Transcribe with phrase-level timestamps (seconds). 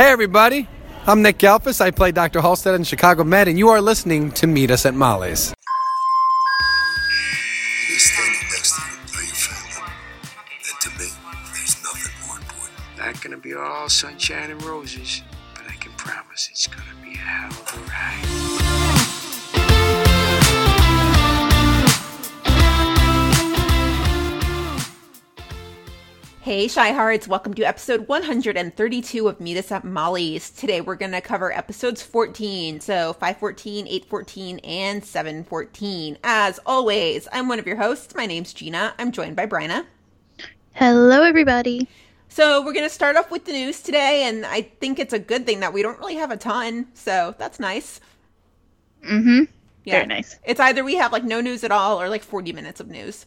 [0.00, 0.66] Hey, everybody.
[1.06, 1.78] I'm Nick Gehlfuss.
[1.78, 2.40] I play Dr.
[2.40, 5.52] Halstead in Chicago Med, and you are listening to Meet Us at Molly's.
[7.86, 8.96] He's standing next to you.
[8.96, 9.92] Are family?
[10.70, 11.04] And to me,
[11.52, 12.96] there's nothing more important.
[12.96, 15.20] Not gonna be all sunshine and roses,
[15.52, 18.59] but I can promise it's gonna be a hell of a ride.
[26.42, 30.48] Hey, Chi-Hards, welcome to episode 132 of Meet Us at Molly's.
[30.48, 36.16] Today we're going to cover episodes 14, so 514, 814, and 714.
[36.24, 38.14] As always, I'm one of your hosts.
[38.14, 38.94] My name's Gina.
[38.98, 39.84] I'm joined by Bryna.
[40.72, 41.86] Hello, everybody.
[42.30, 45.18] So we're going to start off with the news today, and I think it's a
[45.18, 48.00] good thing that we don't really have a ton, so that's nice.
[49.06, 49.42] Mm-hmm.
[49.84, 49.92] Yeah.
[49.92, 50.38] Very nice.
[50.46, 53.26] It's either we have like no news at all or like 40 minutes of news.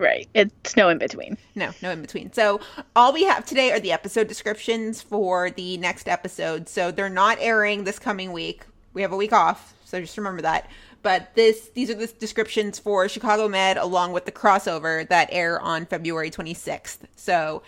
[0.00, 0.26] Right.
[0.32, 1.36] It's no in between.
[1.54, 2.32] No, no in between.
[2.32, 2.58] So
[2.96, 6.70] all we have today are the episode descriptions for the next episode.
[6.70, 8.64] So they're not airing this coming week.
[8.94, 10.70] We have a week off, so just remember that.
[11.02, 15.60] But this these are the descriptions for Chicago Med along with the crossover that air
[15.60, 17.00] on February 26th.
[17.16, 17.62] So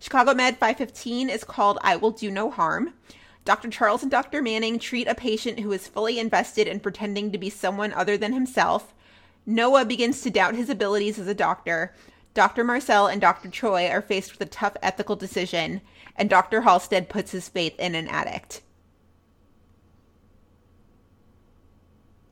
[0.00, 2.94] Chicago Med 515 is called I Will Do No Harm.
[3.44, 3.68] Dr.
[3.68, 4.40] Charles and Dr.
[4.40, 8.32] Manning treat a patient who is fully invested in pretending to be someone other than
[8.32, 8.94] himself.
[9.46, 11.94] Noah begins to doubt his abilities as a doctor.
[12.32, 12.64] Dr.
[12.64, 13.48] Marcel and Dr.
[13.48, 15.80] Choi are faced with a tough ethical decision,
[16.16, 16.62] and Dr.
[16.62, 18.62] Halstead puts his faith in an addict.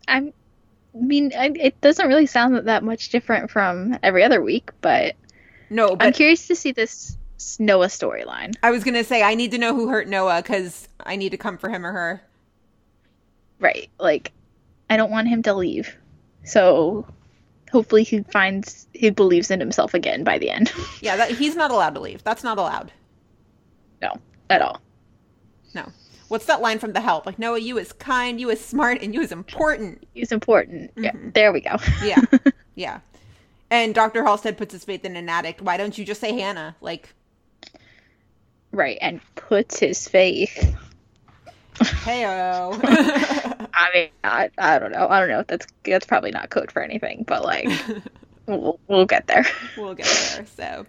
[0.08, 0.33] I'm,
[0.94, 5.14] I mean, I, it doesn't really sound that much different from every other week, but
[5.70, 7.16] No, I'm curious to see this
[7.58, 8.55] Noah storyline.
[8.62, 11.30] I was going to say I need to know who hurt Noah because I need
[11.30, 12.22] to come for him or her.
[13.60, 13.88] Right.
[14.00, 14.33] Like,
[14.90, 15.96] I don't want him to leave.
[16.44, 17.06] So
[17.70, 20.72] hopefully he finds, he believes in himself again by the end.
[21.00, 22.22] Yeah, that, he's not allowed to leave.
[22.24, 22.92] That's not allowed.
[24.00, 24.12] no,
[24.50, 24.80] at all.
[25.74, 25.86] No.
[26.28, 27.26] What's that line from The Help?
[27.26, 30.06] Like, Noah, you is kind, you is smart, and you is important.
[30.14, 30.90] He's important.
[30.96, 31.12] Yeah.
[31.12, 31.34] Mhm.
[31.34, 31.76] There we go.
[32.02, 32.20] Yeah.
[32.74, 33.00] yeah.
[33.70, 34.22] And Dr.
[34.24, 35.61] Halstead puts his faith in an addict.
[35.62, 36.77] Why don't you just say Hannah?
[36.80, 37.14] Like,
[38.70, 38.98] right.
[39.00, 40.74] And puts his faith.
[41.74, 42.80] Heyo.
[43.74, 45.08] I mean, I, I don't know.
[45.08, 45.44] I don't know.
[45.46, 47.68] That's that's probably not code for anything, but like,
[48.46, 49.46] we'll, we'll get there.
[49.77, 50.46] we'll get there.
[50.56, 50.86] So,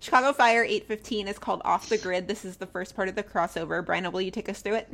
[0.00, 2.28] Chicago Fire 815 is called Off the Grid.
[2.28, 3.84] This is the first part of the crossover.
[3.84, 4.88] Bryna, will you take us through it?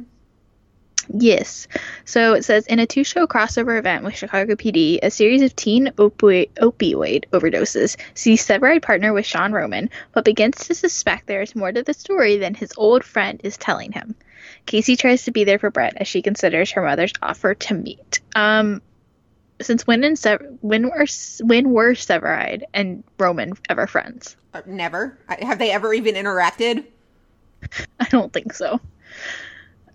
[1.09, 1.69] Yes.
[2.05, 5.55] So it says in a two show crossover event with Chicago PD, a series of
[5.57, 11.43] teen opi- opioid overdoses sees Severide partner with Sean Roman, but begins to suspect there
[11.43, 14.15] is more to the story than his old friend is telling him.
[14.67, 18.21] Casey tries to be there for Brett as she considers her mother's offer to meet.
[18.35, 18.81] Um,
[19.61, 21.07] since when and Sever- when were
[21.41, 24.37] when were Severide and Roman ever friends?
[24.55, 25.19] Uh, never.
[25.29, 26.85] I- Have they ever even interacted?
[28.01, 28.81] I don't think so.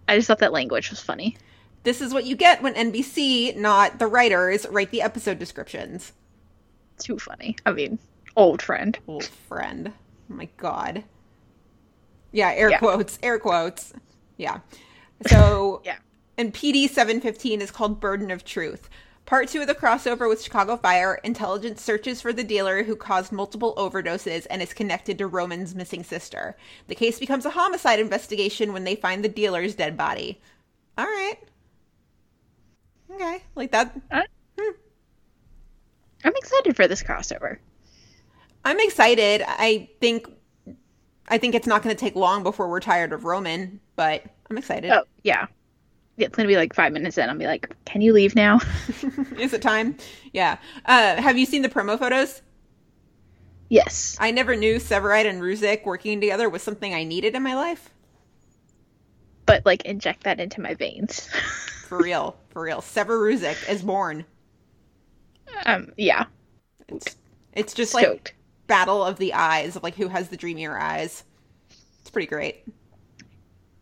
[0.08, 1.38] I just thought that language was funny.
[1.84, 6.14] This is what you get when NBC, not the writers, write the episode descriptions.
[7.00, 7.56] Too funny.
[7.66, 8.00] I mean,
[8.36, 8.98] old friend.
[9.08, 9.94] Old friend.
[10.30, 11.04] Oh my god.
[12.32, 12.80] Yeah, air Yeah.
[12.80, 13.94] quotes, air quotes.
[14.38, 14.60] Yeah.
[15.28, 15.98] So, Yeah.
[16.38, 18.90] and PD 715 is called Burden of Truth.
[19.28, 23.34] Part two of the crossover with Chicago Fire, intelligence searches for the dealer who caused
[23.34, 26.56] multiple overdoses and is connected to Roman's missing sister.
[26.88, 30.40] The case becomes a homicide investigation when they find the dealer's dead body.
[30.98, 31.36] All right.
[33.12, 34.00] Okay, like that.
[34.14, 34.72] Hmm.
[36.24, 37.58] I'm excited for this crossover.
[38.64, 39.44] I'm excited.
[39.46, 40.30] I think
[41.28, 44.58] I think it's not going to take long before we're tired of Roman, but I'm
[44.58, 44.90] excited.
[44.90, 45.48] Oh, yeah.
[46.18, 47.30] It's gonna be like five minutes in.
[47.30, 48.60] I'll be like, "Can you leave now?"
[49.38, 49.96] Is it time?
[50.34, 50.58] Yeah.
[50.86, 52.42] Uh, have you seen the promo photos?
[53.70, 54.16] yes.
[54.20, 57.90] I never knew Severide and Ruzek working together was something I needed in my life.
[59.46, 61.28] But like, inject that into my veins.
[61.88, 62.38] For real.
[62.50, 62.82] For real.
[62.82, 64.26] Sever Ruzek is born.
[65.66, 66.26] um, yeah.
[66.90, 67.16] It's,
[67.54, 68.36] it's just like
[68.68, 71.24] battle of the eyes of like who has the dreamier eyes.
[72.02, 72.66] It's pretty great.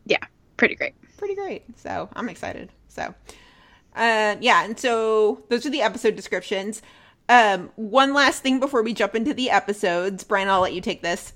[0.05, 0.23] Yeah.
[0.57, 0.93] Pretty great.
[1.17, 1.63] Pretty great.
[1.77, 2.71] So I'm excited.
[2.87, 3.13] So,
[3.95, 6.81] uh, yeah, and so those are the episode descriptions.
[7.27, 11.01] Um, one last thing before we jump into the episodes, Bryna, I'll let you take
[11.01, 11.33] this.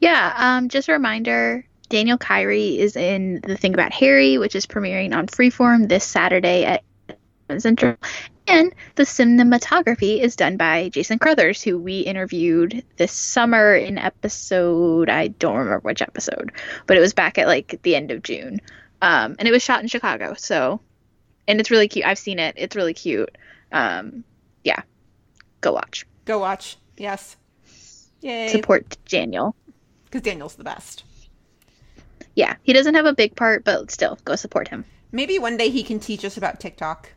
[0.00, 0.34] Yeah.
[0.36, 1.66] Um, just a reminder.
[1.88, 6.64] Daniel Kyri is in The Thing About Harry, which is premiering on Freeform this Saturday
[6.64, 6.82] at
[7.58, 7.96] Central.
[8.46, 15.08] And the cinematography is done by Jason Crothers, who we interviewed this summer in episode,
[15.08, 16.50] I don't remember which episode,
[16.86, 18.60] but it was back at like the end of June.
[19.00, 20.34] Um, and it was shot in Chicago.
[20.36, 20.80] So,
[21.46, 22.04] and it's really cute.
[22.04, 22.54] I've seen it.
[22.58, 23.36] It's really cute.
[23.70, 24.24] Um,
[24.64, 24.82] yeah.
[25.60, 26.06] Go watch.
[26.24, 26.76] Go watch.
[26.96, 27.36] Yes.
[28.20, 28.48] Yay.
[28.48, 29.54] Support Daniel.
[30.04, 31.04] Because Daniel's the best.
[32.34, 34.84] yeah, he doesn't have a big part, but still, go support him.
[35.10, 37.10] Maybe one day he can teach us about TikTok.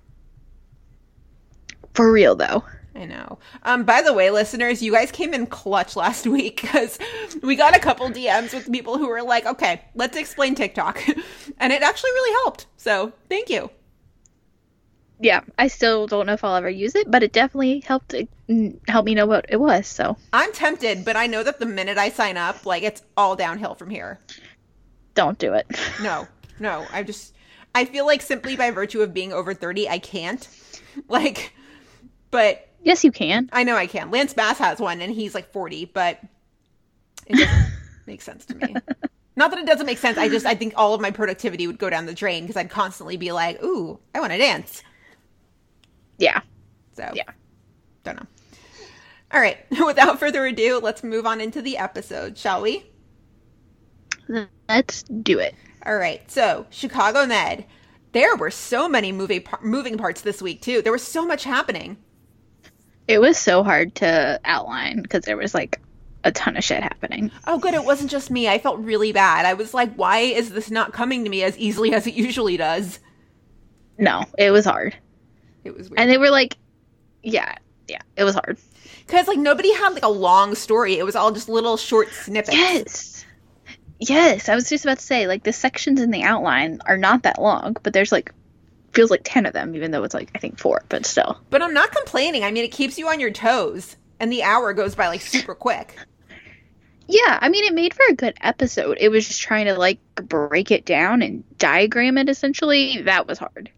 [1.96, 2.64] For real though.
[2.98, 3.40] I know.
[3.64, 6.98] Um, by the way, listeners, you guys came in clutch last week because
[7.44, 11.06] we got a couple DMs with people who were like, okay, let's explain TikTok.
[11.60, 12.68] and it actually really helped.
[12.78, 13.70] So thank you.
[15.20, 18.14] Yeah, I still don't know if I'll ever use it, but it definitely helped
[18.50, 19.88] mm, help me know what it was.
[19.88, 23.36] So I'm tempted, but I know that the minute I sign up, like it's all
[23.36, 24.20] downhill from here.
[25.14, 25.68] don't do it.
[26.02, 26.28] No,
[26.60, 26.86] no.
[26.92, 27.34] I just,
[27.74, 30.48] I feel like simply by virtue of being over 30, I can't.
[31.10, 31.54] Like,
[32.36, 33.50] but Yes, you can.
[33.54, 34.12] I know I can.
[34.12, 36.20] Lance Bass has one and he's like 40, but
[37.26, 37.72] it doesn't
[38.06, 38.76] make sense to me.
[39.38, 40.18] Not that it doesn't make sense.
[40.18, 42.70] I just, I think all of my productivity would go down the drain because I'd
[42.70, 44.84] constantly be like, ooh, I want to dance.
[46.18, 46.42] Yeah.
[46.94, 47.24] So, Yeah.
[48.04, 48.28] Don't know.
[49.32, 49.58] All right.
[49.86, 52.86] Without further ado, let's move on into the episode, shall we?
[54.70, 55.56] Let's do it.
[55.86, 56.30] All right.
[56.30, 57.66] So, Chicago Med.
[58.12, 60.82] There were so many par- moving parts this week too.
[60.82, 61.98] There was so much happening.
[63.08, 65.80] It was so hard to outline because there was like
[66.24, 67.32] a ton of shit happening.
[67.46, 67.76] Oh, good.
[67.76, 68.48] It wasn't just me.
[68.48, 69.46] I felt really bad.
[69.46, 72.58] I was like, why is this not coming to me as easily as it usually
[72.58, 73.00] does?
[73.98, 74.96] No, it was hard.
[75.64, 76.00] It was weird.
[76.00, 76.58] And they were like,
[77.22, 77.56] yeah,
[77.88, 78.58] yeah, it was hard.
[79.06, 80.98] Because, like, nobody had, like, a long story.
[80.98, 82.56] It was all just little short snippets.
[82.56, 83.26] Yes.
[84.00, 87.24] Yes, I was just about to say, like, the sections in the outline are not
[87.24, 88.34] that long, but there's like,
[88.96, 91.40] feels like 10 of them, even though it's like, I think four, but still.
[91.50, 92.44] But I'm not complaining.
[92.44, 95.54] I mean, it keeps you on your toes, and the hour goes by, like, super
[95.54, 95.96] quick.
[97.08, 98.98] Yeah, I mean, it made for a good episode.
[99.00, 103.02] It was just trying to, like, break it down and diagram it essentially.
[103.04, 103.70] That was hard.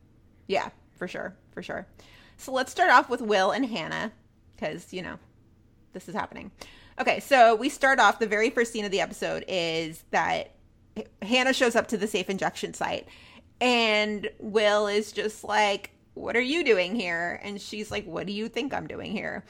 [0.47, 1.35] Yeah, for sure.
[1.51, 1.87] For sure.
[2.37, 4.11] So let's start off with Will and Hannah,
[4.55, 5.17] because, you know,
[5.93, 6.51] this is happening.
[6.99, 10.51] Okay, so we start off, the very first scene of the episode is that
[11.21, 13.07] Hannah shows up to the safe injection site,
[13.61, 17.39] and Will is just like, What are you doing here?
[17.43, 19.43] And she's like, What do you think I'm doing here?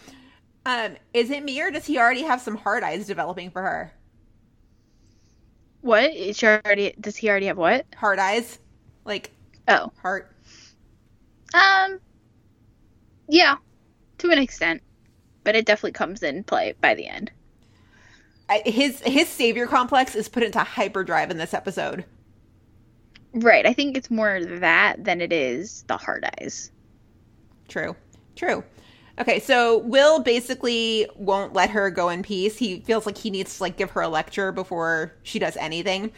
[0.65, 3.93] Um, is it me or does he already have some hard eyes developing for her?
[5.81, 6.13] What?
[6.13, 7.85] Is she already, does he already have what?
[7.95, 8.59] Hard eyes?
[9.05, 9.31] Like
[9.67, 9.91] Oh.
[10.01, 10.31] heart?
[11.53, 11.99] Um,
[13.27, 13.57] yeah,
[14.19, 14.81] to an extent.
[15.43, 17.31] But it definitely comes in play by the end.
[18.65, 22.05] His his savior complex is put into hyperdrive in this episode.
[23.43, 23.65] Right.
[23.65, 26.71] I think it's more that than it is the hard eyes.
[27.67, 27.95] True.
[28.35, 28.63] True.
[29.19, 32.57] Okay, so Will basically won't let her go in peace.
[32.57, 36.11] He feels like he needs to like give her a lecture before she does anything.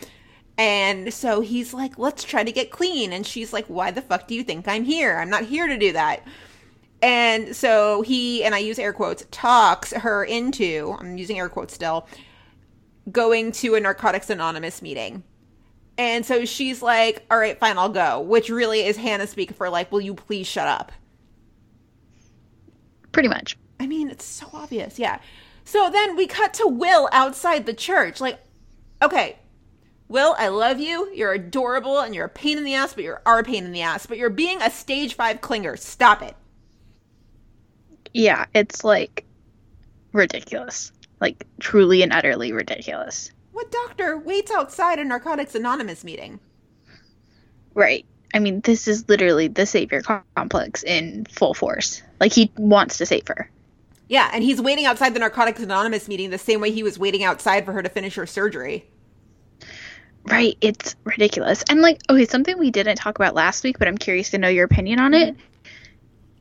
[0.57, 4.27] And so he's like, "Let's try to get clean." And she's like, "Why the fuck
[4.27, 5.18] do you think I'm here?
[5.18, 6.27] I'm not here to do that."
[7.01, 11.74] And so he and I use air quotes talks her into, I'm using air quotes
[11.74, 12.07] still,
[13.12, 15.24] going to a Narcotics Anonymous meeting.
[16.00, 19.69] And so she's like, "All right, fine, I'll go." Which really is Hannah speak for
[19.69, 20.94] like, "Will you please shut up?"
[23.12, 23.57] Pretty much.
[23.81, 24.98] I mean, it's so obvious.
[24.98, 25.19] Yeah.
[25.66, 28.22] So then we cut to Will outside the church.
[28.22, 28.40] Like,
[29.01, 29.40] okay,
[30.07, 31.12] Will, I love you.
[31.13, 33.81] You're adorable and you're a pain in the ass, but you're our pain in the
[33.81, 34.06] ass.
[34.06, 35.78] But you're being a stage five clinger.
[35.78, 36.36] Stop it.
[38.13, 39.25] Yeah, it's like
[40.13, 40.94] ridiculous.
[41.19, 43.31] Like truly and utterly ridiculous.
[43.51, 46.40] What doctor waits outside a Narcotics Anonymous meeting?
[47.74, 48.06] Right.
[48.33, 50.02] I mean, this is literally the savior
[50.35, 52.04] complex in full force.
[52.19, 53.50] Like he wants to save her.
[54.07, 57.24] Yeah, and he's waiting outside the Narcotics Anonymous meeting the same way he was waiting
[57.24, 58.85] outside for her to finish her surgery.
[60.26, 60.57] Right.
[60.62, 61.64] It's ridiculous.
[61.69, 64.50] And like, okay, something we didn't talk about last week, but I'm curious to know
[64.50, 65.35] your opinion on it.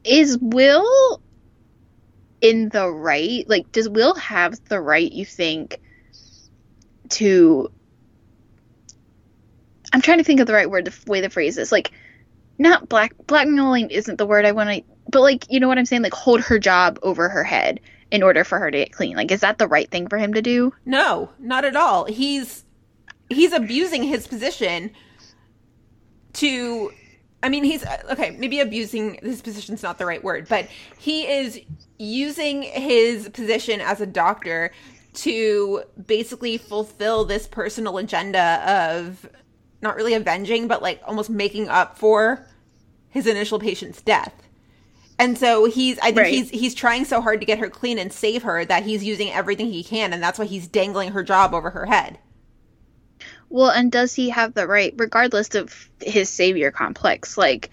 [0.04, 1.22] Is Will
[2.40, 3.48] in the right?
[3.48, 5.80] Like, does Will have the right, you think,
[7.10, 7.70] to.
[9.92, 11.72] I'm trying to think of the right word, the way the phrase is.
[11.72, 11.92] Like,
[12.58, 15.86] not black blackmailing isn't the word I want to, but like, you know what I'm
[15.86, 16.02] saying?
[16.02, 19.16] Like, hold her job over her head in order for her to get clean.
[19.16, 20.72] Like, is that the right thing for him to do?
[20.84, 22.04] No, not at all.
[22.04, 22.64] He's
[23.28, 24.90] he's abusing his position
[26.34, 26.92] to
[27.42, 31.26] I mean he's uh, okay, maybe abusing his position's not the right word, but he
[31.26, 31.60] is
[31.98, 34.70] using his position as a doctor
[35.22, 39.28] to basically fulfill this personal agenda of
[39.82, 42.46] not really avenging, but like almost making up for
[43.08, 44.34] his initial patient's death.
[45.18, 46.32] And so he's I think Right.
[46.34, 49.30] he's he's trying so hard to get her clean and save her that he's using
[49.30, 52.18] everything he can and that's why he's dangling her job over her head.
[53.50, 57.70] Well, and does he have the right, regardless of his savior complex, like,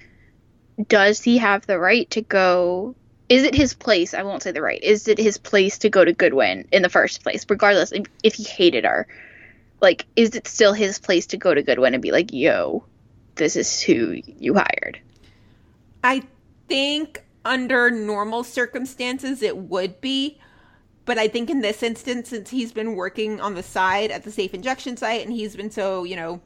[0.88, 2.96] does he have the right to go?
[3.28, 4.14] Is it his place?
[4.14, 4.82] I won't say the right.
[4.84, 8.36] Is it his place to go to Goodwin in the first place, regardless if, if
[8.36, 9.08] he hated her?
[9.82, 12.84] like, is it still his place to go to Goodwin and be like, yo,
[13.36, 15.00] this is who you hired?
[16.04, 16.24] I
[16.68, 20.40] think under normal circumstances it would be.
[21.06, 24.32] But I think in this instance, since he's been working on the side at the
[24.32, 26.42] safe injection site and he's been so, you know,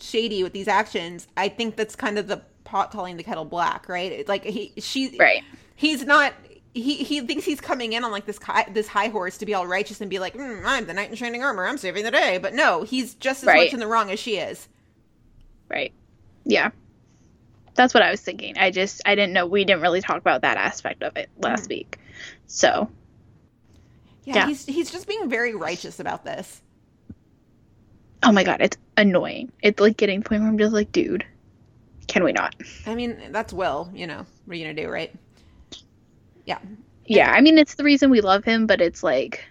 [0.00, 3.86] shady with these actions, I think that's kind of the pot calling the kettle black,
[3.86, 4.10] right?
[4.10, 5.42] It's like he, she, Right.
[5.78, 6.34] He's not.
[6.74, 9.54] He, he thinks he's coming in on like this high, this high horse to be
[9.54, 12.10] all righteous and be like, mm, I'm the knight in shining armor, I'm saving the
[12.10, 12.38] day.
[12.38, 13.66] But no, he's just as Right.
[13.66, 14.68] much in the wrong as she is.
[15.68, 15.92] Right.
[16.44, 16.70] Yeah.
[17.76, 18.58] That's what I was thinking.
[18.58, 21.68] I just, I didn't know, we didn't really talk about that aspect of it last
[21.68, 21.98] week.
[22.48, 22.90] So,
[24.24, 24.46] Yeah, Yeah.
[24.48, 26.60] he's he's just being very righteous about this.
[28.24, 29.52] oh my God, it's annoying.
[29.62, 31.24] It's like getting to the point where I'm just like, dude,
[32.08, 32.54] can we not?
[32.86, 33.90] I mean, that's Will.
[33.94, 35.12] You know, what are you gonna do, right?
[36.48, 36.58] Yeah,
[37.04, 39.44] Yeah, I mean, it's the reason we love him, but it's like,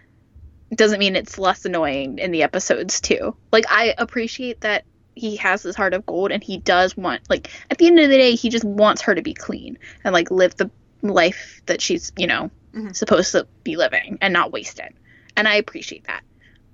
[0.72, 3.36] it doesn't mean it's less annoying in the episodes too.
[3.52, 4.84] Like, I appreciate that
[5.16, 8.10] he has this heart of gold and he does want, like, at the end of
[8.10, 10.72] the day, he just wants her to be clean and, like, live the
[11.04, 12.96] life that she's, you know, Mhm.
[12.96, 14.94] supposed to be living and not waste it.
[15.36, 16.24] And I appreciate that.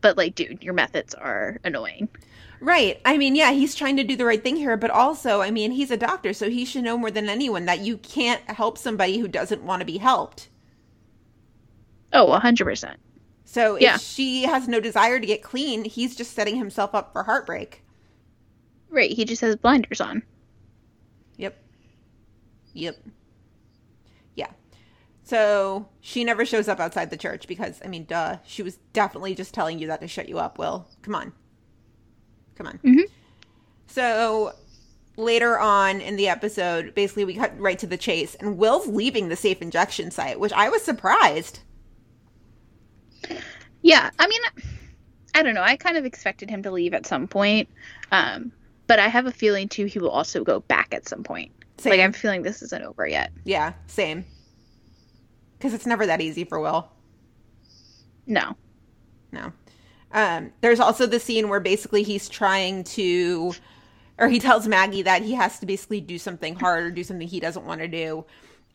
[0.02, 2.08] But, like, dude, your methods are annoying.
[2.64, 3.00] Right.
[3.06, 5.72] I mean, yeah, he's trying to do the right thing here, but also, I mean,
[5.72, 9.20] he's a doctor, so he should know more than anyone that you can't help somebody
[9.20, 10.50] who doesn't want to be helped.
[12.12, 12.96] Oh, 100%.
[13.46, 13.96] So Yeah.
[13.96, 17.84] if she has no desire to get clean, he's just setting himself up for heartbreak.
[18.90, 20.24] Right, he just has blinders on.
[21.38, 21.58] Yep.
[22.74, 22.98] Yep.
[24.36, 24.52] Yeah.
[25.24, 28.38] So she never shows up outside the church because, I mean, duh.
[28.46, 30.88] She was definitely just telling you that to shut you up, Will.
[31.02, 31.34] Come on.
[32.56, 32.80] Come on.
[32.84, 33.04] Mhm.
[33.88, 34.54] So
[35.18, 39.30] later on in the episode, basically we cut right to the chase, and Will's leaving
[39.30, 41.60] the safe injection site, which I was surprised.
[43.82, 44.42] Yeah, I mean,
[45.36, 45.62] I don't know.
[45.62, 47.70] I kind of expected him to leave at some point,
[48.12, 48.52] um,
[48.88, 51.52] but I have a feeling too he will also go back at some point.
[51.86, 53.32] Like I'm feeling this isn't over yet.
[53.44, 54.24] Yeah, same.
[55.58, 56.90] Because it's never that easy for Will.
[58.26, 58.56] No.
[59.34, 59.52] No.
[60.14, 63.54] Um, there's also the scene where basically he's trying to,
[64.20, 67.28] or he tells Maggie that he has to basically do something hard or do something
[67.28, 68.26] he doesn't want to do.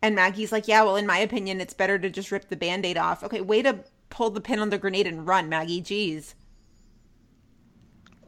[0.03, 2.85] And Maggie's like, yeah, well, in my opinion, it's better to just rip the band
[2.85, 3.23] aid off.
[3.25, 3.79] Okay, way to
[4.11, 5.83] pull the pin on the grenade and run, Maggie.
[5.83, 6.35] Jeez.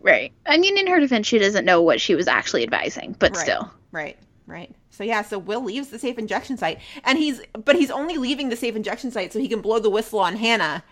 [0.00, 0.32] Right.
[0.46, 3.42] I mean, in her defense, she doesn't know what she was actually advising, but Right.
[3.42, 3.70] still.
[3.92, 4.74] Right, right.
[4.90, 8.48] So yeah, so Will leaves the safe injection site, and he's but he's only leaving
[8.50, 10.84] the safe injection site so he can blow the whistle on Hannah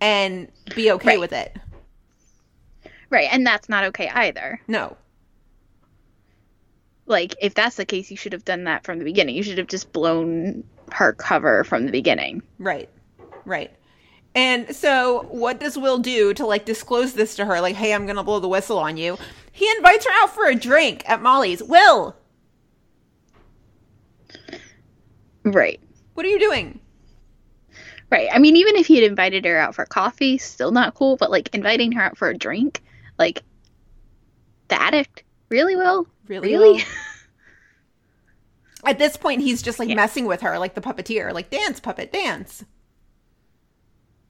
[0.00, 1.20] and be okay Right.
[1.20, 1.56] with it.
[3.10, 4.60] Right, and that's not okay either.
[4.68, 4.96] No,
[7.08, 9.36] Like, if that's the case, you should have done that from the beginning.
[9.36, 12.42] You should have just blown her cover from the beginning.
[12.58, 12.88] Right.
[13.44, 13.70] Right.
[14.34, 17.60] And so what does Will do to like disclose this to her?
[17.60, 19.16] Like, hey, I'm gonna blow the whistle on you.
[19.52, 21.62] He invites her out for a drink at Molly's.
[21.62, 22.16] Will,
[25.44, 25.80] Right.
[26.14, 26.80] what are you doing?
[28.10, 28.28] Right.
[28.32, 31.30] I mean, even if he had invited her out for coffee, still not cool, but
[31.30, 32.82] like inviting her out for a drink,
[33.18, 33.42] like
[34.68, 36.06] the addict, really will?
[36.28, 36.48] Really?
[36.50, 36.72] Really?
[36.74, 36.80] Will?
[38.84, 39.96] At this point, he's just like Yeah.
[39.96, 42.64] messing with her, like the puppeteer, like dance, puppet, dance.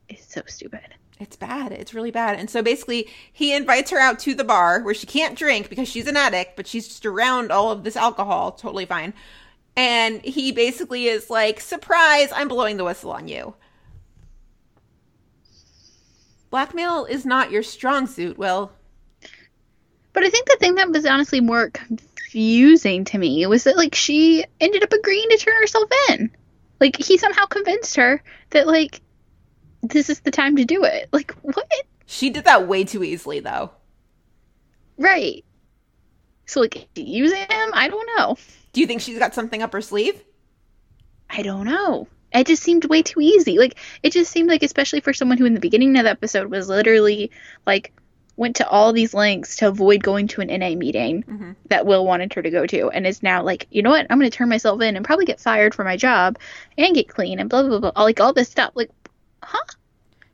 [0.09, 0.95] It's so stupid.
[1.19, 1.71] It's bad.
[1.71, 2.39] It's really bad.
[2.39, 5.87] And so basically, he invites her out to the bar where she can't drink because
[5.87, 8.51] she's an addict, but she's just around all of this alcohol.
[8.51, 9.13] Totally fine.
[9.75, 13.53] And he basically is like, surprise, I'm blowing the whistle on you.
[16.49, 18.71] Blackmail is not your strong suit, Will.
[20.13, 23.93] But I think the thing that was honestly more confusing to me was that like
[23.93, 26.31] she ended up agreeing to turn herself in.
[26.79, 29.01] Like he somehow convinced her that like
[29.83, 31.09] this is the time to do it.
[31.11, 31.71] Like what?
[32.05, 33.71] She did that way too easily, though.
[34.97, 35.43] Right.
[36.45, 38.37] So like using him, I don't know.
[38.73, 40.23] Do you think she's got something up her sleeve?
[41.29, 42.07] I don't know.
[42.37, 43.57] It just seemed way too easy.
[43.59, 46.49] Like it just seemed like especially for someone who in the beginning of the episode
[46.51, 47.31] was literally
[47.65, 47.93] like
[48.35, 51.55] went to all these lengths to avoid going to an NA meeting Mhm.
[51.69, 54.05] that Will wanted her to go to and is now like, you know what?
[54.09, 56.37] I'm going to turn myself in and probably get fired for my job
[56.77, 58.71] and get clean and blah blah blah, blah like all this stuff.
[58.75, 58.91] Like,
[59.41, 59.57] huh?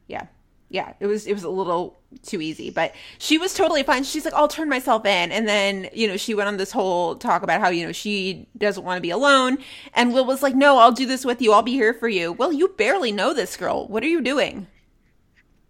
[0.07, 0.25] Yeah.
[0.73, 4.03] Yeah, it was it was a little too easy, but she was totally fine.
[4.03, 7.15] She's like, "I'll turn myself in," and then you know she went on this whole
[7.15, 9.59] talk about how you know she doesn't want to be alone,
[9.93, 11.53] and Will was like, "No, I'll do this with you.
[11.53, 13.87] I'll be here for you." Well, you barely know this girl.
[13.87, 14.65] What are you doing?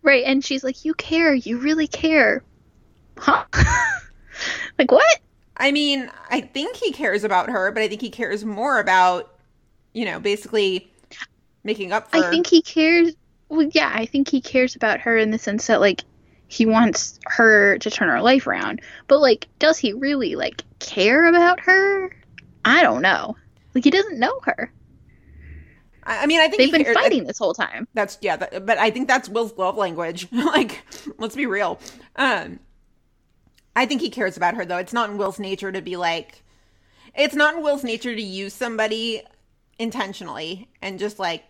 [0.03, 0.24] Right?
[0.24, 1.33] And she's like, "You care.
[1.33, 2.41] You really care."
[3.17, 3.43] Huh?
[4.79, 5.19] like what?
[5.57, 9.36] I mean, I think he cares about her, but I think he cares more about
[9.91, 10.89] you know basically
[11.65, 12.25] making up for.
[12.25, 13.15] I think he cares.
[13.53, 16.03] Well, yeah, I think he cares about her in the sense that like
[16.48, 18.81] he wants her to turn her life around.
[19.07, 22.15] But like, does he really like care about her?
[22.65, 23.36] I don't know.
[23.75, 24.74] Like he doesn't know her.
[26.03, 27.88] I I mean, I think They've been cares- fighting this whole time.
[27.93, 30.27] That's yeah, that, but I think that's Will's love language.
[30.31, 30.83] like,
[31.19, 31.79] let's be real.
[32.15, 32.60] Um,
[33.75, 34.77] I think he cares about her though.
[34.77, 36.43] It's not in Will's nature to be like,
[37.15, 39.22] it's not in Will's nature to use somebody
[39.79, 41.43] intentionally and just like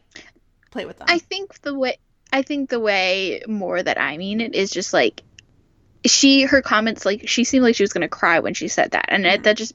[0.74, 1.08] play with them.
[1.10, 1.98] I think the way
[2.32, 5.22] I think the way more that I mean it is just like
[6.06, 9.06] she her comments like she seemed like she was gonna cry when she said that,
[9.08, 9.74] and it, that just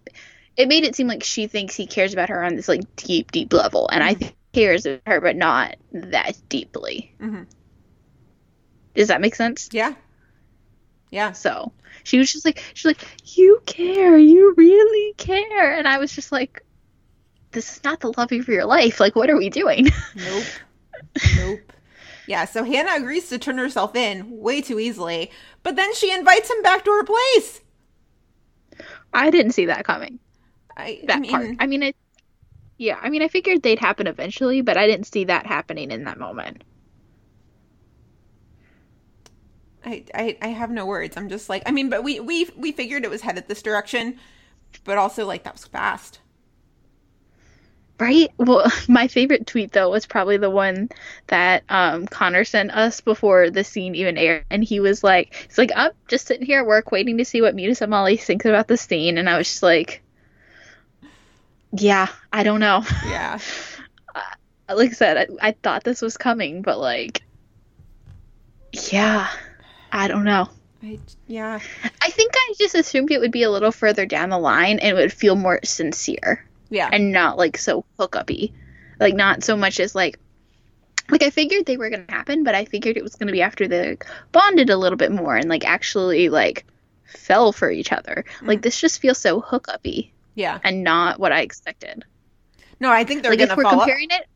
[0.57, 3.31] it made it seem like she thinks he cares about her on this like deep
[3.31, 7.15] deep level, and I think he cares about her, but not that deeply.
[7.21, 7.47] Mhm.
[8.95, 9.69] Does that make sense?
[9.73, 9.95] yeah,
[11.11, 11.33] yeah.
[11.33, 13.01] So she was just like she's like
[13.37, 16.63] you care, you really care, and I was just like.
[17.51, 19.01] This is not the love of your life.
[19.01, 19.89] Like, what are we doing?
[20.15, 20.45] Nope.
[21.37, 21.73] Nope.
[22.27, 25.31] Yeah, so Hannah agrees to turn herself in way too easily,
[25.63, 27.63] but then she invites him back to her place.
[29.15, 30.19] I didn't see that coming.
[30.77, 31.57] I, that I mean, part.
[31.59, 31.97] I mean, it.
[32.77, 36.05] Yeah, I mean, I figured they'd happen eventually, but I didn't see that happening in
[36.05, 36.63] that moment.
[39.85, 41.17] I, I, I have no words.
[41.17, 44.19] I'm just like, I mean, but we, we, we figured it was headed this direction,
[44.85, 46.21] but also like that was fast.
[47.99, 48.31] Right?
[48.37, 50.89] Well, my favorite tweet though was probably the one
[51.27, 55.59] that um, Connor sent us before the scene even aired, and he was like, "He's
[55.59, 58.17] like, I'm just sitting here at work waiting to see what Meet Us at Molly
[58.17, 60.03] thinks about the scene," and I was just like,
[61.73, 63.39] "Yeah, I don't know." Yeah.
[64.69, 67.23] like I said, I, I thought this was coming, but like,
[68.91, 69.29] yeah,
[69.91, 70.49] I don't know.
[70.83, 71.59] I, yeah.
[72.03, 74.97] I think I just assumed it would be a little further down the line and
[74.97, 76.89] it would feel more sincere Yeah.
[76.93, 78.53] and not like so hookupy.
[79.01, 80.19] Like not so much as like
[81.11, 83.69] like I figured they were gonna happen, but I figured it was gonna be after
[83.69, 86.67] they like, bonded a little bit more and like actually like
[87.05, 88.25] fell for each other.
[88.43, 88.63] Like mm.
[88.63, 90.59] this just feels so hookupy yeah.
[90.63, 92.05] and not what I expected.
[92.81, 94.27] No, I think they're like if to we're fall comparing it.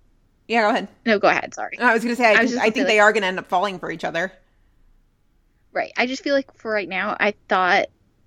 [0.49, 0.89] Yeah, go ahead.
[1.07, 1.55] no, go ahead.
[1.55, 1.77] Sorry.
[1.79, 3.23] No, I was going to say, I, I think, just I think they are going
[3.23, 4.33] to end up falling for each other.
[5.73, 5.93] Right.
[5.97, 7.87] I just feel like for right now, I thought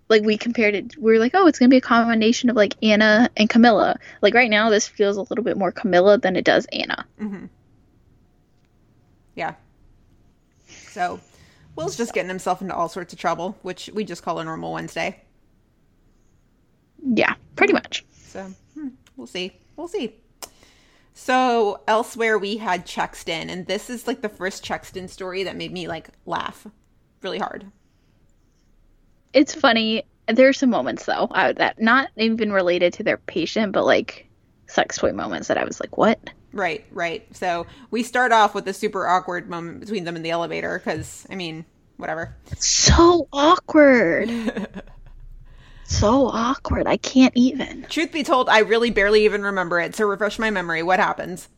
[0.10, 0.98] like we compared it.
[0.98, 3.98] We were like, oh, it's gonna be a combination of like Anna and Camilla.
[4.22, 7.06] Like right now, this feels a little bit more Camilla than it does Anna.
[9.36, 9.56] Yeah.
[10.68, 11.20] So,
[11.76, 14.72] Will's just getting himself into all sorts of trouble, which we just call a normal
[14.74, 15.22] Wednesday.
[17.04, 18.06] Yeah, pretty much.
[18.12, 19.52] So, hmm, we'll see.
[19.76, 20.16] We'll see.
[21.14, 25.72] So, elsewhere we had Chexton, and this is like the first Chexton story that made
[25.72, 26.66] me like laugh
[27.22, 27.66] really hard.
[29.36, 30.04] It's funny.
[30.28, 34.28] There's some moments though uh, that not even related to their patient, but like
[34.68, 36.20] sex toy moments that I was like, what?
[36.54, 37.28] Right, right.
[37.36, 41.28] So, we start off with a super awkward moment between them in the elevator because,
[41.30, 41.66] I mean,
[41.98, 42.34] whatever.
[42.58, 44.30] So awkward.
[45.84, 46.88] so awkward.
[46.88, 47.86] I can't even.
[47.90, 49.96] Truth be told, I really barely even remember it.
[49.96, 50.82] So, refresh my memory.
[50.82, 51.50] What happens?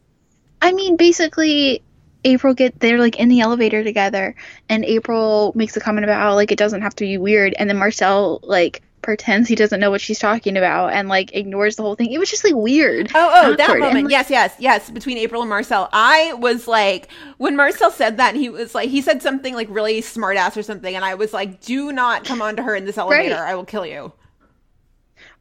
[0.64, 1.84] I mean, basically,
[2.28, 4.36] April get they're like in the elevator together,
[4.70, 7.70] and April makes a comment about how like it doesn't have to be weird, and
[7.70, 11.82] then Marcel like pretends he doesn't know what she's talking about and like ignores the
[11.82, 12.12] whole thing.
[12.12, 13.10] It was just like weird.
[13.16, 14.06] Oh, oh, that awkward, and, moment.
[14.06, 14.90] like, yes, yes, yes.
[14.90, 19.02] Between April and Marcel, I was like, when Marcel said that, he was like, he
[19.02, 22.42] said something like really smart ass or something, and I was like, do not come
[22.42, 23.36] onto her in this elevator.
[23.36, 23.52] Right.
[23.52, 24.12] I will kill you.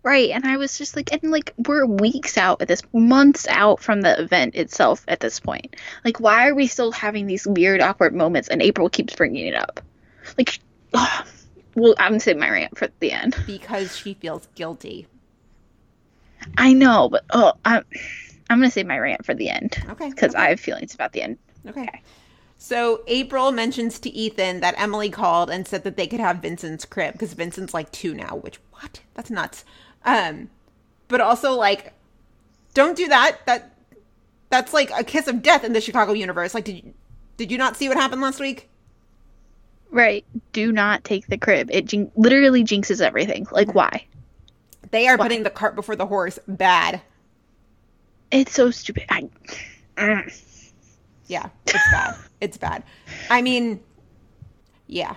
[0.07, 3.81] Right, and I was just like, and like we're weeks out at this, months out
[3.81, 5.75] from the event itself at this point.
[6.05, 8.47] Like, why are we still having these weird, awkward moments?
[8.47, 9.81] And April keeps bringing it up.
[10.39, 10.61] Like,
[11.75, 13.35] well, I'm gonna my rant for the end.
[13.49, 15.09] Because she feels guilty.
[16.57, 17.83] I know, but oh, I'm,
[18.49, 19.77] I'm gonna save my rant for the end.
[19.91, 20.45] Okay, Because okay.
[20.45, 21.39] I have feelings about the end.
[21.67, 22.01] Okay.
[22.59, 26.85] So April mentions to Ethan that Emily called and said that they could have Vincent's
[26.85, 29.01] crib because Vincent's like two now, which what?
[29.15, 29.65] That's nuts.
[30.07, 30.49] Um,
[31.09, 31.93] but also like,
[32.75, 33.39] don't do that.
[33.47, 33.75] That
[34.49, 36.55] that's like a kiss of death in the Chicago universe.
[36.55, 36.95] Like, did you,
[37.37, 38.69] did you not see what happened last week?
[39.91, 40.25] Right.
[40.53, 41.69] Do not take the crib.
[41.73, 43.47] It jin- literally jinxes everything.
[43.51, 44.07] Like, why?
[44.91, 46.39] They are putting the cart before the horse.
[46.47, 47.01] Bad.
[48.31, 49.05] It's so stupid.
[49.09, 49.29] I,
[49.97, 50.31] Mm.
[51.27, 52.15] Yeah, it's bad.
[52.41, 52.83] it's bad.
[53.31, 53.81] I mean,
[54.87, 55.17] yeah.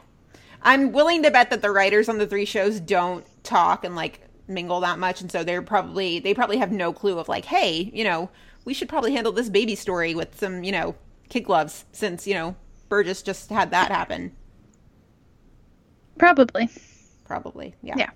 [0.62, 4.22] I'm willing to bet that the writers on the three shows don't talk and like
[4.50, 7.92] mingle that much and so they're probably they probably have no clue of like, hey,
[7.94, 8.30] you know,
[8.66, 10.96] we should probably handle this baby story with some, you know,
[11.30, 12.56] kid gloves since, you know,
[12.90, 14.36] Burgess just had that happen.
[16.18, 16.70] Probably.
[17.26, 17.76] Probably.
[17.82, 17.96] Yeah.
[17.98, 18.10] Yeah.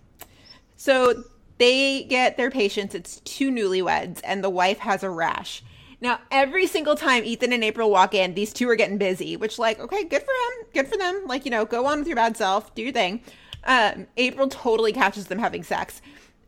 [0.76, 1.24] So
[1.58, 2.93] they get their patients.
[2.96, 5.63] It's two newlyweds, and the wife has a rash.
[6.02, 9.58] Now, every single time Ethan and April walk in, these two are getting busy, which,
[9.58, 10.67] like, okay, good for him.
[10.74, 11.24] Good for them.
[11.28, 13.22] Like, you know, go on with your bad self, do your thing.
[13.63, 16.02] Um, April totally catches them having sex.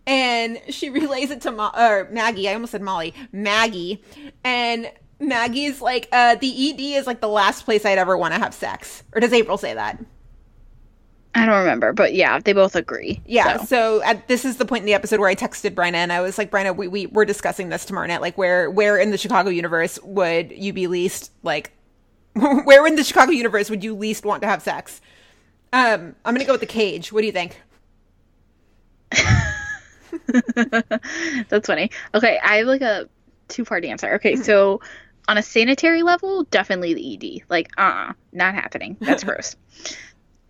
[0.07, 2.49] And she relays it to Mo- or Maggie.
[2.49, 3.13] I almost said Molly.
[3.31, 4.03] Maggie.
[4.43, 8.39] And Maggie's like, uh, the ED is like the last place I'd ever want to
[8.39, 9.03] have sex.
[9.13, 9.99] Or does April say that?
[11.37, 13.21] I don't remember, but yeah, they both agree.
[13.25, 13.57] Yeah.
[13.57, 13.65] so.
[13.65, 16.21] So, at, this is the point in the episode where I texted Bryna and I
[16.21, 18.21] was like, Bryna, we, we we're discussing this tomorrow night.
[18.21, 21.73] Like, where where in the Chicago universe would you be least like?
[22.33, 25.01] where in the Chicago universe would you least want to have sex?
[25.73, 27.11] Um, I'm gonna go with the cage.
[27.11, 27.61] What do you think?
[31.49, 31.91] That's funny.
[32.13, 33.09] Okay, I have like a
[33.47, 34.15] two part answer.
[34.15, 34.81] Okay, so
[35.27, 37.45] on a sanitary level, definitely the ED.
[37.49, 38.97] Like, uh, uh not happening.
[38.99, 39.55] That's gross.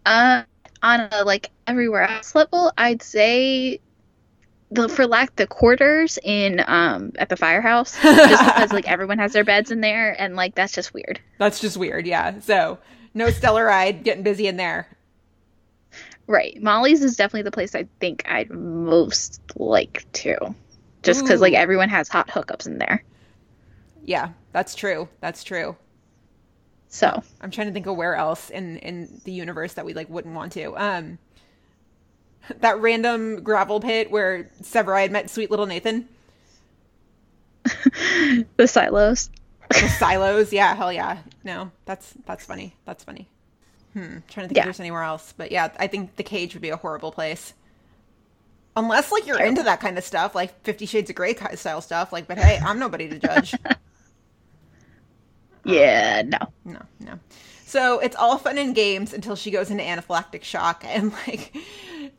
[0.05, 0.43] Uh,
[0.81, 3.79] on a like everywhere else level, I'd say
[4.71, 9.33] the for lack the quarters in um at the firehouse, just because like everyone has
[9.33, 11.19] their beds in there, and like that's just weird.
[11.37, 12.05] That's just weird.
[12.05, 12.39] Yeah.
[12.39, 12.79] So
[13.13, 14.94] no Stellaride, getting busy in there.
[16.27, 20.55] Right, Molly's is definitely the place I think I'd most like to,
[21.03, 23.03] just because like everyone has hot hookups in there.
[24.03, 25.07] Yeah, that's true.
[25.19, 25.75] That's true.
[26.87, 30.09] So I'm trying to think of where else in in the universe that we like
[30.09, 30.75] wouldn't want to.
[30.77, 31.19] Um,
[32.59, 36.07] that random gravel pit where Severide had met sweet little Nathan.
[37.63, 39.29] the silos.
[39.69, 41.19] The silos, yeah, hell yeah.
[41.43, 42.75] No, that's that's funny.
[42.85, 43.27] That's funny.
[43.95, 44.61] Hmm, trying to think Yeah.
[44.63, 47.53] if there's anywhere else, but yeah, I think the cage would be a horrible place.
[48.75, 52.11] Unless like you're into that kind of stuff, like Fifty Shades of Grey style stuff.
[52.11, 53.55] Like, but hey, I'm nobody to judge.
[55.63, 56.37] Yeah, no.
[56.63, 57.19] No, no.
[57.65, 61.55] So it's all fun and games until she goes into anaphylactic shock and like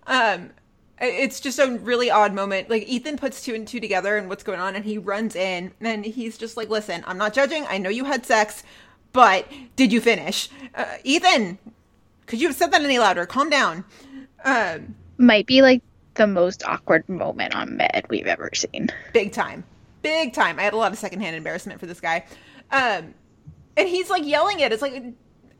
[0.08, 0.50] um
[0.98, 2.70] it's just a really odd moment.
[2.70, 5.72] Like Ethan puts two and two together and what's going on and he runs in
[5.80, 7.66] and he's just like, "Listen, I'm not judging.
[7.68, 8.64] I know you had sex,
[9.16, 11.58] but did you finish?" Uh, Ethan,
[12.26, 13.26] could you have said that any louder?
[13.26, 13.84] Calm down.
[14.44, 15.82] Um Might be like
[16.14, 18.88] the most awkward moment on Med we've ever seen.
[19.12, 19.64] big time
[20.02, 22.24] big time i had a lot of secondhand embarrassment for this guy
[22.70, 23.12] um
[23.76, 25.02] and he's like yelling it it's like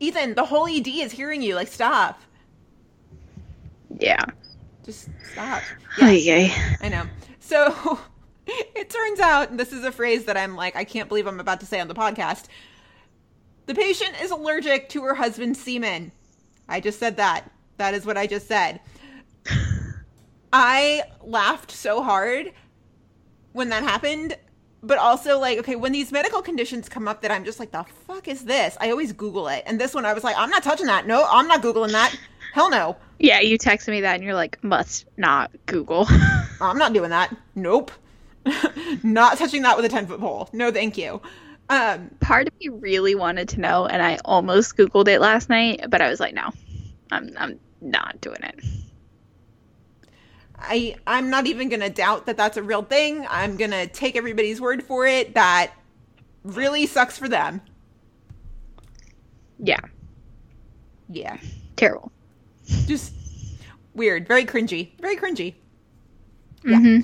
[0.00, 2.20] ethan the whole ed is hearing you like stop
[3.98, 4.24] Yeah.
[4.84, 5.62] just stop
[5.98, 6.48] Yeah.
[6.80, 7.04] i know
[7.40, 7.98] so
[8.46, 11.40] it turns out and this is a phrase that i'm like i can't believe i'm
[11.40, 12.44] about to say on the podcast
[13.66, 16.12] the patient is allergic to her husband's semen.
[16.68, 17.50] I just said that.
[17.78, 18.80] That is what i just said.
[20.52, 22.52] I laughed so hard
[23.52, 24.36] when that happened
[24.82, 27.84] but also like okay when these medical conditions come up that i'm just like the
[28.06, 28.76] fuck is this?
[28.80, 29.64] I always google it.
[29.66, 31.06] And this one i was like i'm not touching that.
[31.06, 32.16] No i'm not googling that.
[32.52, 32.96] Hell no.
[33.18, 36.06] Yeah, you texted me that and you're like, must not Google.
[36.60, 37.34] i'm not doing that.
[37.54, 37.90] Nope.
[39.02, 40.48] Not touching that with a 10 foot pole.
[40.52, 41.20] No thank you
[41.68, 45.84] um Part of me really wanted to know and I almost Googled it last night,
[45.88, 46.50] but I was like, no.
[47.10, 48.58] I'm I'm not doing it.
[50.58, 54.60] i i'm not even gonna doubt that that's a real thing i'm gonna take everybody's
[54.60, 55.70] word for it that
[56.44, 57.60] really sucks for them
[59.58, 59.80] Yeah.
[61.10, 61.36] yeah
[61.76, 62.10] Terrible.
[62.86, 63.12] just
[63.94, 65.54] weird very cringy very cringy
[66.62, 67.00] hmm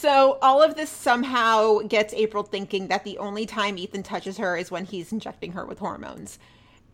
[0.00, 4.56] So all of this somehow gets April thinking that the only time Ethan touches her
[4.56, 6.38] is when he's injecting her with hormones.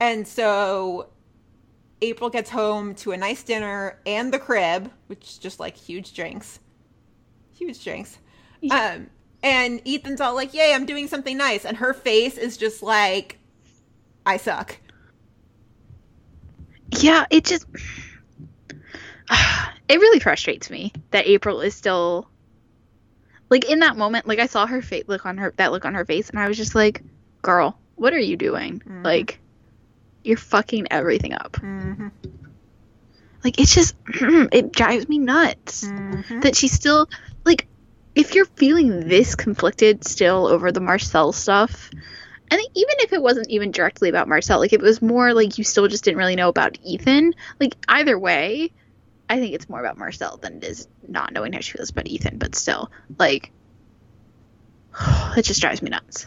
[0.01, 1.11] And so
[2.03, 6.15] April gets home to a nice dinner and the crib, which is just like huge
[6.15, 6.59] drinks.
[7.57, 8.19] Huge drinks.
[8.73, 9.09] Um
[9.41, 13.39] and Ethan's all like, "Yay, I'm doing something nice." And her face is just like
[14.27, 14.79] I suck.
[16.99, 17.67] Yeah, it just
[19.31, 22.29] it really frustrates me that April is still
[23.51, 25.95] like in that moment, like I saw her face look on her that look on
[25.95, 27.03] her face and I was just like,
[27.43, 29.39] "Girl, what are you doing?" Like
[30.25, 31.53] you're fucking everything up.
[31.53, 32.11] Mhm.
[33.45, 35.83] Like it's just it drives me nuts
[36.43, 37.09] that she's still
[37.45, 37.67] like
[38.15, 41.91] if you're feeling this conflicted still over the Marcel stuff,
[42.51, 45.65] and even if it wasn't even directly about Marcel, like it was more like you
[45.65, 48.73] still just didn't really know about Ethan, like either way,
[49.29, 52.07] I think it's more about Marcel than it is not knowing how she feels about
[52.07, 53.51] Ethan, but still, like
[55.37, 56.27] it just drives me nuts.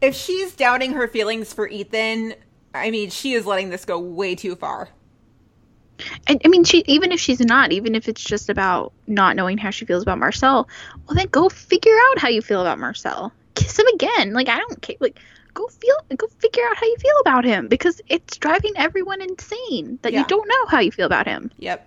[0.00, 2.34] If she's doubting her feelings for Ethan,
[2.74, 4.88] I mean, she is letting this go way too far.
[6.28, 9.58] I, I mean, she even if she's not, even if it's just about not knowing
[9.58, 10.68] how she feels about Marcel,
[11.06, 13.32] well then go figure out how you feel about Marcel.
[13.54, 14.32] Kiss him again.
[14.32, 14.96] Like I don't care.
[14.98, 15.20] Like
[15.54, 19.98] go feel, go figure out how you feel about him because it's driving everyone insane
[20.02, 20.20] that Yeah.
[20.20, 21.50] you don't know how you feel about him.
[21.58, 21.86] Yep.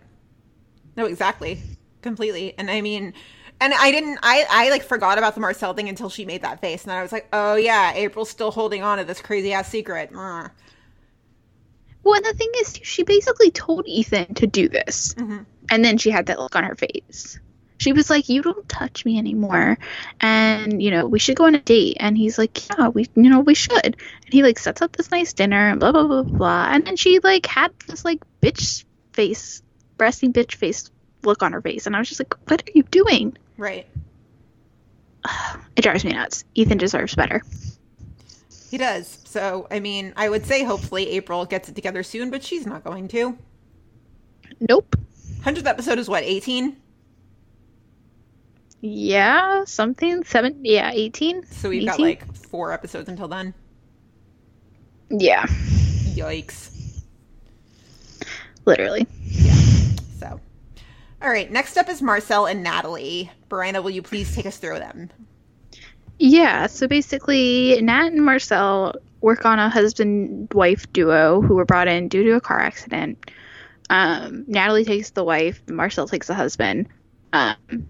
[0.96, 1.62] No, exactly.
[2.02, 2.54] Completely.
[2.58, 3.14] And I mean,
[3.62, 4.20] And I didn't.
[4.22, 6.98] I I like forgot about the Marcel thing until she made that face, and then
[6.98, 10.12] I was like, oh yeah, April's still holding on to this crazy ass secret.
[10.16, 10.52] Ugh.
[12.04, 15.40] Well, and the thing is, she basically told Ethan to do this, mm-hmm.
[15.70, 17.40] and then she had that look on her face.
[17.78, 19.78] She was like, "You don't touch me anymore,
[20.20, 23.30] and you know we should go on a date." And he's like, "Yeah, we, you
[23.30, 23.96] know, we should." And
[24.30, 26.68] he like sets up this nice dinner and blah blah blah blah.
[26.72, 29.62] And then she like had this like bitch face,
[29.98, 30.90] breasty bitch face
[31.24, 33.88] look on her face, and I was just like, "What are you doing?" Right.
[35.76, 36.46] It drives me nuts.
[36.56, 37.42] Ethan deserves better.
[38.72, 39.20] He does.
[39.26, 42.84] So I mean, I would say hopefully April gets it together soon, but she's not
[42.84, 43.38] going to.
[44.70, 44.96] Nope.
[45.44, 46.78] Hundredth episode is what eighteen.
[48.82, 50.60] Yeah, something seven.
[50.64, 51.46] Yeah, eighteen.
[51.48, 53.54] So we've got like four episodes until then.
[55.10, 55.46] yeah,
[56.16, 56.70] Yikes.
[58.66, 59.08] literally.
[59.32, 59.55] So,
[61.26, 61.52] all right.
[61.52, 63.32] Next up is Marcel and Natalie.
[63.50, 65.10] Bryna, will you please take us through them?
[66.20, 71.88] Yeah, so basically, Nat and Marcel work on a husband wife duo who were brought
[71.88, 73.32] in due to a car accident.
[73.90, 76.88] Um, Natalie takes the wife, Marcel takes the husband.
[77.34, 77.88] Um,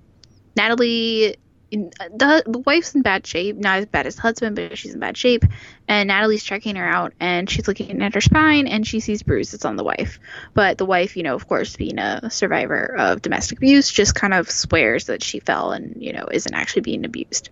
[0.56, 1.36] Natalie,
[1.72, 5.00] the, the wife's in bad shape, not as bad as the husband, but she's in
[5.00, 5.44] bad shape.
[5.88, 9.66] And Natalie's checking her out, and she's looking at her spine, and she sees bruises
[9.66, 10.20] on the wife.
[10.54, 14.34] But the wife, you know, of course, being a survivor of domestic abuse, just kind
[14.34, 17.50] of swears that she fell and, you know, isn't actually being abused.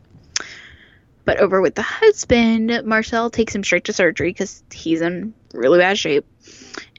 [1.25, 5.79] But over with the husband, Marcel takes him straight to surgery because he's in really
[5.79, 6.25] bad shape.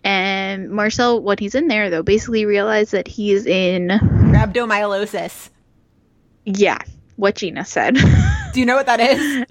[0.02, 5.50] And Marcel, when he's in there, though, basically realized that he's in, Rhabdomyolysis.
[6.44, 6.78] yeah,
[7.16, 7.96] what Gina said.
[8.52, 9.44] Do you know what that is?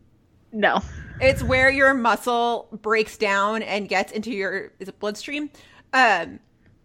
[0.52, 0.80] no.
[1.20, 5.50] It's where your muscle breaks down and gets into your is it bloodstream?
[5.92, 6.40] Um,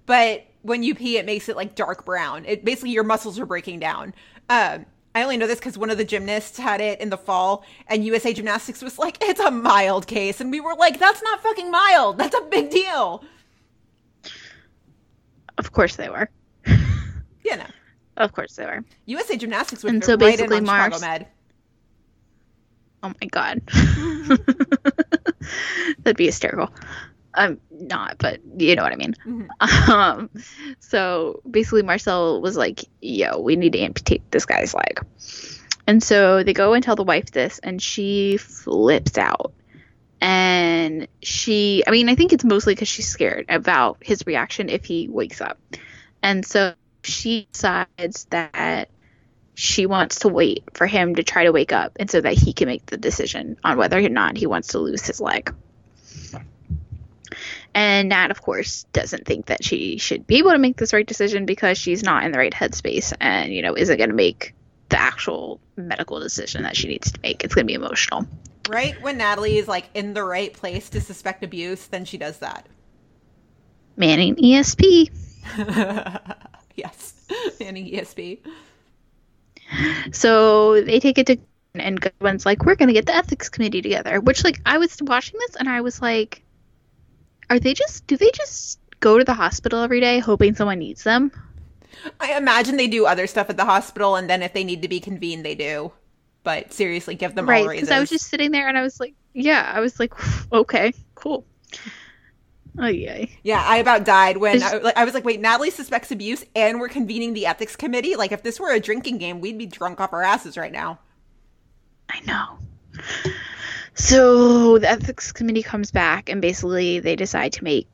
[0.05, 2.45] but when you pee, it makes it like dark brown.
[2.45, 4.13] It basically your muscles are breaking down.
[4.49, 7.65] Um, I only know this because one of the gymnasts had it in the fall,
[7.87, 11.43] and USA Gymnastics was like, "It's a mild case," and we were like, "That's not
[11.43, 12.17] fucking mild.
[12.17, 13.23] That's a big deal."
[15.57, 16.29] Of course they were.
[17.43, 17.65] You know,
[18.21, 18.83] Of course they were.
[19.05, 21.27] USA Gymnastics would And so right basically on Mars- Chicago Med.
[23.03, 23.61] Oh my god.
[26.03, 26.71] That'd be hysterical.
[27.33, 29.15] I'm not, but you know what I mean.
[29.59, 30.29] Um,
[30.79, 35.03] so basically, Marcel was like, yo, we need to amputate this guy's leg.
[35.87, 39.53] And so they go and tell the wife this, and she flips out.
[40.19, 44.85] And she, I mean, I think it's mostly because she's scared about his reaction if
[44.85, 45.57] he wakes up.
[46.21, 46.73] And so
[47.03, 48.89] she decides that
[49.53, 52.53] she wants to wait for him to try to wake up and so that he
[52.53, 55.53] can make the decision on whether or not he wants to lose his leg.
[57.73, 61.05] And Nat, of course, doesn't think that she should be able to make this right
[61.05, 64.53] decision because she's not in the right headspace and, you know, isn't going to make
[64.89, 67.43] the actual medical decision that she needs to make.
[67.43, 68.27] It's going to be emotional.
[68.69, 72.39] Right when Natalie is like in the right place to suspect abuse, then she does
[72.39, 72.67] that.
[73.95, 75.09] Manning ESP.
[76.81, 77.13] Yes,
[77.59, 78.39] Manning ESP.
[80.11, 81.37] So they take it to
[81.73, 84.19] and Goodwin's like, we're gonna get the ethics committee together.
[84.19, 86.43] Which like I was watching this and I was like,
[87.49, 91.03] are they just do they just go to the hospital every day hoping someone needs
[91.03, 91.31] them?
[92.19, 94.87] I imagine they do other stuff at the hospital, and then if they need to
[94.87, 95.91] be convened, they do.
[96.43, 97.67] But seriously, give them all right?
[97.67, 97.87] raises.
[97.87, 100.13] Because I was just sitting there and I was like, yeah, I was like,
[100.51, 101.45] okay, cool.
[102.79, 103.25] Oh yeah.
[103.43, 106.79] yeah, I about died when I, like, I was like, wait, Natalie suspects abuse, and
[106.79, 108.15] we're convening the ethics committee.
[108.15, 110.99] Like, if this were a drinking game, we'd be drunk off our asses right now.
[112.09, 112.57] I know.
[113.93, 117.87] So the ethics committee comes back and basically they decide to make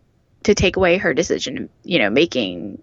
[0.44, 2.82] to take away her decision, you know, making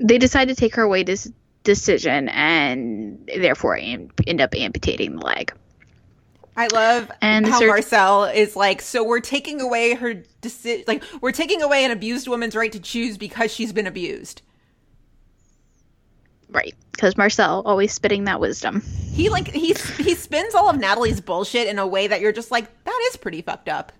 [0.00, 1.30] they decide to take her away this
[1.64, 5.52] decision and therefore am- end up amputating the leg.
[6.56, 11.32] I love And how Marcel is like, so we're taking away her deci- like we're
[11.32, 14.42] taking away an abused woman's right to choose because she's been abused.
[16.50, 16.74] Right.
[16.90, 18.82] Because Marcel always spitting that wisdom.
[19.12, 22.50] He like he he spins all of Natalie's bullshit in a way that you're just
[22.50, 23.92] like, that is pretty fucked up.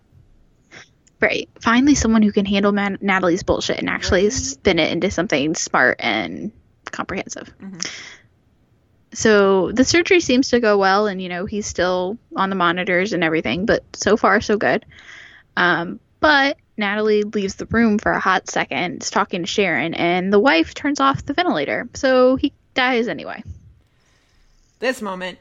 [1.20, 1.48] Right.
[1.60, 5.96] Finally someone who can handle Man- Natalie's bullshit and actually spin it into something smart
[6.00, 6.52] and
[6.90, 7.50] comprehensive.
[7.62, 7.78] Mm-hmm.
[9.14, 13.12] So the surgery seems to go well, and you know he's still on the monitors
[13.12, 14.84] and everything, but so far so good.
[15.56, 20.32] Um, but Natalie leaves the room for a hot second, is talking to Sharon, and
[20.32, 23.42] the wife turns off the ventilator, so he dies anyway.
[24.78, 25.38] This moment,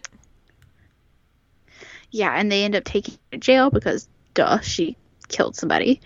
[2.11, 4.97] Yeah, and they end up taking her to jail because, duh, she
[5.29, 6.01] killed somebody.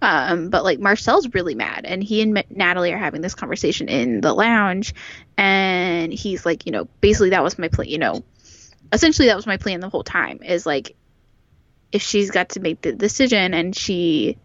[0.00, 4.20] Um, but like Marcel's really mad, and he and Natalie are having this conversation in
[4.20, 4.94] the lounge,
[5.36, 7.88] and he's like, you know, basically that was my plan.
[7.88, 8.24] You know,
[8.92, 10.40] essentially that was my plan the whole time.
[10.42, 10.94] Is like,
[11.90, 14.36] if she's got to make the decision and she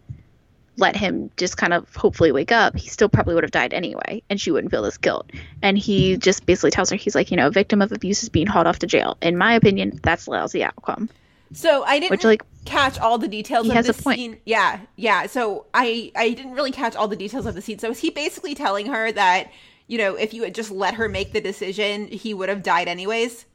[0.77, 4.23] let him just kind of hopefully wake up, he still probably would have died anyway,
[4.29, 5.29] and she wouldn't feel this guilt.
[5.61, 8.29] And he just basically tells her, he's like, you know, a victim of abuse is
[8.29, 9.17] being hauled off to jail.
[9.21, 11.09] In my opinion, that's a lousy outcome.
[11.51, 14.37] So I didn't Which, like, catch all the details he of has the scene.
[14.45, 15.27] Yeah, yeah.
[15.27, 17.79] So I I didn't really catch all the details of the scene.
[17.79, 19.51] So is he basically telling her that
[19.87, 22.87] you know if you had just let her make the decision, he would have died
[22.87, 23.45] anyways?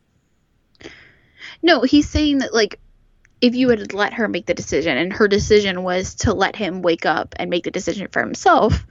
[1.63, 2.79] No, he's saying that like
[3.41, 6.83] if you had let her make the decision and her decision was to let him
[6.83, 8.85] wake up and make the decision for himself,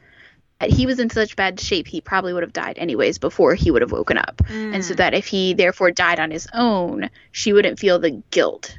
[0.66, 3.82] he was in such bad shape he probably would have died anyways before he would
[3.82, 4.42] have woken up.
[4.50, 4.98] And so mm.
[4.98, 8.78] that if he therefore died on his own, she wouldn't feel the guilt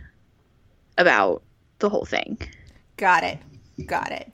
[0.98, 1.42] about
[1.78, 2.38] the whole thing.
[2.96, 3.38] Got it.
[3.86, 4.32] Got it.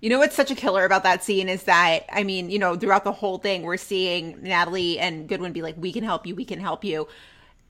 [0.00, 2.76] You know what's such a killer about that scene is that I mean, you know,
[2.76, 6.34] throughout the whole thing, we're seeing Natalie and Goodwin be like, "We can help you.
[6.34, 7.08] We can help you,"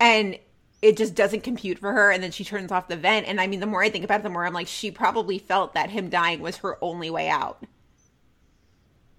[0.01, 0.39] and
[0.83, 2.11] it just doesn't compute for her.
[2.13, 3.27] And then she turns off the vent.
[3.27, 5.39] And I mean, the more I think about it, the more I'm like, she probably
[5.39, 7.65] felt that him dying was her only way out.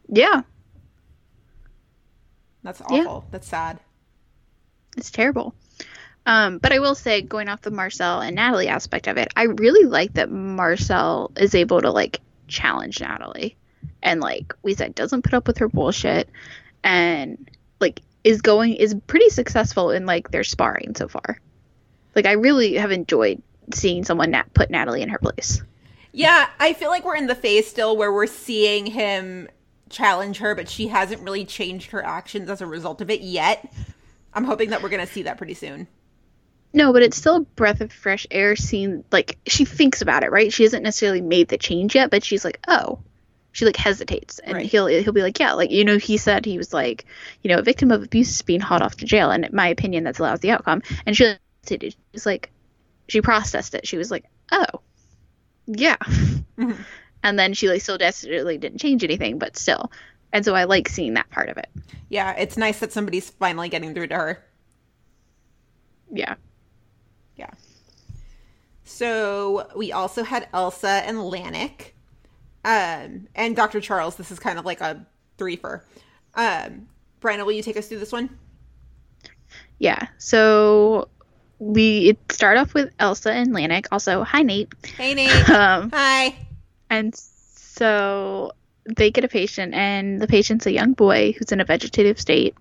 [0.10, 0.44] Yeah,
[2.64, 3.08] That's Yeah.
[3.08, 3.26] awful.
[3.32, 3.80] That's sad.
[4.98, 5.56] it's terrible.
[6.28, 9.44] Um, but I will say, going off the Marcel and Natalie aspect of it, I
[9.44, 13.56] really like that Marcel is able to like challenge Natalie,
[14.04, 16.30] and like we said, doesn't put up with her bullshit,
[16.84, 21.40] and like is going is pretty successful in like their sparring so far.
[22.14, 23.42] Like I really have enjoyed
[23.74, 25.64] seeing someone nat- put Natalie in her place.
[26.12, 29.48] Yeah, I feel like we're in the phase still where we're seeing him
[29.90, 33.74] challenge her, but she hasn't really changed her actions as a result of it yet.
[34.34, 35.88] I'm hoping that we're going to see that pretty soon.
[36.74, 40.32] No, but it's still a breath of fresh air seeing like she thinks about it,
[40.32, 40.52] right?
[40.54, 43.00] She hasn't necessarily made the change yet, but she's like, "Oh."
[43.54, 44.66] She like hesitates and Right.
[44.68, 47.06] he'll he'll be like, "Yeah, like you know, he said he was like,
[47.42, 49.68] you know, a victim of abuse is being hauled off to jail and in my
[49.70, 51.24] opinion that's allows the outcome." And she
[51.64, 51.96] hesitated.
[52.14, 52.52] She's like
[53.08, 53.88] she processed it.
[53.88, 54.82] She was like, "Oh.
[55.66, 56.74] Yeah." Mm-hmm.
[57.24, 59.92] And then she like still desperately didn't change anything, but still.
[60.32, 61.68] And so I like seeing that part of it.
[62.10, 64.46] Yeah, it's nice that somebody's finally getting through to her.
[66.14, 66.36] Yeah.
[67.38, 67.52] Yeah.
[68.84, 71.92] So we also had Elsa and Lanik.
[72.66, 73.80] Um, and Dr.
[73.80, 74.16] Charles.
[74.16, 75.06] This is kind of like a
[75.38, 75.82] threefer.
[76.36, 76.88] Um,
[77.22, 78.38] Bryna, will you take us through this one?
[79.80, 80.08] Yeah.
[80.18, 81.08] So
[81.60, 83.86] we start off with Elsa and Lanik.
[83.92, 84.74] Also, hi Nate.
[84.98, 85.50] Hey, Nate.
[85.50, 86.36] Um, Hi.
[86.90, 88.52] and so
[88.96, 92.56] they get a patient, and the patient's a young boy who's in a vegetative state.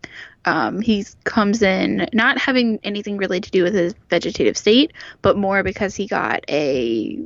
[0.47, 5.37] Um, he comes in not having anything really to do with his vegetative state, but
[5.37, 7.19] more because he got a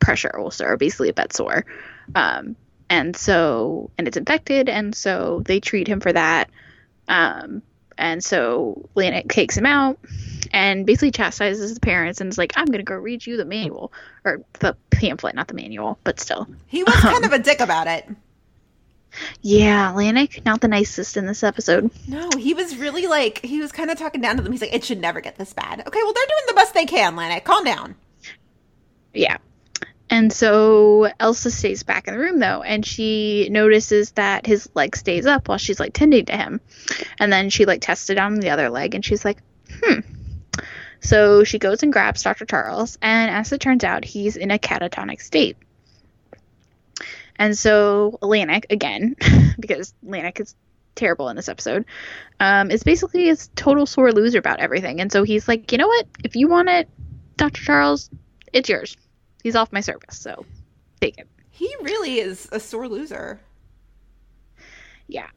[0.00, 1.66] pressure ulcer, or basically a bed sore.
[2.14, 2.56] Um,
[2.88, 6.48] and so, and it's infected, and so they treat him for that.
[7.08, 7.62] Um,
[7.98, 9.98] and so Lanik takes him out
[10.52, 13.44] and basically chastises the parents and is like, I'm going to go read you the
[13.44, 13.92] manual
[14.24, 16.46] or the pamphlet, not the manual, but still.
[16.66, 18.08] He was kind of a dick about it.
[19.42, 21.90] Yeah, Lanik, not the nicest in this episode.
[22.06, 24.52] No, he was really like, he was kind of talking down to them.
[24.52, 25.80] He's like, it should never get this bad.
[25.86, 27.44] Okay, well, they're doing the best they can, Lanik.
[27.44, 27.94] Calm down.
[29.14, 29.38] Yeah.
[30.08, 34.96] And so Elsa stays back in the room though, and she notices that his leg
[34.96, 36.60] stays up while she's like tending to him.
[37.18, 39.38] And then she like tests it on the other leg and she's like,
[39.82, 40.00] hmm.
[41.00, 42.46] So she goes and grabs Dr.
[42.46, 45.56] Charles, and as it turns out, he's in a catatonic state.
[47.38, 49.16] And so Lanik, again,
[49.60, 50.54] because Lanik is
[50.94, 51.84] terrible in this episode,
[52.40, 55.00] um, is basically a total sore loser about everything.
[55.00, 56.06] And so he's like, you know what?
[56.24, 56.88] If you want it,
[57.36, 57.62] Dr.
[57.62, 58.10] Charles,
[58.52, 58.96] it's yours.
[59.42, 60.44] He's off my service, so
[61.00, 61.28] take it.
[61.50, 63.40] He really is a sore loser.
[65.06, 65.28] Yeah.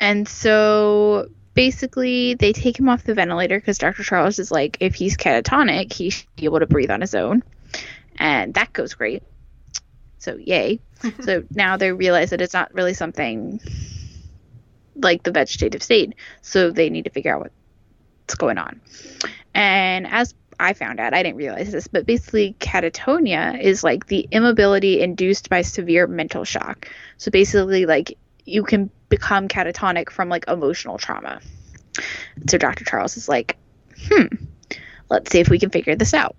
[0.00, 4.02] And so basically, they take him off the ventilator because Dr.
[4.02, 7.42] Charles is like, if he's catatonic, he should be able to breathe on his own.
[8.16, 9.22] And that goes great.
[10.18, 10.80] So, yay.
[11.20, 13.60] so now they realize that it's not really something
[14.96, 16.14] like the vegetative state.
[16.42, 18.80] So they need to figure out what's going on.
[19.54, 24.28] And as I found out, I didn't realize this, but basically, catatonia is like the
[24.30, 26.88] immobility induced by severe mental shock.
[27.16, 31.40] So basically, like you can become catatonic from like emotional trauma.
[32.48, 32.84] So Dr.
[32.84, 33.56] Charles is like,
[34.08, 34.26] hmm,
[35.10, 36.36] let's see if we can figure this out.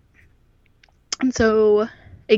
[1.21, 1.87] And so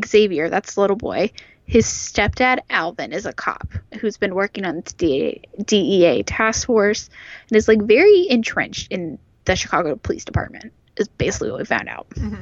[0.06, 1.32] Xavier, that's the little boy,
[1.66, 3.68] his stepdad Alvin is a cop
[4.00, 7.10] who's been working on the DEA, task force
[7.50, 10.74] and is like very entrenched in the Chicago Police Department.
[10.98, 12.10] Is basically what we found out.
[12.10, 12.42] Mm-hmm.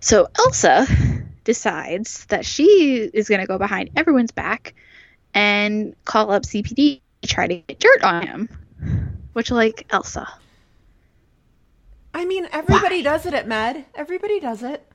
[0.00, 0.86] So Elsa
[1.44, 4.74] decides that she is going to go behind everyone's back
[5.34, 8.48] and call up CPD to try to get dirt on him.
[9.34, 10.26] Which, like, Elsa.
[12.14, 13.02] I mean, everybody Why?
[13.02, 13.84] does it at Med.
[13.94, 14.89] Everybody does it.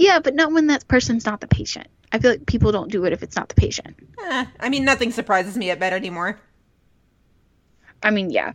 [0.00, 1.86] Yeah, but not when that person's not the patient.
[2.10, 3.94] I feel like people don't do it if it's not the patient.
[4.18, 6.40] Eh, I mean, nothing surprises me at Med anymore.
[8.02, 8.54] I mean, yeah.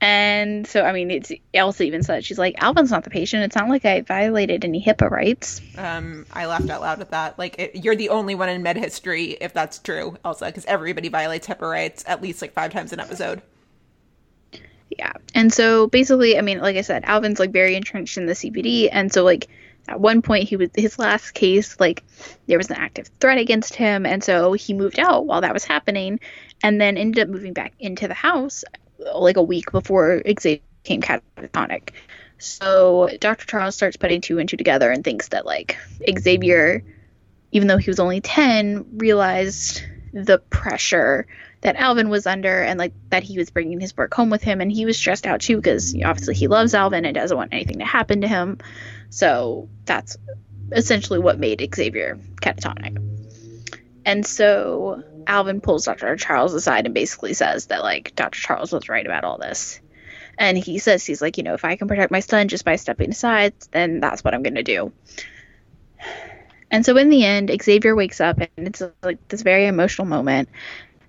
[0.00, 3.44] And so, I mean, it's Elsa even said, she's like, Alvin's not the patient.
[3.44, 5.60] It's not like I violated any HIPAA rights.
[5.76, 7.38] Um, I laughed out loud at that.
[7.38, 11.08] Like, it, you're the only one in Med history, if that's true, Elsa, because everybody
[11.08, 13.42] violates HIPAA rights at least like five times an episode.
[14.90, 15.12] Yeah.
[15.36, 18.88] And so basically, I mean, like I said, Alvin's like very entrenched in the CPD.
[18.90, 19.48] And so, like,
[19.88, 22.04] at one point, he was his last case, like,
[22.46, 24.04] there was an active threat against him.
[24.04, 26.20] And so he moved out while that was happening
[26.62, 28.64] and then ended up moving back into the house
[28.98, 31.90] like a week before Xavier became catatonic.
[32.38, 33.46] So Dr.
[33.46, 35.78] Charles starts putting two and two together and thinks that, like,
[36.18, 36.84] Xavier,
[37.50, 39.82] even though he was only 10, realized
[40.12, 41.26] the pressure
[41.60, 44.60] that Alvin was under and like that he was bringing his work home with him
[44.60, 47.80] and he was stressed out too because obviously he loves Alvin and doesn't want anything
[47.80, 48.58] to happen to him.
[49.10, 50.16] So that's
[50.72, 53.04] essentially what made Xavier catatonic.
[54.04, 56.16] And so Alvin pulls Dr.
[56.16, 58.40] Charles aside and basically says that like Dr.
[58.40, 59.80] Charles was right about all this.
[60.38, 62.76] And he says he's like, you know, if I can protect my son just by
[62.76, 64.92] stepping aside, then that's what I'm going to do.
[66.70, 70.48] And so in the end, Xavier wakes up and it's like this very emotional moment.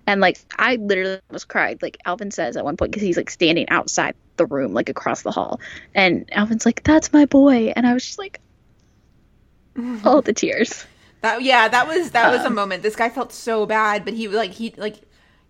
[0.08, 1.82] And like I literally almost cried.
[1.82, 5.24] Like Alvin says at one point because he's like standing outside the room, like across
[5.24, 5.62] the hall,
[5.96, 8.42] and Alvin's like, "That's my boy," and I was just like,
[10.04, 10.86] all the tears.
[11.22, 12.84] That yeah, that was that was a Um, moment.
[12.84, 15.02] This guy felt so bad, but he like he like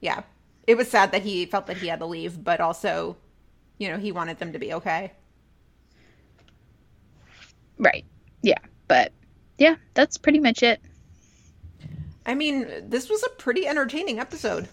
[0.01, 0.23] yeah.
[0.67, 3.17] It was sad that he felt that he had to leave, but also,
[3.79, 5.13] you know, he wanted them to be okay.
[7.77, 8.05] Right.
[8.43, 8.59] Yeah.
[8.87, 9.13] But
[9.57, 10.81] yeah, that's pretty much it.
[12.25, 14.69] I mean, this was a pretty entertaining episode.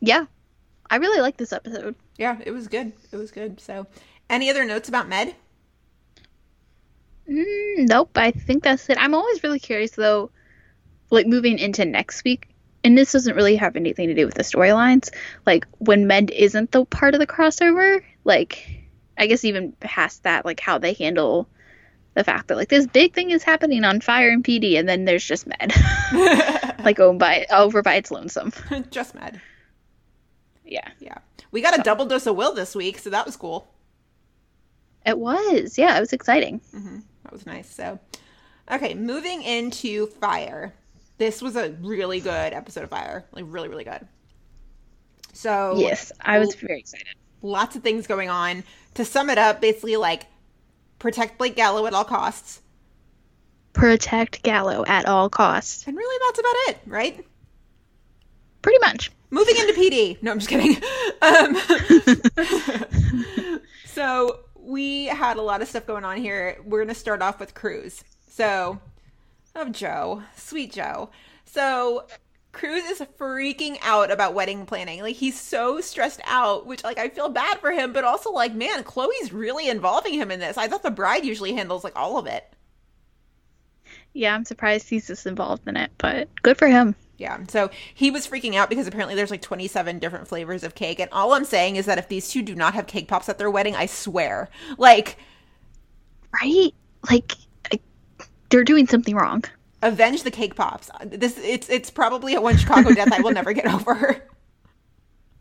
[0.00, 0.26] Yeah.
[0.92, 1.94] I really like this episode.
[2.18, 2.92] Yeah, it was good.
[3.10, 3.58] It was good.
[3.62, 3.86] So,
[4.28, 5.34] any other notes about Med?
[7.26, 8.10] Mm, nope.
[8.14, 8.98] I think that's it.
[9.00, 10.30] I'm always really curious though,
[11.08, 12.50] like moving into next week.
[12.84, 15.08] And this doesn't really have anything to do with the storylines.
[15.46, 18.84] Like when Med isn't the part of the crossover, like
[19.16, 21.48] I guess even past that, like how they handle
[22.12, 25.06] the fact that like this big thing is happening on Fire and PD, and then
[25.06, 25.72] there's just Med,
[26.84, 28.52] like owned by over by its lonesome.
[28.90, 29.40] Just Med.
[30.72, 31.18] Yeah, Yeah.
[31.50, 33.68] We got a double dose of Will this week, so that was cool.
[35.04, 35.76] it was.
[35.76, 36.60] Yeah, it was exciting.
[36.74, 37.00] Mm-hmm.
[37.24, 37.68] That was nice.
[37.72, 37.98] So,
[38.70, 40.72] okay, moving into Fire.
[41.18, 43.24] This was a really good episode of Fire.
[43.32, 44.06] Like, really, really good.
[45.34, 47.06] So, Yes, I was very excited.
[47.42, 48.64] lots of things going on.
[48.94, 50.24] To sum it up, basically, like,
[50.98, 52.60] protect Blake Gallo at all costs.
[53.74, 55.86] Protect Gallo at all costs.
[55.86, 57.26] And really, that's about it, right?
[58.62, 59.10] Pretty much.
[59.32, 60.22] Moving into PD.
[60.22, 60.80] No, I'm just kidding.
[61.22, 61.56] Um,
[63.86, 66.58] so we had a lot of stuff going on here.
[66.64, 68.02] We're going to start off with Cruz.
[68.28, 68.80] So,
[69.54, 71.10] oh, Joe, sweet Joe.
[71.44, 72.08] So
[72.50, 75.00] Cruz is freaking out about wedding planning.
[75.00, 78.52] Like he's so stressed out, which like I feel bad for him, but also like,
[78.52, 80.58] man, Chloe's really involving him in this.
[80.58, 82.52] I thought the bride usually handles like all of it.
[84.12, 86.96] Yeah, I'm surprised he's this involved in it, but good for him.
[87.18, 87.38] Yeah.
[87.48, 90.98] So he was freaking out because apparently there's like 27 different flavors of cake.
[91.00, 93.38] And all I'm saying is that if these two do not have cake pops at
[93.38, 94.50] their wedding, I swear.
[94.78, 95.18] Like,
[96.42, 96.72] Right?
[97.10, 97.32] Like,
[97.72, 97.80] I,
[98.50, 99.44] they're doing something wrong.
[99.82, 100.90] avenge the cake pops.
[101.04, 104.22] This it's it's probably a one Chicago death I will never get over.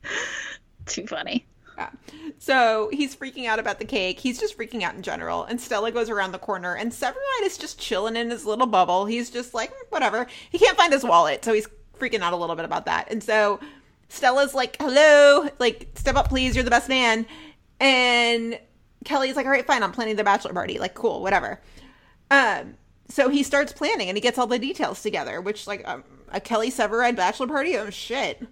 [0.86, 1.46] Too funny.
[1.78, 1.90] Yeah.
[2.38, 4.20] So he's freaking out about the cake.
[4.20, 5.44] He's just freaking out in general.
[5.44, 9.06] And Stella goes around the corner, and Severide is just chilling in his little bubble.
[9.06, 10.28] He's just like, "Hmm, whatever.
[10.50, 11.68] He can't find his wallet, so he's
[12.02, 13.12] freaking out a little bit about that.
[13.12, 13.60] And so
[14.10, 16.56] Stella's like, hello, like, step up, please.
[16.56, 17.26] You're the best man.
[17.80, 18.60] And
[19.06, 19.84] Kelly's like, all right, fine.
[19.84, 20.80] I'm planning the bachelor party.
[20.80, 21.62] Like, cool, whatever.
[22.30, 22.76] Um,
[23.08, 26.40] so he starts planning and he gets all the details together, which, like, um, a
[26.40, 27.78] Kelly Severide bachelor party?
[27.78, 28.46] Oh, shit.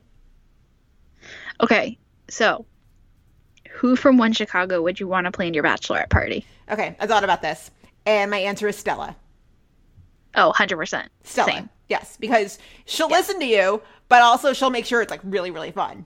[1.61, 1.97] Okay,
[2.29, 2.65] so
[3.79, 6.45] who from One Chicago would you want to plan your bachelorette party?
[6.69, 7.71] Okay, I thought about this.
[8.05, 9.15] And my answer is Stella.
[10.35, 11.07] Oh, 100%.
[11.23, 11.49] Stella.
[11.49, 11.69] Same.
[11.87, 15.71] Yes, because she'll listen to you, but also she'll make sure it's like really, really
[15.71, 16.05] fun.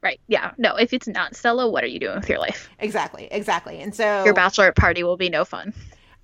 [0.00, 0.20] Right.
[0.28, 0.52] Yeah.
[0.58, 2.70] No, if it's not Stella, what are you doing with your life?
[2.78, 3.80] Exactly, exactly.
[3.80, 5.74] And so Your bachelorette party will be no fun.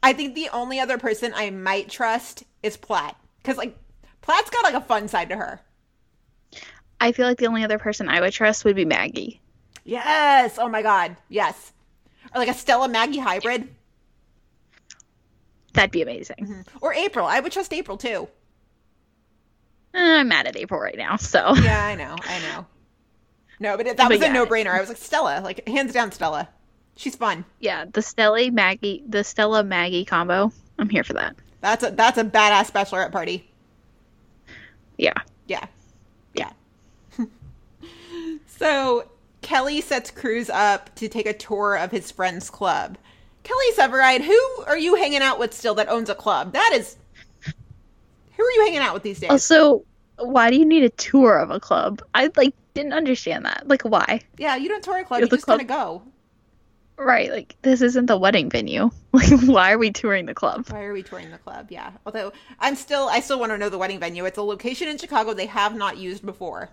[0.05, 3.17] I think the only other person I might trust is Platt.
[3.39, 3.77] Because like
[4.23, 5.61] Platt's got like a fun side to her.
[7.01, 9.41] I feel like the only other person I would trust would be Maggie.
[9.87, 10.59] Yes.
[10.59, 11.17] Oh my god.
[11.29, 11.73] Yes.
[12.35, 13.69] Or like a Stella Maggie hybrid.
[15.73, 16.37] That'd be amazing.
[16.41, 16.79] Mm-hmm.
[16.83, 17.27] Or April.
[17.27, 18.29] I would trust April too.
[19.95, 22.17] I'm mad at April right now, so Yeah, I know.
[22.21, 22.67] I know.
[23.59, 24.69] No, but it, that But was a no-brainer.
[24.69, 26.49] I was like Stella, like hands down Stella.
[26.97, 27.45] She's fun.
[27.61, 30.51] yeah, the Stella Maggie, the Stella Maggie combo.
[30.79, 31.37] I'm here for that.
[31.61, 33.49] That's a that's a badass bachelorette party.
[34.99, 35.15] Yeah.
[35.47, 35.67] Yeah.
[36.35, 36.51] Yeah.
[38.47, 39.09] so
[39.47, 42.99] Kelly sets Cruz up to take a tour of his friend's club.
[43.45, 46.53] Kelly Severide, who are you hanging out with still that owns a club?
[46.53, 46.97] That is
[47.45, 49.31] who are you hanging out with these days?
[49.31, 49.85] Also,
[50.19, 52.03] why do you need a tour of a club?
[52.13, 53.69] I like didn't understand that.
[53.69, 54.21] Like, why?
[54.37, 56.03] yeah, you don't tour a club, You're you the just kind of go.
[56.97, 58.91] Right, like this isn't the wedding venue.
[59.13, 60.67] Like, why are we touring the club?
[60.71, 61.69] Why are we touring the club?
[61.71, 61.93] Yeah.
[62.05, 64.25] Although I'm still I still want to know the wedding venue.
[64.25, 66.69] It's a location in Chicago they have not used before.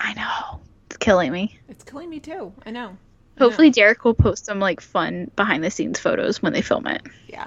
[0.00, 0.60] I know.
[0.90, 1.56] It's killing me.
[1.68, 2.52] It's killing me too.
[2.66, 2.96] I know.
[3.36, 6.88] I Hopefully, Derek will post some like fun behind the scenes photos when they film
[6.88, 7.02] it.
[7.28, 7.46] Yeah.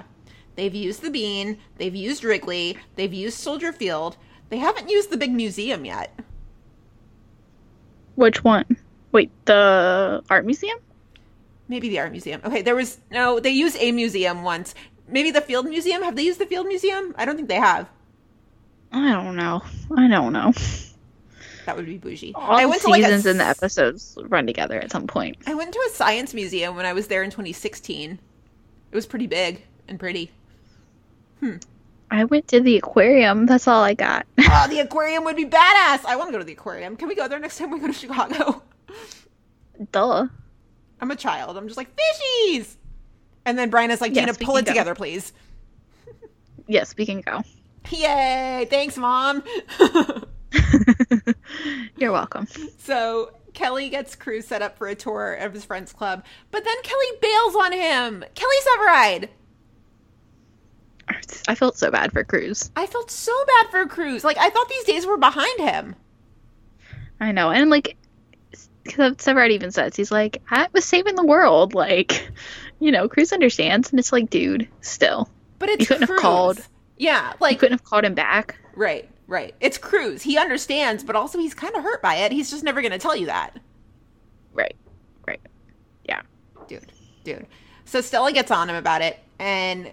[0.56, 1.58] They've used the Bean.
[1.76, 2.78] They've used Wrigley.
[2.96, 4.16] They've used Soldier Field.
[4.48, 6.18] They haven't used the big museum yet.
[8.14, 8.64] Which one?
[9.12, 10.78] Wait, the art museum?
[11.68, 12.40] Maybe the art museum.
[12.44, 13.40] Okay, there was no.
[13.40, 14.74] They used a museum once.
[15.06, 16.02] Maybe the Field Museum.
[16.02, 17.14] Have they used the Field Museum?
[17.18, 17.90] I don't think they have.
[18.90, 19.62] I don't know.
[19.94, 20.54] I don't know.
[21.66, 22.32] That would be bougie.
[22.34, 25.06] All I the went to like a, seasons and the episodes run together at some
[25.06, 25.36] point.
[25.46, 28.18] I went to a science museum when I was there in 2016.
[28.90, 30.30] It was pretty big and pretty.
[31.40, 31.56] Hmm.
[32.10, 33.46] I went to the aquarium.
[33.46, 34.26] That's all I got.
[34.38, 36.04] Oh, the aquarium would be badass.
[36.04, 36.96] I want to go to the aquarium.
[36.96, 38.62] Can we go there next time we go to Chicago?
[39.92, 40.28] Duh.
[41.00, 41.56] I'm a child.
[41.56, 42.76] I'm just like fishies.
[43.44, 44.70] And then Brian is like, Yes, Gina, we pull it go.
[44.72, 45.32] together, please.
[46.66, 47.42] Yes, we can go.
[47.90, 48.66] Yay!
[48.70, 49.42] Thanks, mom.
[51.96, 52.46] You're welcome.
[52.78, 56.76] so Kelly gets Cruz set up for a tour of his friend's club, but then
[56.82, 58.24] Kelly bails on him.
[58.34, 59.28] Kelly Severide.
[61.46, 62.70] I felt so bad for Cruz.
[62.76, 64.24] I felt so bad for Cruz.
[64.24, 65.94] Like I thought these days were behind him.
[67.20, 67.96] I know, and like,
[68.86, 71.74] Severide even says he's like, I was saving the world.
[71.74, 72.30] Like,
[72.80, 76.66] you know, Cruz understands, and it's like, dude, still, But it's You couldn't have called.
[76.98, 78.56] Yeah, you like couldn't have called him back.
[78.74, 79.54] right, right.
[79.60, 80.22] It's Cruz.
[80.22, 82.32] He understands, but also he's kind of hurt by it.
[82.32, 83.58] He's just never going to tell you that.
[84.52, 84.76] Right,
[85.26, 85.40] right,
[86.04, 86.22] yeah.
[86.68, 86.92] dude,
[87.24, 87.46] dude.
[87.84, 89.92] So Stella gets on him about it, and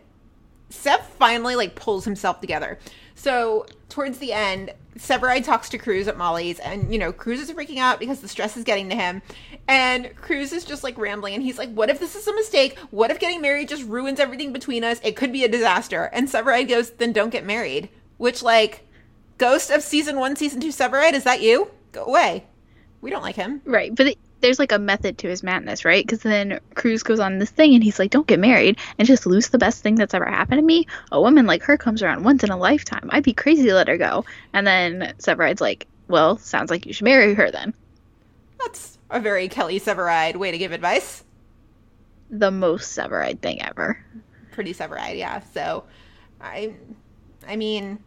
[0.69, 2.79] Sev finally like pulls himself together.
[3.15, 7.51] So towards the end, Severide talks to Cruz at Molly's, and you know Cruz is
[7.51, 9.21] freaking out because the stress is getting to him,
[9.67, 12.77] and Cruz is just like rambling, and he's like, "What if this is a mistake?
[12.91, 14.99] What if getting married just ruins everything between us?
[15.03, 18.87] It could be a disaster." And Severide goes, "Then don't get married." Which like,
[19.41, 21.69] ghost of season one, season two, Severide, is that you?
[21.91, 22.45] Go away.
[23.01, 23.59] We don't like him.
[23.65, 26.05] Right, but it, there's like a method to his madness, right?
[26.05, 29.25] Because then Cruz goes on this thing and he's like, "Don't get married and just
[29.25, 32.23] lose the best thing that's ever happened to me." A woman like her comes around
[32.23, 33.09] once in a lifetime.
[33.11, 34.25] I'd be crazy to let her go.
[34.53, 37.73] And then Severide's like, "Well, sounds like you should marry her then."
[38.59, 41.23] That's a very Kelly Severide way to give advice.
[42.29, 43.97] The most Severide thing ever.
[44.51, 45.41] pretty Severide, yeah.
[45.53, 45.83] So,
[46.39, 46.75] I,
[47.47, 47.97] I mean,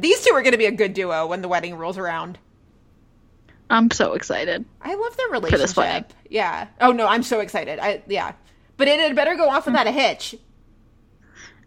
[0.00, 2.38] these two are going to be a good duo when the wedding rolls around.
[3.68, 4.64] I'm so excited.
[4.80, 6.12] I love their relationship.
[6.30, 6.68] Yeah.
[6.80, 7.78] Oh no, I'm so excited.
[7.78, 8.32] I yeah,
[8.76, 10.36] but it had better go off without a hitch.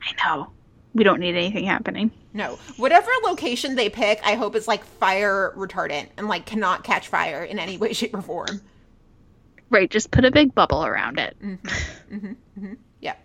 [0.01, 0.51] I know.
[0.93, 2.11] We don't need anything happening.
[2.33, 7.07] No, whatever location they pick, I hope is like fire retardant and like cannot catch
[7.07, 8.61] fire in any way, shape, or form.
[9.69, 11.37] Right, just put a big bubble around it.
[11.41, 12.73] Mm-hmm.
[13.01, 13.15] Yeah,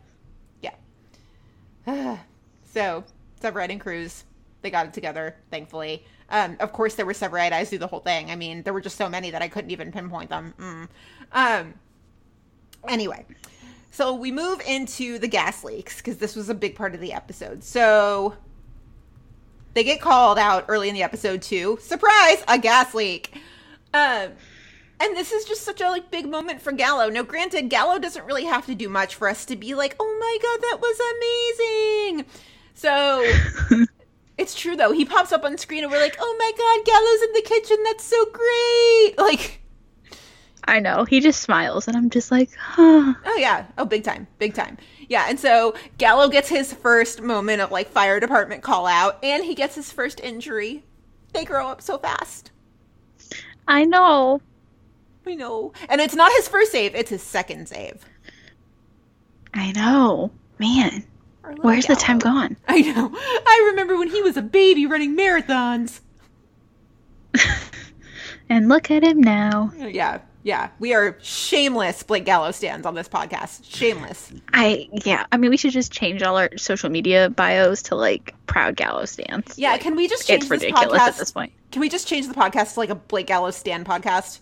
[0.62, 2.18] yeah.
[2.64, 3.04] so
[3.40, 4.24] Severide and Cruz,
[4.64, 6.04] they got it together, thankfully.
[6.30, 8.30] Um, of course, there were Severide eyes through the whole thing.
[8.30, 10.54] I mean, there were just so many that I couldn't even pinpoint them.
[10.58, 10.88] Mm.
[11.32, 11.74] Um.
[12.88, 13.24] Anyway,
[13.90, 17.12] so we move into the gas leaks because this was a big part of the
[17.12, 17.62] episode.
[17.62, 18.34] So
[19.74, 21.78] they get called out early in the episode too.
[21.80, 23.38] Surprise, a gas leak.
[23.92, 24.30] Um,
[25.00, 27.08] and this is just such a like big moment for Gallo.
[27.08, 30.16] Now, granted, Gallo doesn't really have to do much for us to be like, "Oh
[30.18, 32.26] my god, that was amazing."
[32.74, 33.86] So
[34.36, 34.92] it's true though.
[34.92, 37.82] He pops up on screen and we're like, "Oh my god, Gallo's in the kitchen.
[37.84, 39.60] That's so great!" Like,
[40.66, 41.04] I know.
[41.04, 43.14] He just smiles, and I'm just like, huh.
[43.24, 44.78] oh yeah, oh big time, big time.
[45.08, 49.44] Yeah, and so Gallo gets his first moment of like fire department call out, and
[49.44, 50.84] he gets his first injury.
[51.32, 52.50] They grow up so fast.
[53.68, 54.40] I know.
[55.26, 58.04] I know, and it's not his first save; it's his second save.
[59.52, 60.30] I know.
[60.58, 61.04] Man,
[61.62, 62.56] where's the time gone?
[62.68, 63.10] I know.
[63.14, 66.00] I remember when he was a baby running marathons.
[68.48, 69.72] And look at him now.
[69.78, 73.64] Yeah, Yeah, we are shameless Blake Gallo stands on this podcast.
[73.64, 74.32] Shameless.
[74.52, 75.24] I yeah.
[75.32, 79.06] I mean, we should just change all our social media bios to like proud Gallo
[79.06, 79.58] stands.
[79.58, 81.08] Yeah, can we just change It's this ridiculous podcast?
[81.08, 81.52] at this point.
[81.72, 84.40] Can we just change the podcast to like a Blake Gallo stand podcast?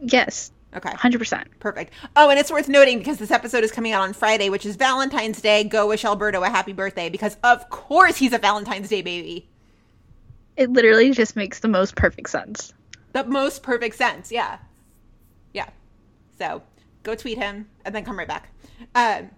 [0.00, 0.90] Yes, Okay.
[0.94, 1.48] hundred percent.
[1.58, 1.92] Perfect.
[2.16, 4.76] Oh, and it's worth noting because this episode is coming out on Friday, which is
[4.76, 5.64] Valentine's Day.
[5.64, 9.48] Go wish Alberto a happy birthday because, of course, he's a Valentine's Day baby.
[10.56, 12.72] It literally just makes the most perfect sense.
[13.12, 14.30] The most perfect sense.
[14.30, 14.58] Yeah.
[15.54, 15.68] Yeah.
[16.38, 16.62] So
[17.02, 18.50] go tweet him and then come right back.
[18.94, 19.30] Um,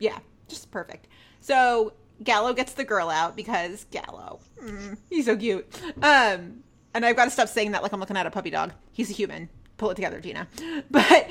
[0.00, 0.18] yeah,
[0.48, 1.06] just perfect.
[1.40, 1.92] So
[2.24, 5.66] Gallo gets the girl out because Gallo, mm, he's so cute.
[6.02, 6.62] Um,
[6.94, 8.72] and I've got to stop saying that like I'm looking at a puppy dog.
[8.92, 9.48] He's a human.
[9.82, 10.46] Pull it together, Gina.
[10.92, 11.28] But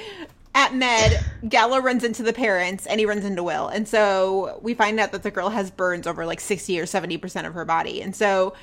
[0.53, 3.69] at Med, Gallo runs into the parents and he runs into Will.
[3.69, 7.47] And so we find out that the girl has burns over like 60 or 70%
[7.47, 8.01] of her body.
[8.01, 8.53] And so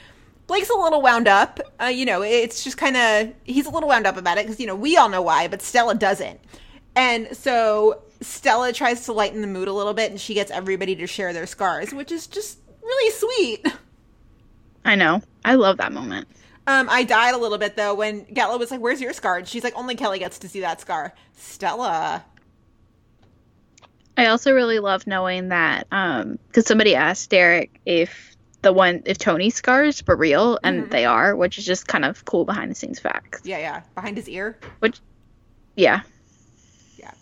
[0.47, 1.59] Blake's a little wound up.
[1.81, 4.61] Uh, you know, it's just kind of, he's a little wound up about it because,
[4.61, 6.39] you know, we all know why, but Stella doesn't.
[6.95, 10.97] And so Stella tries to lighten the mood a little bit and she gets everybody
[10.97, 13.67] to share their scars, which is just really sweet.
[14.85, 15.23] I know.
[15.47, 16.29] I love that moment.
[16.69, 19.49] Um, I died a little bit though when Gallo was like, "Where's your scar?" And
[19.49, 22.23] she's like, "Only Kelly gets to see that scar." Stella.
[24.19, 29.17] I also really love knowing that um because somebody asked Derek if the one if
[29.17, 32.75] Tony's scars were real and they are, which is just kind of cool behind the
[32.75, 33.41] scenes facts.
[33.45, 34.59] Yeah, yeah, behind his ear.
[34.81, 35.01] Which
[35.75, 36.03] yeah,
[36.99, 37.13] yeah.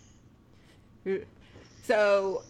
[1.85, 2.43] So,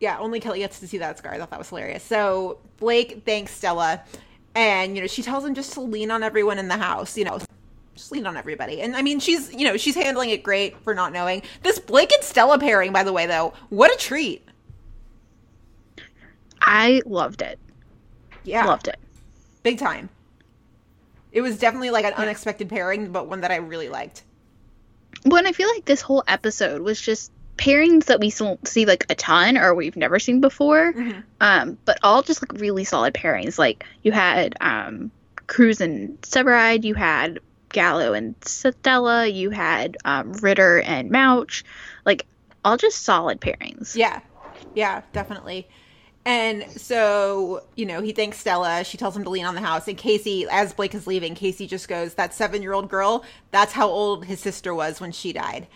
[0.00, 1.34] yeah, only Kelly gets to see that scar.
[1.34, 2.02] I thought that was hilarious.
[2.02, 4.02] So Blake thanks Stella,
[4.54, 7.16] and you know she tells him just to lean on everyone in the house.
[7.16, 7.38] You know,
[7.94, 8.80] just lean on everybody.
[8.82, 12.12] And I mean, she's you know she's handling it great for not knowing this Blake
[12.12, 12.92] and Stella pairing.
[12.92, 14.44] By the way, though, what a treat.
[16.60, 17.58] I loved it.
[18.44, 18.98] Yeah, Loved it.
[19.62, 20.08] big time.
[21.32, 24.22] It was definitely like an unexpected pairing, but one that I really liked.
[25.24, 29.04] Well, and I feel like this whole episode was just pairings that we see like
[29.10, 30.94] a ton or we've never seen before.
[31.40, 33.58] Um, but all just like really solid pairings.
[33.58, 35.10] Like you had um
[35.46, 37.40] Cruz and Severide, you had
[37.70, 41.64] Gallo and Stella, you had um, Ritter and Mouch.
[42.04, 42.26] Like
[42.64, 43.96] all just solid pairings.
[43.96, 44.20] Yeah.
[44.74, 45.68] Yeah, definitely.
[46.24, 48.84] And so, you know, he thanks Stella.
[48.84, 49.88] She tells him to lean on the house.
[49.88, 53.72] And Casey, as Blake is leaving, Casey just goes, That seven year old girl, that's
[53.72, 55.66] how old his sister was when she died.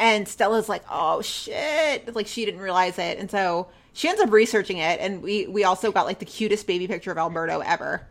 [0.00, 2.12] And Stella's like, Oh shit.
[2.14, 3.18] Like she didn't realize it.
[3.18, 4.98] And so she ends up researching it.
[4.98, 8.06] And we, we also got like the cutest baby picture of Alberto ever.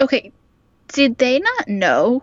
[0.00, 0.32] Okay,
[0.88, 2.22] did they not know?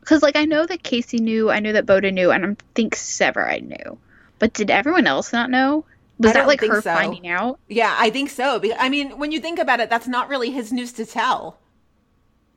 [0.00, 2.96] Because like I know that Casey knew, I know that Boden knew, and I think
[2.96, 3.98] Severide knew.
[4.38, 5.84] But did everyone else not know?
[6.18, 6.92] Was that like her so.
[6.92, 7.58] finding out?
[7.68, 8.58] Yeah, I think so.
[8.58, 11.58] Because, I mean, when you think about it, that's not really his news to tell.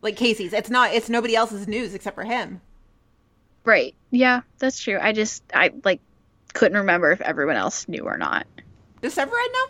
[0.02, 0.52] Like Casey's.
[0.52, 2.62] It's not, it's nobody else's news except for him.
[3.66, 3.96] Right.
[4.12, 4.98] Yeah, that's true.
[5.02, 6.02] I just I like
[6.54, 8.46] couldn't remember if everyone else knew or not.
[9.02, 9.66] Does Severide know?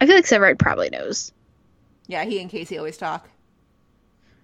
[0.00, 1.32] I feel like Severide probably knows.
[2.06, 3.28] Yeah, he and Casey always talk.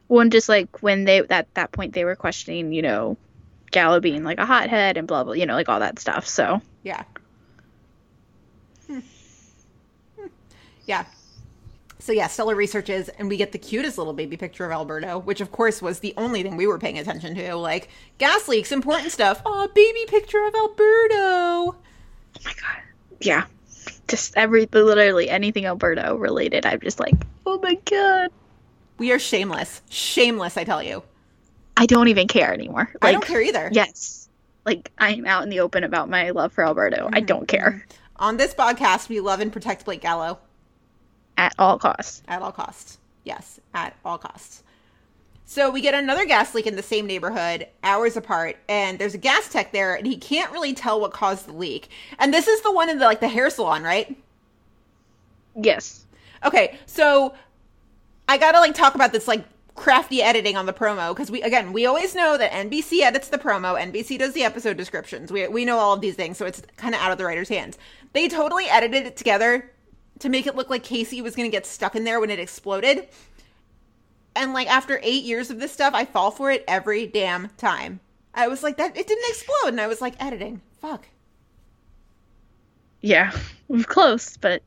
[0.09, 3.17] One just like when they at that point they were questioning, you know,
[3.71, 6.27] Gallo being like a hothead and blah blah, you know, like all that stuff.
[6.27, 7.05] So Yeah.
[8.87, 9.01] Hmm.
[10.19, 10.27] Hmm.
[10.87, 11.05] Yeah.
[12.05, 15.41] So yeah, Stella researches, and we get the cutest little baby picture of Alberto, which
[15.41, 17.57] of course was the only thing we were paying attention to.
[17.57, 17.89] Like
[18.19, 19.41] gas leaks, important stuff.
[19.47, 21.17] Oh, baby picture of Alberto.
[21.17, 21.75] oh
[22.45, 22.83] my god,
[23.21, 23.47] yeah,
[24.07, 26.67] just every literally anything Alberto related.
[26.67, 27.15] I'm just like,
[27.47, 28.29] oh my god,
[28.99, 30.59] We are shameless, shameless.
[30.59, 31.03] I tell you.
[31.75, 32.93] I don't even care anymore.
[33.01, 33.71] I don't care either.
[33.73, 34.29] Yes,
[34.67, 37.09] like I'm out in the open about my love for Alberto.
[37.11, 38.01] I mm-hmm, don't care mm-hmm.
[38.17, 40.39] On this podcast, we love and protect Blake Gallo.
[41.37, 42.23] At all costs.
[42.29, 42.99] At all costs.
[43.25, 44.63] Yes, at all costs.
[45.47, 49.19] So we get another gas leak in the same neighborhood, hours apart, and there's a
[49.19, 51.91] gas tech there, and he can't really tell what caused the leak.
[52.19, 54.17] And this is the one in the like the hair salon, right?
[55.55, 56.07] Yes.
[56.45, 57.35] Okay, so
[58.29, 61.73] I gotta like talk about this like crafty editing on the promo because we again
[61.73, 65.31] we always know that NBC edits the promo, NBC does the episode descriptions.
[65.31, 67.49] We we know all of these things, so it's kind of out of the writer's
[67.51, 67.77] hands.
[68.15, 69.71] They totally edited it together
[70.21, 73.09] to make it look like Casey was gonna get stuck in there when it exploded.
[74.37, 78.01] And like after eight years of this stuff, I fall for it every damn time.
[78.35, 80.61] I was like that it didn't explode, and I was like editing.
[80.81, 81.07] Fuck.
[83.01, 83.33] Yeah,
[83.69, 84.63] we're close, but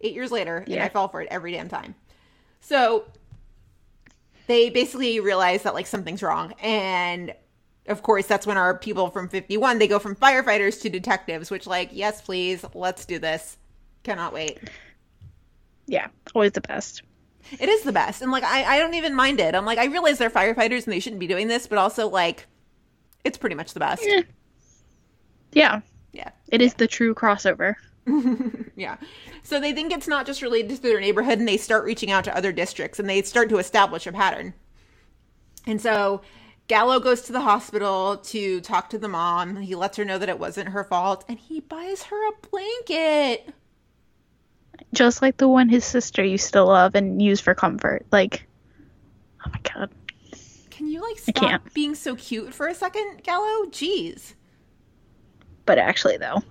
[0.00, 0.84] eight years later, and Yeah.
[0.84, 1.94] I fall for it every damn time.
[2.60, 3.04] So
[4.46, 7.34] they basically realize that like something's wrong, and
[7.86, 11.66] of course that's when our people from 51 they go from firefighters to detectives, which
[11.66, 13.56] like yes please let's do this.
[14.02, 14.58] Cannot wait.
[15.86, 17.02] yeah, always the best.
[17.58, 18.20] It is the best.
[18.22, 19.54] And like I, I don't even mind it.
[19.54, 22.46] I'm like I realize they're firefighters and they shouldn't be doing this, but also like
[23.24, 24.02] it's pretty much the best.
[24.06, 24.20] Yeah.
[25.52, 25.80] Yeah.
[26.12, 26.30] Yeah.
[26.48, 27.74] It is the true crossover.
[28.76, 28.96] Yeah.
[29.42, 32.22] So they think it's not just related to their neighborhood and they start reaching out
[32.24, 34.54] to other districts and they start to establish a pattern.
[35.66, 36.22] And so
[36.68, 39.56] Gallo goes to the hospital to talk to the mom.
[39.56, 43.52] He lets her know that it wasn't her fault and he buys her a blanket.
[44.94, 48.06] Just like the one his sister used to love and use for comfort.
[48.10, 48.46] Like,
[49.46, 49.90] oh my god.
[50.70, 53.66] Can you like stop being so cute for a second, Gallo?
[53.66, 54.34] Jeez.
[55.66, 56.42] But actually, though,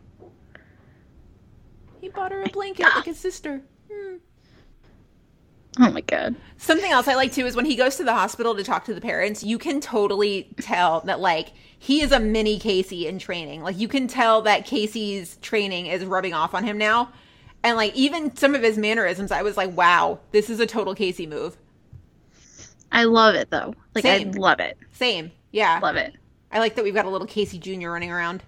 [2.01, 3.61] He bought her a blanket like his sister.
[3.91, 4.17] Hmm.
[5.79, 6.35] oh my god.
[6.57, 8.93] Something else I like too is when he goes to the hospital to talk to
[8.93, 13.63] the parents, you can totally tell that like he is a mini Casey in training.
[13.63, 17.11] Like you can tell that Casey's training is rubbing off on him now.
[17.63, 20.95] And like even some of his mannerisms, I was like, wow, this is a total
[20.95, 21.57] Casey move.
[22.91, 23.73] I love it though.
[23.93, 24.29] Like, Same.
[24.29, 24.77] I love it.
[24.93, 25.31] Same.
[25.51, 25.79] Yeah.
[25.81, 26.13] Love it.
[26.51, 27.89] I like that we've got a little Casey Jr.
[27.89, 28.43] running around.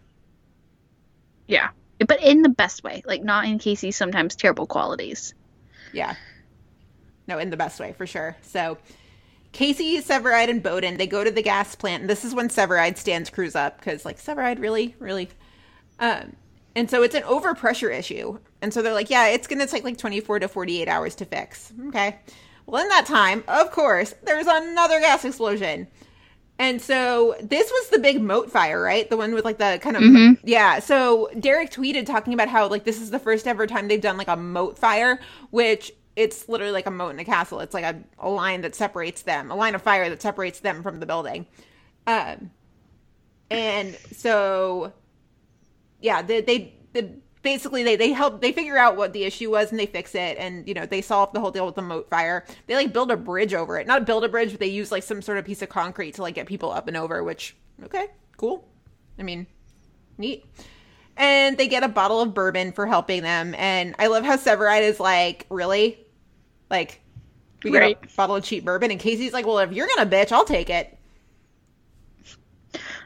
[1.47, 1.69] Yeah.
[1.99, 3.03] But in the best way.
[3.05, 5.33] Like, not in Casey's sometimes terrible qualities.
[5.91, 6.15] Yeah.
[7.27, 8.37] No, in the best way, for sure.
[8.41, 8.77] So
[9.51, 12.97] Casey, Severide, and Boden, they go to the gas plant, and this is when Severide
[12.97, 14.95] stands Cruz up, because, like, Severide, really?
[14.99, 15.29] Really?
[15.99, 16.35] Um,
[16.79, 18.39] and so it's an overpressure issue.
[18.61, 21.25] And so they're like, yeah, it's going to take like 24 to 48 hours to
[21.25, 21.73] fix.
[21.87, 22.17] Okay.
[22.65, 25.89] Well, in that time, of course, there's another gas explosion.
[26.57, 29.09] And so this was the big moat fire, right?
[29.09, 30.79] The one with like the kind of yeah.
[30.79, 34.15] So Derek tweeted talking about how like this is the first ever time they've done
[34.15, 35.19] like a moat fire,
[35.49, 37.59] which it's literally like a moat in a castle.
[37.59, 40.81] It's like a, a line that separates them, a line of fire that separates them
[40.81, 41.45] from the building.
[42.07, 42.51] Um,
[43.51, 44.93] and so
[46.01, 49.71] yeah, they they, they basically they they help they figure out what the issue was
[49.71, 52.09] and they fix it and you know they solve the whole deal with the moat
[52.09, 52.45] fire.
[52.67, 55.03] They like build a bridge over it, not build a bridge, but they use like
[55.03, 57.23] some sort of piece of concrete to like get people up and over.
[57.23, 58.67] Which okay, cool.
[59.19, 59.47] I mean,
[60.17, 60.45] neat.
[61.17, 63.53] And they get a bottle of bourbon for helping them.
[63.57, 65.99] And I love how Severide is like, really,
[66.71, 67.01] like
[67.63, 67.97] we get Right.
[68.03, 68.91] a bottle of cheap bourbon.
[68.91, 70.97] And Casey's like, well, if you're gonna bitch, I'll take it.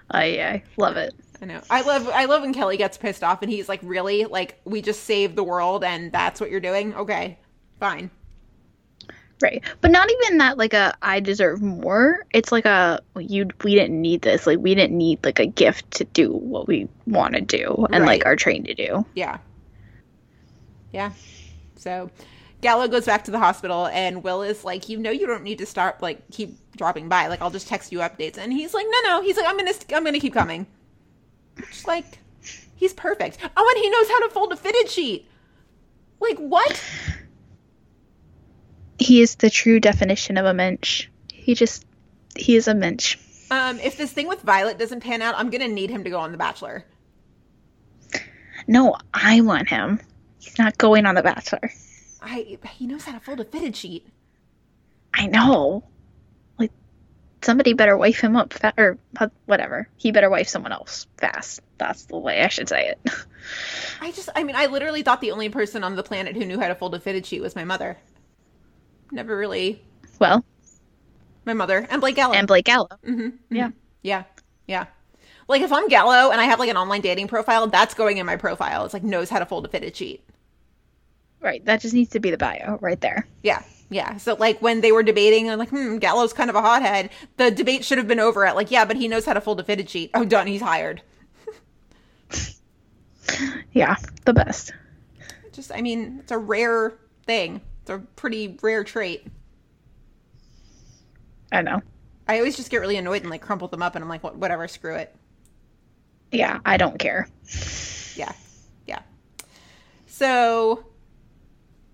[0.10, 1.14] I, I love it.
[1.44, 1.62] I know.
[1.70, 4.24] I love I love when Kelly gets pissed off and he's like, "Really?
[4.24, 6.96] Like we just saved the world and that's what you're doing?
[6.96, 7.38] Okay.
[7.82, 8.10] Fine."
[9.42, 9.62] Right.
[9.82, 12.26] But not even that like a I deserve more.
[12.32, 14.48] It's like a you we didn't need this.
[14.48, 18.06] Like we didn't need like a gift to do what we want to do and
[18.06, 19.06] like are trained to do.
[19.14, 19.40] Yeah.
[20.94, 21.12] Yeah.
[21.76, 22.10] So
[22.62, 25.58] Gallo goes back to the hospital and Will is like, "You know you don't need
[25.58, 27.28] to start like keep dropping by.
[27.28, 29.74] Like I'll just text you updates." And he's like, "No, no." He's like, "I'm going
[29.74, 30.68] to I'm going to keep coming."
[31.58, 32.20] Just like
[32.76, 33.38] he's perfect.
[33.56, 35.28] Oh, and he knows how to fold a fitted sheet.
[36.20, 36.82] Like what?
[39.00, 41.08] He is the true definition of a mensch.
[41.32, 41.86] He just
[42.36, 43.18] he is a mensch.
[43.52, 46.10] Um if this thing with Violet doesn't pan out, I'm going to need him to
[46.10, 46.86] go on The Bachelor.
[48.68, 50.00] No, I want him.
[50.40, 51.72] He's not going on the Bachelor.
[52.22, 54.08] I he knows how to fold a fitted sheet.
[55.14, 55.84] I know.
[57.44, 59.88] Somebody better wife him up fa- or uh, whatever.
[59.98, 61.62] He better wife someone else fast.
[61.78, 63.00] That's the way I should say it.
[64.02, 66.60] I just I mean I literally thought the only person on the planet who knew
[66.60, 67.98] how to fold a fitted sheet was my mother.
[69.12, 69.82] Never really
[70.20, 70.46] well,
[71.46, 72.34] my mother and Blake Gallo.
[72.34, 72.88] and Blake Gallo.
[73.50, 73.72] yeah.
[74.02, 74.24] Yeah.
[74.68, 74.86] Yeah.
[75.50, 78.26] Like if I'm Gallo and I have like an online dating profile, that's going in
[78.26, 78.86] my profile.
[78.86, 80.24] It's like knows how to fold a fitted sheet.
[81.42, 81.64] Right.
[81.66, 83.28] That just needs to be the bio right there.
[83.44, 83.62] Yeah.
[83.90, 84.18] Yeah.
[84.18, 87.10] So like when they were debating, I'm like, hmm, Gallo's kind of a hothead.
[87.38, 89.60] The debate should have been over at like, yeah, but he knows how to fold
[89.60, 90.12] a fitted sheet.
[90.14, 90.48] Oh, done.
[90.48, 91.02] He's hired.
[93.72, 94.74] Yeah, the best.
[95.54, 96.94] Just, I mean, it's a rare
[97.26, 97.62] thing.
[97.82, 99.26] It's a pretty rare trait.
[101.52, 101.82] I know.
[102.28, 104.68] I always just get really annoyed and like crumple them up, and I'm like, whatever,
[104.68, 105.16] screw it.
[106.32, 107.28] Yeah, I don't care.
[108.16, 108.32] Yeah,
[108.88, 109.02] yeah.
[110.08, 110.86] So,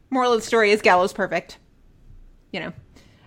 [0.09, 1.57] moral of the story is Gallo's perfect.
[2.51, 2.73] You know.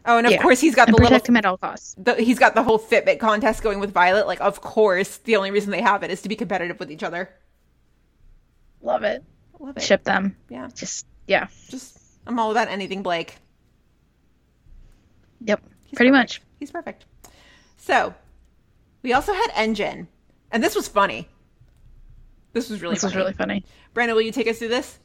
[0.05, 0.43] Oh, and of Yeah.
[0.43, 1.11] course he's got and the little.
[1.11, 1.95] protect him at all costs.
[1.97, 4.27] The, he's got the whole Fitbit contest going with Violet.
[4.27, 7.05] Like, of course, the only reason they have it is to be competitive with each
[7.05, 7.31] other.
[8.81, 9.23] Love it.
[9.61, 9.83] Love it.
[9.83, 10.37] Ship them.
[10.49, 11.47] Yeah, Just yeah.
[11.69, 13.37] just I'm all about anything Blake.
[15.45, 15.63] Yep.
[15.85, 16.41] He's Pretty perfect.
[16.41, 16.43] much.
[16.59, 17.05] He's perfect.
[17.77, 18.15] So,
[19.03, 20.09] we also had Engine,
[20.51, 21.29] and this was funny.
[22.53, 23.23] This was really This was funny.
[23.25, 23.65] really funny.
[23.95, 24.99] Brandon, will you take us through this?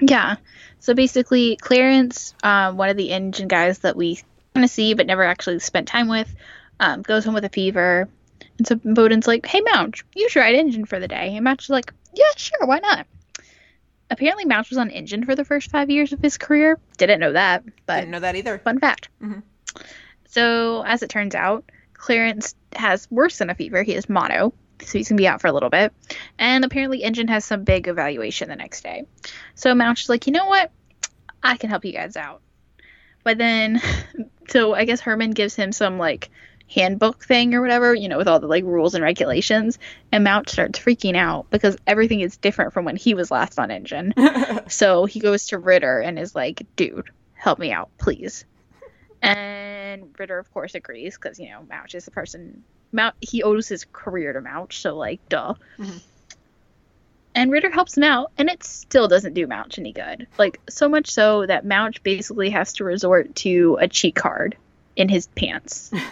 [0.00, 0.36] Yeah.
[0.80, 4.20] So basically, Clarence, um, one of the engine guys that we
[4.54, 6.32] kind of see but never actually spent time with,
[6.80, 8.08] um, goes home with a fever.
[8.58, 11.34] And so Boden's like, hey, Mouch, you should ride engine for the day.
[11.36, 13.06] And Mouch is like, yeah, sure, why not?
[14.10, 16.78] apparently Mouch was on Engine for the first five years of his career.
[16.96, 18.56] Didn't know that, but Didn't know that either.
[18.58, 19.10] fun fact.
[19.22, 19.42] Mhm.
[20.26, 23.82] So, as it turns out, Clarence has worse than a fever.
[23.82, 25.92] He has mono, so he's gonna be out for a little bit.
[26.38, 29.04] And apparently, Engine has some big evaluation the next day.
[29.54, 30.70] So Mouch is like, you know what?
[31.42, 32.42] I can help you guys out.
[33.24, 33.80] But then,
[34.48, 36.30] so I guess Herrmann gives him some like
[36.70, 39.78] handbook thing or whatever, you know, with all the like rules and regulations.
[40.12, 43.70] And Mouch starts freaking out because everything is different from when he was last on
[43.70, 44.14] Engine.
[44.68, 48.44] so he goes to Ritter and is like, dude, help me out, please.
[49.20, 52.62] And Ritter, of course, agrees because, you know, Mouch is the person.
[52.92, 55.54] Mouch, he owes his career to Mouch, so, like, duh.
[55.78, 56.00] Mhm.
[57.34, 60.26] And Ritter helps him out, and it still doesn't do Mouch any good.
[60.38, 64.56] Like, so much so that Mouch basically has to resort to a cheat card
[64.96, 65.92] in his pants.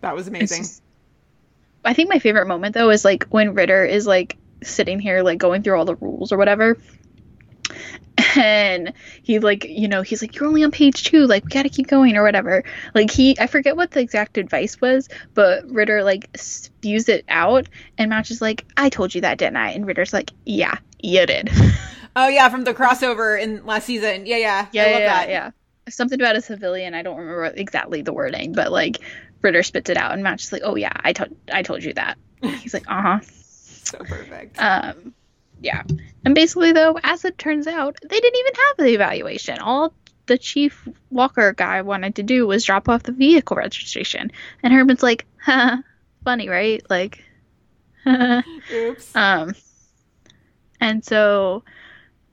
[0.00, 0.62] That was amazing.
[0.62, 0.82] just-
[1.84, 5.38] I think my favorite moment though is like when Ritter is like sitting here like
[5.38, 6.76] going through all the rules or whatever.
[8.36, 8.92] And
[9.22, 11.86] he like, you know, he's like, You're only on page two, like we gotta keep
[11.86, 12.64] going or whatever.
[12.94, 17.68] Like he I forget what the exact advice was, but Ritter like spews it out
[17.96, 19.70] and Mouch is like, I told you that, didn't I?
[19.70, 21.50] And Ritter's like, Yeah, you did.
[22.16, 24.26] Oh yeah, from the crossover in last season.
[24.26, 24.66] Yeah, yeah.
[24.72, 25.28] Yeah, I yeah, love yeah, that.
[25.28, 25.50] yeah.
[25.88, 26.92] Something about a civilian.
[26.94, 28.98] I don't remember exactly the wording, but like
[29.40, 31.94] Ritter spits it out, and Mouch is like, "Oh yeah, I told I told you
[31.94, 33.18] that." He's like, "Uh huh."
[33.84, 34.60] So perfect.
[34.60, 35.14] Um,
[35.60, 35.82] yeah.
[36.24, 39.58] And basically, though, as it turns out, they didn't even have the evaluation.
[39.58, 39.92] All
[40.26, 44.30] the Chief Walker guy wanted to do was drop off the vehicle registration,
[44.62, 45.82] and Herrmann's like, "Ha,
[46.24, 47.24] funny, right?" Like,
[48.06, 49.16] Oops.
[49.16, 49.54] um,
[50.80, 51.64] and so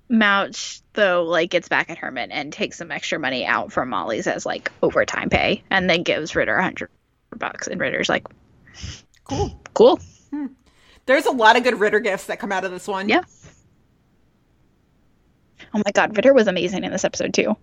[0.09, 4.28] Mouch though like gets back at Herrmann and takes some extra money out from Molly's
[4.28, 6.89] as like overtime pay, and then gives Ritter a hundred
[7.36, 8.28] bucks, and Ritter's like,
[9.23, 9.61] cool.
[9.73, 9.99] "Cool,
[11.06, 13.10] There's a lot of good Ritter gifts that come out of this one.
[13.10, 13.22] yeah."
[15.74, 17.56] Oh my God, Ritter was amazing in this episode too.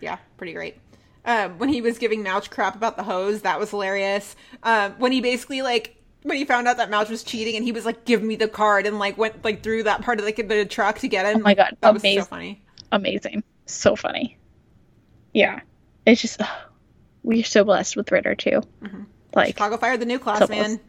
[0.00, 0.78] Yeah, pretty great.
[1.24, 4.34] Um, when he was giving Mouch crap about the hose, that was hilarious.
[4.62, 7.72] Um, when he basically like when he found out that Mouch was cheating and he
[7.72, 10.36] was like, "Give me the card," and like went like through that part of like
[10.36, 11.38] the truck to get him.
[11.38, 12.24] Oh my God, that was so amazing.
[12.26, 12.62] funny.
[12.92, 14.36] Amazing, so funny.
[15.34, 15.60] Yeah,
[16.06, 16.48] it's just ugh,
[17.22, 18.62] we're so blessed with Ritter too.
[19.34, 20.80] Like Chicago fired the new class, So man.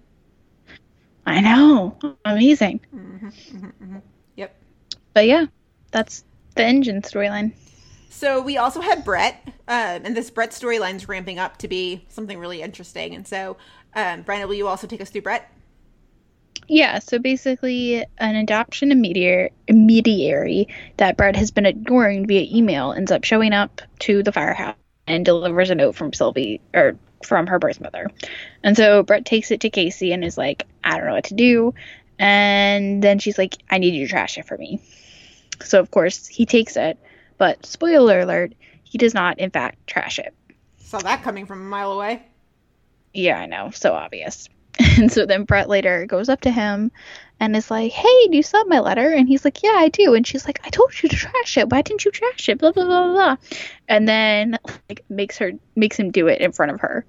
[1.25, 2.81] I know, amazing.
[4.35, 4.55] Yep.
[5.13, 5.45] But yeah,
[5.91, 6.23] that's
[6.55, 7.53] the engine storyline.
[8.09, 12.37] So we also had Brett, um, and this Brett storyline's ramping up to be something
[12.37, 13.15] really interesting.
[13.15, 13.57] And so,
[13.95, 15.49] um, will you also take us through Brett?
[16.67, 20.67] Yeah, so basically, an adoption intermediary
[20.97, 24.75] that Brett has been ignoring via email ends up showing up to the firehouse
[25.07, 26.95] and delivers a note from Sylvie or
[27.25, 28.09] from her birth mother.
[28.63, 31.33] And so Brett takes it to Casey and is like, I don't know what to
[31.33, 31.73] do.
[32.19, 34.81] And then she's like, I need you to trash it for me.
[35.63, 36.97] So, of course, he takes it,
[37.37, 38.53] but spoiler alert,
[38.83, 40.33] he does not, in fact, trash it.
[40.77, 42.23] Saw that coming from a mile away.
[43.13, 43.71] Yeah, I know.
[43.71, 44.49] So obvious.
[44.97, 46.91] And so then Brett later goes up to him
[47.39, 49.09] and is like, Hey, do you still have my letter?
[49.09, 50.13] And he's like, Yeah, I do.
[50.13, 51.69] And she's like, I told you to trash it.
[51.69, 52.59] Why didn't you trash it?
[52.59, 53.13] Blah blah blah blah.
[53.13, 53.35] blah.
[53.87, 54.57] And then
[54.89, 57.05] like makes her makes him do it in front of her.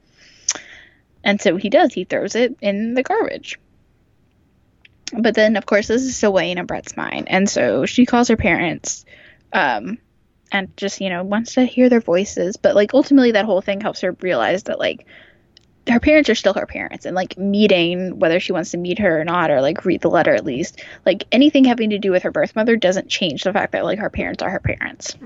[1.25, 1.93] And so he does.
[1.93, 3.59] He throws it in the garbage.
[5.13, 7.29] But then of course this is still weighing on Brett's mind.
[7.29, 9.05] And so she calls her parents,
[9.53, 9.99] um,
[10.53, 12.57] and just, you know, wants to hear their voices.
[12.57, 15.07] But like ultimately that whole thing helps her realize that like
[15.89, 19.21] her parents are still her parents and like meeting whether she wants to meet her
[19.21, 22.23] or not or like read the letter at least like anything having to do with
[22.23, 25.17] her birth mother doesn't change the fact that like her parents are her parents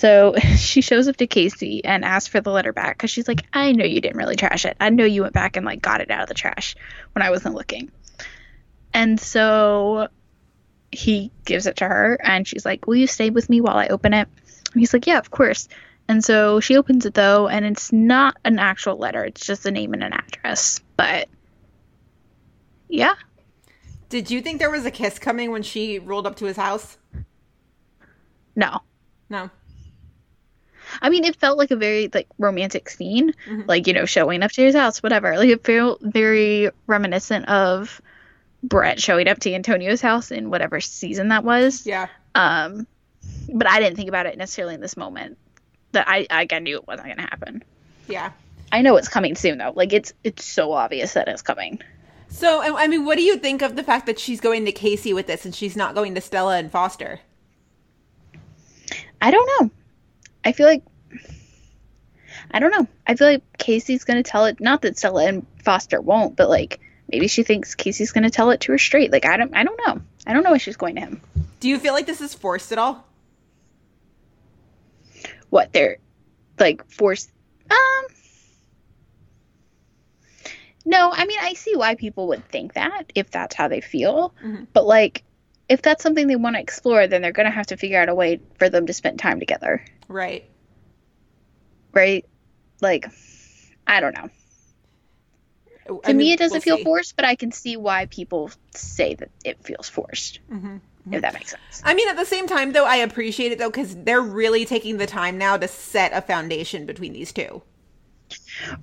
[0.00, 3.44] so she shows up to casey and asks for the letter back because she's like
[3.52, 6.00] i know you didn't really trash it i know you went back and like got
[6.00, 6.74] it out of the trash
[7.12, 7.90] when i wasn't looking
[8.94, 10.08] and so
[10.90, 13.86] he gives it to her and she's like will you stay with me while i
[13.88, 14.26] open it
[14.72, 15.68] and he's like yeah of course
[16.08, 19.70] and so she opens it though, and it's not an actual letter, it's just a
[19.70, 20.80] name and an address.
[20.96, 21.28] But
[22.88, 23.14] yeah,
[24.08, 26.98] Did you think there was a kiss coming when she rolled up to his house?
[28.56, 28.80] no.
[29.28, 29.50] No.
[31.02, 33.34] I mean, it felt like a very like romantic scene,
[33.66, 35.36] like you know, showing up to his house, whatever.
[35.36, 38.00] Like it felt very reminiscent of
[38.62, 41.86] Brett showing up to Antonio's house in whatever season that was.
[41.86, 42.08] Yeah.
[42.34, 42.86] Um,
[43.52, 45.38] but I didn't think about it necessarily in this moment.
[45.92, 47.64] That I I, knew it wasn't gonna happen.
[48.08, 48.32] Yeah.
[48.72, 49.72] I know it's coming soon though.
[49.74, 51.80] Like it's it's so obvious that it's coming.
[52.30, 55.12] So, I mean, what do you think of the fact that she's going to Casey
[55.12, 57.18] with this and she's not going to Stella and Foster?
[59.20, 59.70] I don't know.
[60.44, 60.82] I feel like
[62.50, 62.86] I don't know.
[63.06, 64.60] I feel like Casey's gonna tell it.
[64.60, 66.80] Not that Stella and Foster won't, but like
[67.10, 69.12] maybe she thinks Casey's gonna tell it to her straight.
[69.12, 69.54] Like I don't.
[69.54, 70.00] I don't know.
[70.26, 71.20] I don't know why she's going to him.
[71.60, 73.06] Do you feel like this is forced at all?
[75.50, 75.98] What they're
[76.58, 77.30] like forced?
[77.70, 78.04] Um,
[80.84, 81.10] no.
[81.12, 84.66] I mean, I see why people would think that if that's how they feel, Mhm.
[84.72, 85.24] but like.
[85.68, 88.08] If that's something they want to explore, then they're going to have to figure out
[88.08, 90.50] a way for them to spend time together, Right.
[91.92, 92.26] right?
[92.80, 93.06] Like,
[93.86, 94.28] I don't know.
[95.86, 99.30] To To me, it doesn't feel forced, but I can see why people say that
[99.44, 100.40] it feels forced.
[100.50, 100.78] Mm-hmm.
[101.12, 101.82] If that makes sense.
[101.84, 104.98] I mean, at the same time, though, I appreciate it though because they're really taking
[104.98, 107.62] the time now to set a foundation between these two.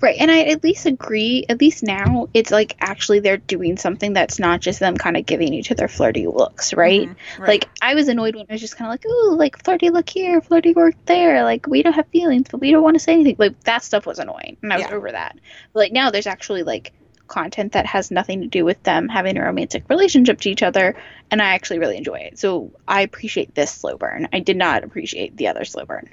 [0.01, 1.45] Right, and I at least agree.
[1.49, 5.25] At least now, it's like actually they're doing something that's not just them kind of
[5.25, 7.09] giving each other flirty looks, right?
[7.09, 7.47] Mhm, right.
[7.47, 10.09] Like I was annoyed when it was just kind of like, ooh, like flirty look
[10.09, 11.43] here, flirty work there.
[11.43, 13.35] Like we don't have feelings, but we don't want to say anything.
[13.37, 14.95] Like that stuff was annoying, and I was Yeah.
[14.95, 15.37] over that.
[15.73, 16.93] But like now, there's actually like
[17.27, 20.95] content that has nothing to do with them having a romantic relationship to each other,
[21.29, 22.39] and I actually really enjoy it.
[22.39, 24.29] So I appreciate this slow burn.
[24.31, 26.09] I did not appreciate the other slow burn.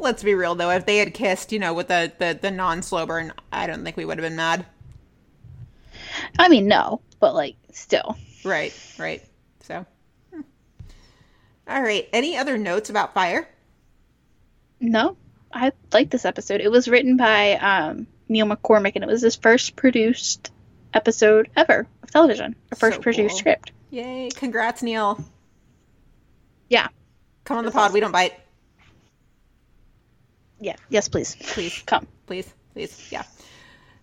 [0.00, 2.82] Let's be real though, if they had kissed, you know, with the the, the non
[2.82, 4.66] slow burn, I don't think we would have been mad.
[6.38, 8.16] I mean, no, but like still.
[8.44, 9.22] Right, right.
[9.62, 9.84] So,
[10.32, 10.40] hmm.
[11.66, 12.08] all right.
[12.12, 13.48] Any other notes about fire?
[14.80, 15.16] No,
[15.52, 16.60] I like this episode.
[16.60, 20.52] It was written by um, Neil McCormick, and it was his first produced
[20.94, 23.38] episode ever of television, a first So produced cool.
[23.38, 23.72] script.
[23.90, 24.30] Yay!
[24.34, 25.22] Congrats, Neil.
[26.68, 26.88] Yeah,
[27.48, 27.94] Come on the pod.
[27.94, 28.34] We don't bite.
[30.60, 31.82] Yeah, yes, please, Please.
[31.86, 32.06] come.
[32.26, 33.08] please, please.
[33.10, 33.22] Yeah.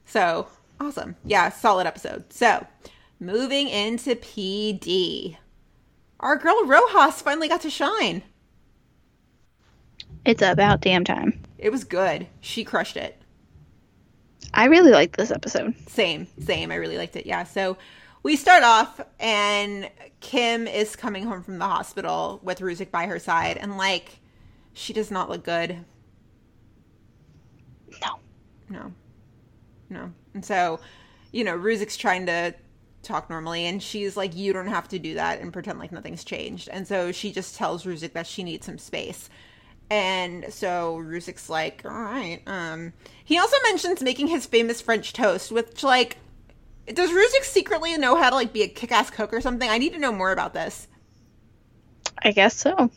[0.06, 0.48] So
[0.80, 1.16] awesome.
[1.26, 2.32] Yeah, solid episode.
[2.32, 2.66] So
[3.20, 5.38] moving into PD.
[6.20, 8.24] Our girl Rojas finally got to shine.
[10.24, 11.40] It's about damn time.
[11.58, 12.28] It was good.
[12.42, 13.22] She crushed it.
[14.54, 15.76] I really liked this episode.
[15.90, 16.72] Same, same.
[16.72, 17.26] I really liked it.
[17.26, 17.44] Yeah.
[17.44, 17.78] So
[18.24, 19.90] we start off, and
[20.22, 24.20] Kim is coming home from the hospital with Ruzek by her side, and like,
[24.74, 25.84] she does not look good.
[28.70, 28.92] No,
[29.90, 30.12] No.
[30.34, 30.80] And so,
[31.32, 32.54] you know, Ruzek's trying to
[33.04, 36.24] talk normally and she's like, You don't have to do that and pretend like nothing's
[36.24, 36.70] changed.
[36.70, 39.30] And so she just tells Ruzek that she needs some space.
[39.90, 42.42] And so Ruzek's like, All right.
[42.48, 42.94] Um
[43.24, 46.18] he also mentions making his famous French toast, which like
[46.88, 49.70] does Ruzek secretly know how to like be a kick ass cook or something?
[49.70, 50.88] I need to know more about this.
[52.24, 52.90] I guess so.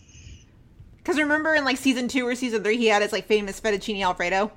[0.98, 4.02] Because remember in like season two or season three, he had his like famous fettuccine
[4.02, 4.52] alfredo.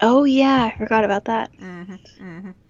[0.00, 1.50] Oh yeah, I forgot about that.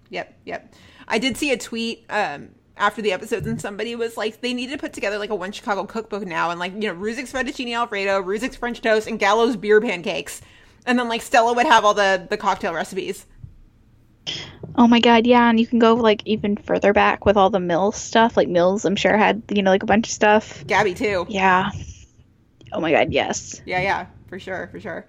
[0.09, 0.73] Yep, yep.
[1.07, 4.69] I did see a tweet um, after the episodes, and somebody was like, they need
[4.71, 7.73] to put together like a one Chicago cookbook now, and like you know, Ruzek's fettuccine
[7.73, 10.41] alfredo, Ruzek's French toast, and Gallo's beer pancakes,
[10.85, 13.25] and then like Stella would have all the the cocktail recipes.
[14.75, 17.59] Oh my god, yeah, and you can go like even further back with all the
[17.59, 18.35] Mills stuff.
[18.35, 20.65] Like Mills, I'm sure had you know like a bunch of stuff.
[20.67, 21.25] Gabby too.
[21.29, 21.71] Yeah.
[22.73, 23.61] Oh my god, yes.
[23.65, 25.07] Yeah, yeah, for sure, for sure.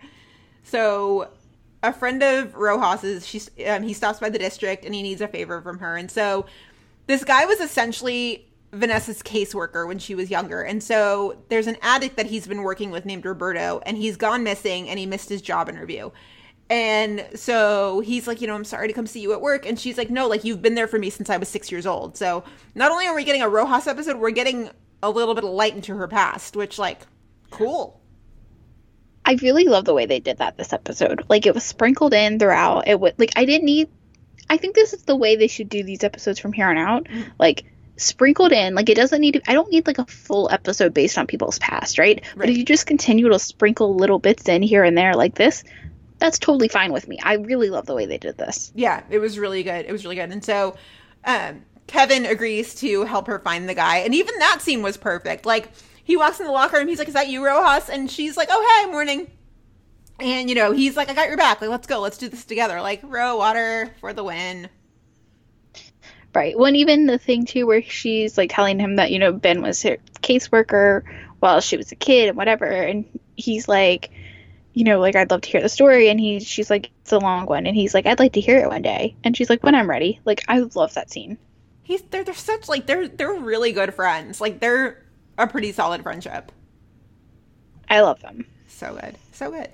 [0.64, 1.28] So,
[1.82, 5.28] a friend of Rojas's, she's um, he stops by the district and he needs a
[5.28, 6.46] favor from her, and so
[7.06, 12.16] this guy was essentially Vanessa's caseworker when she was younger, and so there's an addict
[12.16, 15.42] that he's been working with named Roberto, and he's gone missing and he missed his
[15.42, 16.10] job interview.
[16.70, 19.66] And so he's like, you know, I'm sorry to come see you at work.
[19.66, 21.86] And she's like, no, like you've been there for me since I was six years
[21.86, 22.16] old.
[22.16, 24.70] So not only are we getting a Rojas episode, we're getting
[25.02, 27.02] a little bit of light into her past, which like,
[27.50, 28.00] cool.
[29.24, 31.24] I really love the way they did that this episode.
[31.28, 32.88] Like it was sprinkled in throughout.
[32.88, 33.88] It would like I didn't need.
[34.50, 37.06] I think this is the way they should do these episodes from here on out.
[37.38, 37.64] Like
[37.96, 38.74] sprinkled in.
[38.74, 39.42] Like it doesn't need to.
[39.50, 42.24] I don't need like a full episode based on people's past, right?
[42.36, 45.62] But if you just continue to sprinkle little bits in here and there like this,
[46.18, 47.18] that's totally fine with me.
[47.22, 48.72] I really love the way they did this.
[48.74, 49.86] Yeah, it was really good.
[49.86, 50.30] It was really good.
[50.30, 50.76] And so
[51.24, 53.98] um, Kevin agrees to help her find the guy.
[53.98, 55.46] And even that scene was perfect.
[55.46, 55.70] Like,
[56.04, 56.88] he walks in the locker room.
[56.88, 57.88] He's like, Is that you, Rojas?
[57.88, 59.30] And she's like, Oh, hey, morning.
[60.20, 61.60] And, you know, he's like, I got your back.
[61.60, 62.00] Like, let's go.
[62.00, 62.80] Let's do this together.
[62.80, 64.68] Like, Rowater for the win.
[66.34, 66.56] Right.
[66.56, 69.60] Well, and even the thing too, where she's like telling him that you know Ben
[69.60, 71.02] was her caseworker
[71.40, 73.04] while she was a kid and whatever, and
[73.36, 74.10] he's like,
[74.72, 77.18] you know, like I'd love to hear the story, and he, she's like, it's a
[77.18, 79.62] long one, and he's like, I'd like to hear it one day, and she's like,
[79.62, 80.20] when I'm ready.
[80.24, 81.36] Like I love that scene.
[81.82, 84.40] He's they're they're such like they're they're really good friends.
[84.40, 85.01] Like they're
[85.38, 86.52] a pretty solid friendship.
[87.88, 88.46] I love them.
[88.66, 89.18] So good.
[89.32, 89.68] So good.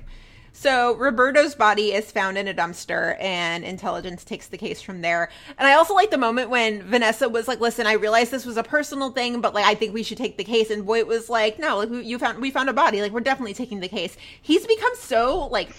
[0.52, 5.30] So Roberto's body is found in a dumpster and intelligence takes the case from there.
[5.56, 8.56] And I also like the moment when Vanessa was like, listen, I realized this was
[8.56, 10.70] a personal thing, but like I think we should take the case.
[10.70, 13.00] And Voight was like, no, like you found we found a body.
[13.00, 14.16] Like we're definitely taking the case.
[14.42, 15.76] He's become so like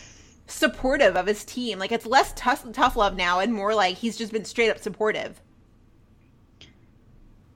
[0.48, 1.78] supportive of his team.
[1.80, 4.80] Like it's less tough tough love now and more like he's just been straight up
[4.80, 5.42] supportive.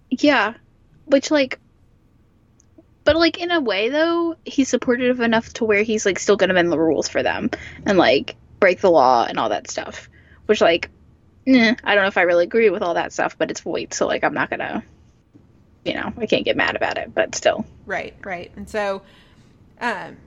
[0.10, 0.56] Yeah.
[1.06, 1.60] which like
[3.04, 6.54] but like in a way though he's supportive enough to where he's like still gonna
[6.54, 7.50] bend the rules for them
[7.86, 10.10] and like break the law and all that stuff
[10.46, 10.90] which like
[11.48, 13.94] eh, i don't know if i really agree with all that stuff but it's Voight
[13.94, 14.84] so like i'm not gonna
[15.84, 18.52] you know i can't get mad about it but still Right, right.
[18.56, 19.02] And so,
[19.82, 20.18] um,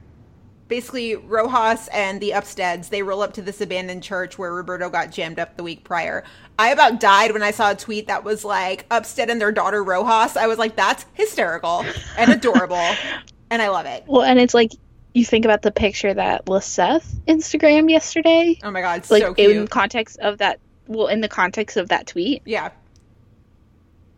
[0.69, 5.11] basically, Rojas and the Upsteads they roll up to this abandoned church where Roberto got
[5.11, 6.25] jammed up the week prior.
[6.59, 9.85] I about died when I saw a tweet that was like Upstead and their daughter
[9.85, 10.37] Rojas.
[10.37, 11.85] I was like, that's hysterical
[12.17, 12.77] and adorable,
[13.51, 14.05] and I love it.
[14.07, 14.73] well and it's like
[15.15, 19.33] you think about the picture that Lisseth Instagram yesterday Oh my god, it's like so
[19.35, 19.57] cute.
[19.57, 22.71] in context of that well in the context of that tweet yeah,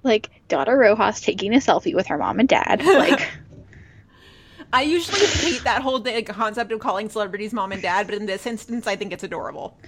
[0.02, 3.28] like daughter Rojas taking a selfie with her mom and dad like
[4.72, 8.46] I usually hate that whole concept of calling celebrities mom and dad, but in this
[8.46, 9.78] instance, I think it's adorable.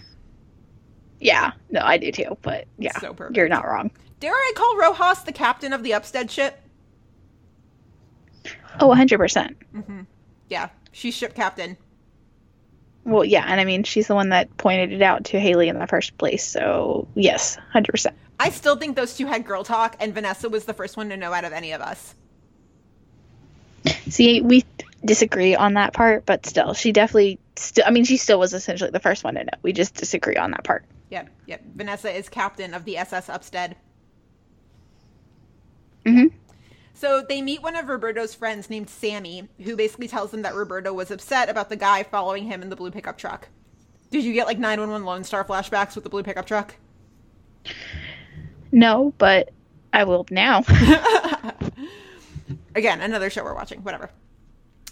[1.20, 2.37] Yeah, no, I do too.
[2.41, 3.91] But yeah, So you're not wrong.
[4.20, 6.61] Dare I call Rojas the captain of the Upstead ship?
[8.81, 9.55] Oh, 100%.
[9.74, 10.01] Mm-hmm.
[10.49, 11.76] Yeah, she's ship captain.
[13.05, 15.78] Well, yeah, and I mean, she's the one that pointed it out to Haley in
[15.78, 16.47] the first place.
[16.47, 18.12] So, yes, 100%.
[18.39, 21.16] I still think those two had girl talk, and Vanessa was the first one to
[21.16, 22.14] know out of any of us.
[24.11, 24.64] See, we
[25.04, 28.90] disagree on that part, but still, she definitely still, I mean, she still was essentially
[28.90, 29.50] the first one to know.
[29.62, 30.84] We just disagree on that part.
[31.11, 31.62] Yep, yep.
[31.74, 33.76] Vanessa is captain of the SS Upstead.
[36.04, 36.32] Mhm.
[36.94, 40.92] So they meet one of Roberto's friends named Sammy, who basically tells them that Roberto
[40.92, 43.48] was upset about the guy following him in the blue pickup truck.
[44.11, 46.74] Did you get like 911 Lone Star flashbacks with the blue pickup truck?
[48.72, 49.50] No, but
[49.92, 50.62] I will now.
[52.74, 54.10] Again, another show we're watching, whatever.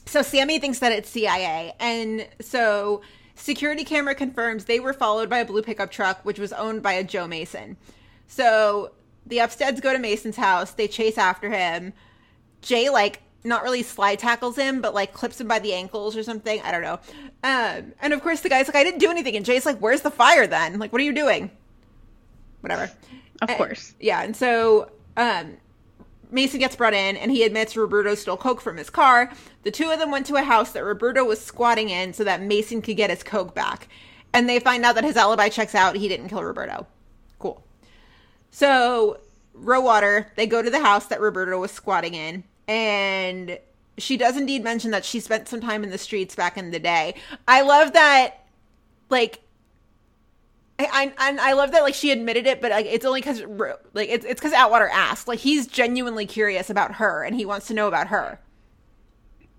[0.06, 3.02] So Sammy thinks that it's CIA, and so
[3.34, 6.94] security camera confirms they were followed by a blue pickup truck, which was owned by
[6.94, 7.76] a Joe Mason.
[8.26, 8.92] So
[9.26, 11.92] the Upsteads go to Mason's house, they chase after him.
[12.62, 16.22] Jay like not really slide tackles him, but like clips him by the ankles or
[16.22, 16.60] something.
[16.62, 16.98] I don't know.
[17.44, 20.00] Um, and of course the guy's like, I didn't do anything, and Jay's like, Where's
[20.00, 20.78] the fire then?
[20.78, 21.50] Like, what are you doing?
[22.60, 22.84] Whatever.
[23.42, 23.94] Of And- course.
[24.00, 25.56] yeah, and so um,
[26.30, 29.32] Mason gets brought in, and he admits Roberto stole coke from his car.
[29.62, 32.42] The two of them went to a house that Roberto was squatting in so that
[32.42, 33.88] Mason could get his coke back.
[34.32, 35.96] And they find out that his alibi checks out.
[35.96, 36.86] He didn't kill Roberto.
[37.38, 37.64] Cool.
[38.50, 39.20] So,
[39.54, 43.58] Rowater, they go to the house that Roberto was squatting in, and
[43.96, 46.78] she does indeed mention that she spent some time in the streets back in the
[46.78, 47.14] day.
[47.46, 48.44] I love that,
[49.10, 49.40] like,
[50.78, 53.42] I, I and I love that like she admitted it, but like it's only because
[53.94, 55.26] like it's it's because Atwater asked.
[55.26, 58.38] Like he's genuinely curious about her, and he wants to know about her.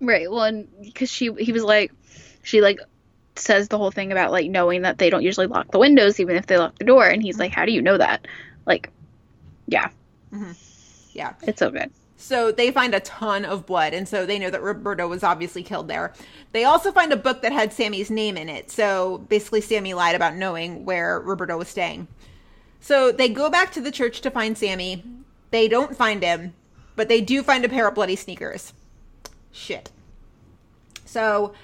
[0.00, 0.30] Right.
[0.30, 1.92] Well, and because she, he was like,
[2.42, 2.80] she like
[3.36, 6.36] says the whole thing about like knowing that they don't usually lock the windows even
[6.36, 7.42] if they lock the door, and he's mm-hmm.
[7.42, 8.26] like, how do you know that?
[8.66, 8.90] Like,
[9.66, 9.90] yeah,
[10.32, 10.52] mm-hmm.
[11.12, 11.34] Yeah.
[11.42, 11.90] it's so good.
[12.20, 15.62] So they find a ton of blood, and so they know that Roberto was obviously
[15.62, 16.12] killed there.
[16.52, 18.70] They also find a book that had Sammy's name in it.
[18.70, 22.08] So basically, Sammy lied about knowing where Roberto was staying.
[22.78, 25.02] So they go back to the church to find Sammy.
[25.50, 26.52] They don't find him,
[26.94, 28.74] but they do find a pair of bloody sneakers.
[29.50, 29.90] Shit.
[31.06, 31.54] So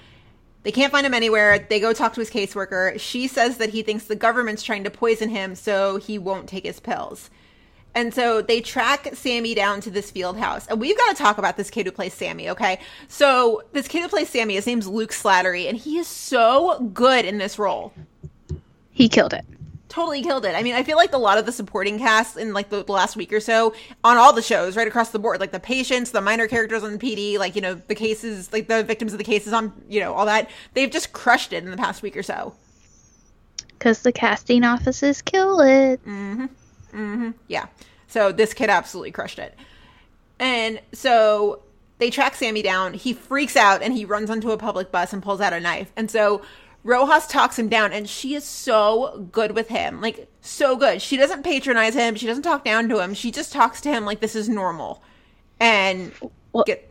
[0.63, 1.67] they can't find him anywhere.
[1.69, 2.99] They go talk to his caseworker.
[2.99, 6.65] She says that he thinks the government's trying to poison him so he won't take
[6.65, 7.29] his pills.
[7.97, 10.67] And so they track Sammy down to this field house.
[10.67, 12.79] And we've got to talk about this kid who plays Sammy, okay?
[13.07, 17.25] So this kid who plays Sammy, his name's Luke Slattery, and he is so good
[17.25, 17.91] in this role.
[18.91, 19.43] He killed it.
[19.89, 20.53] Totally killed it.
[20.53, 22.91] I mean, I feel like a lot of the supporting cast in like the, the
[22.91, 23.73] last week or so
[24.03, 26.91] on all the shows, right across the board, like the patients, the minor characters on
[26.91, 29.99] the PD, like, you know, the cases, like the victims of the cases on, you
[29.99, 32.53] know, all that, they've just crushed it in the past week or so.
[33.69, 35.99] Because the casting offices kill it.
[36.05, 36.45] Mm-hmm.
[36.97, 37.31] Mm-hmm.
[37.47, 37.67] Yeah.
[38.07, 39.55] So this kid absolutely crushed it.
[40.39, 41.61] And so
[41.99, 42.93] they track Sammy down.
[42.93, 45.91] He freaks out and he runs onto a public bus and pulls out a knife.
[45.95, 46.41] And so
[46.83, 50.01] Rojas talks him down and she is so good with him.
[50.01, 51.01] Like, so good.
[51.01, 52.15] She doesn't patronize him.
[52.15, 53.13] She doesn't talk down to him.
[53.13, 55.01] She just talks to him like this is normal.
[55.59, 56.11] And
[56.53, 56.89] Well- get.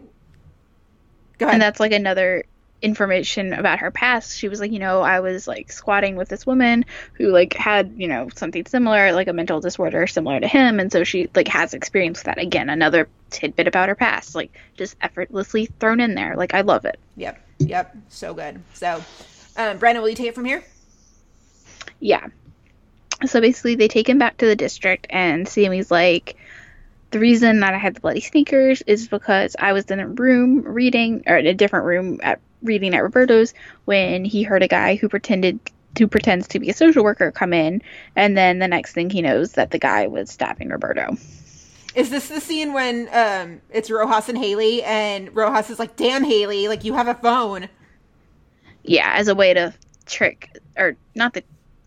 [1.38, 1.54] Go ahead.
[1.54, 2.44] And that's like another
[2.82, 4.36] information about her past.
[4.36, 6.84] She was like, you know, I was like squatting with this woman
[7.14, 10.78] who like had, you know, something similar, like a mental disorder similar to him.
[10.78, 12.38] And so she like has experience with that.
[12.38, 16.36] Again, another tidbit about her past, like just effortlessly thrown in there.
[16.36, 16.98] Like I love it.
[17.16, 17.40] Yep.
[17.58, 17.96] Yep.
[18.08, 18.62] So good.
[18.74, 19.02] So,
[19.56, 20.62] um, Brandon, will you take it from here?
[22.00, 22.26] Yeah.
[23.24, 26.36] So basically, they take him back to the district, and Sammy's like,
[27.12, 30.62] the reason that I had the bloody sneakers is because I was in a room
[30.62, 33.54] reading, or in a different room at reading at Roberto's
[33.84, 35.58] when he heard a guy who pretended
[35.98, 37.80] who pretends to be a social worker come in,
[38.16, 41.16] and then the next thing he knows that the guy was stabbing Roberto.
[41.94, 46.22] Is this the scene when um it's Rojas and Haley and Rojas is like, "Damn
[46.24, 47.68] Haley, like you have a phone."
[48.82, 49.72] Yeah, as a way to
[50.04, 51.42] trick or not the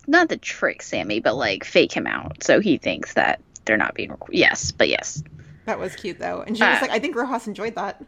[0.07, 3.93] not the trick Sammy, but like fake him out so he thinks that they're not
[3.93, 4.37] being recorded.
[4.39, 5.23] Yes, but yes.
[5.65, 6.41] That was cute though.
[6.41, 8.03] And she was Uh, like, "I think Rojas enjoyed that."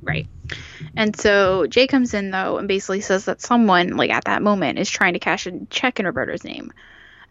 [0.00, 0.26] Right.
[0.96, 4.78] And so Jay comes in though and basically says that someone, like at that moment,
[4.78, 6.72] is trying to cash a check in Roberto's name.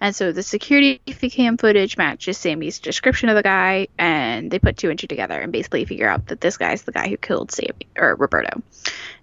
[0.01, 4.77] And so the security cam footage matches Sammy's description of the guy, and they put
[4.77, 7.51] two and two together and basically figure out that this guy's the guy who killed
[7.51, 8.61] Sammy or Roberto.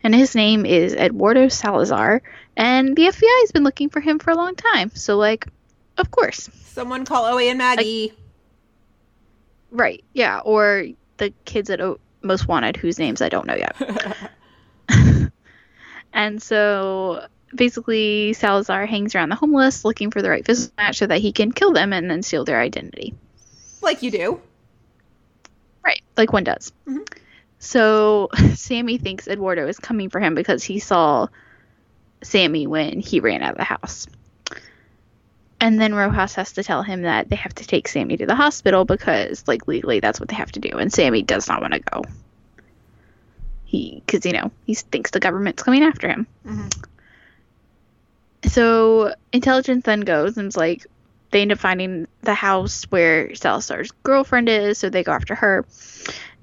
[0.03, 2.21] And his name is Eduardo Salazar,
[2.57, 4.91] and the FBI has been looking for him for a long time.
[4.95, 5.47] So like,
[5.97, 6.51] of course.
[6.65, 8.13] Someone call OA and Maggie.
[9.71, 10.05] Right.
[10.13, 10.41] Yeah.
[10.41, 10.85] Or
[11.17, 13.77] the kids at o- Most Wanted, whose names I don't know yet.
[16.13, 21.07] and so basically, Salazar hangs around the homeless looking for the right physical match so
[21.07, 23.15] that he can kill them and then steal their identity.
[23.83, 24.41] like you do.
[25.85, 26.03] Right.
[26.17, 26.73] Like one does.
[26.89, 27.03] Mm-hmm.
[27.59, 31.29] So Sammy thinks Eduardo is coming for him because he saw
[32.23, 34.07] Sammy when he ran out of the house.
[35.61, 38.35] And then Rojas has to tell him that they have to take Sammy to the
[38.35, 40.77] hospital because, like, legally that's what they have to do.
[40.77, 42.03] And Sammy does not want to go.
[43.65, 46.27] He, because, you know, he thinks the government's coming after him.
[46.47, 46.69] Mm-hmm.
[48.49, 50.87] So intelligence then goes and is like,
[51.31, 55.67] they end up finding the house where Salazar's girlfriend is, so they go after her.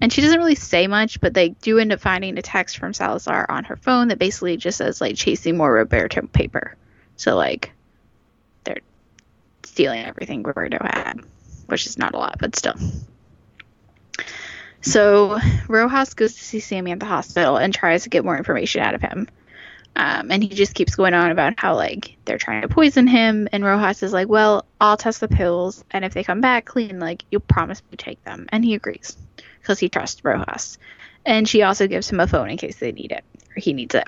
[0.02, 2.94] And she doesn't really say much, but they do end up finding a text from
[2.94, 6.76] Salazar on her phone that basically just says like chasing more Roberto paper.
[7.16, 7.72] So like
[9.74, 11.22] stealing everything Roberto had,
[11.66, 12.76] which is not a lot, but still.
[14.82, 18.82] So Rojas goes to see Sammy at the hospital and tries to get more information
[18.82, 19.28] out of him.
[19.96, 23.48] Um, and he just keeps going on about how like they're trying to poison him,
[23.52, 27.00] and Rojas is like, "Well, I'll test the pills, and if they come back clean,
[27.00, 29.16] like you'll promise to take them." And he agrees
[29.60, 30.78] because he trusts Rojas.
[31.26, 33.24] And she also gives him a phone in case they need it
[33.56, 34.08] or he needs it.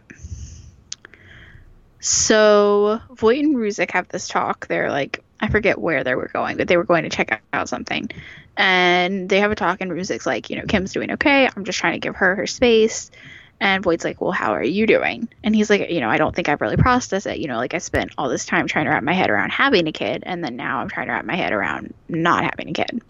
[2.00, 4.68] So Voight and Ruzek have this talk.
[4.68, 7.70] They're like, I forget where they were going, but they were going to check out
[7.70, 8.10] something.
[8.58, 11.48] And they have a talk, and Ruzek's like, you know, Kim's doing okay.
[11.56, 13.12] I'm just trying to give her her space.
[13.60, 15.30] And Voight's like, well, how are you doing?
[15.44, 17.38] And he's like, you know, I don't think I've really processed it.
[17.40, 19.88] You know, like I spent all this time trying to wrap my head around having
[19.88, 22.74] a kid, and then now I'm trying to wrap my head around not having a
[22.74, 23.02] kid.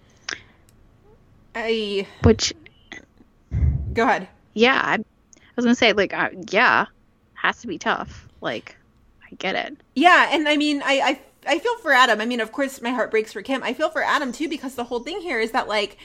[1.55, 2.53] I Which,
[3.93, 4.27] go ahead.
[4.53, 6.87] yeah, I, I was gonna say, like, uh, yeah,
[7.33, 8.27] has to be tough.
[8.41, 8.75] Like,
[9.23, 9.77] I get it.
[9.95, 12.21] Yeah, and I mean, I, I I feel for Adam.
[12.21, 13.63] I mean, of course, my heart breaks for Kim.
[13.63, 15.97] I feel for Adam too because the whole thing here is that like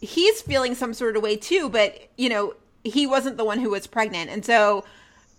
[0.00, 3.70] he's feeling some sort of way too, but you know, he wasn't the one who
[3.70, 4.84] was pregnant, and so.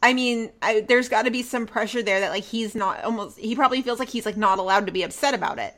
[0.03, 3.37] I mean, I, there's got to be some pressure there that like he's not almost.
[3.37, 5.75] He probably feels like he's like not allowed to be upset about it.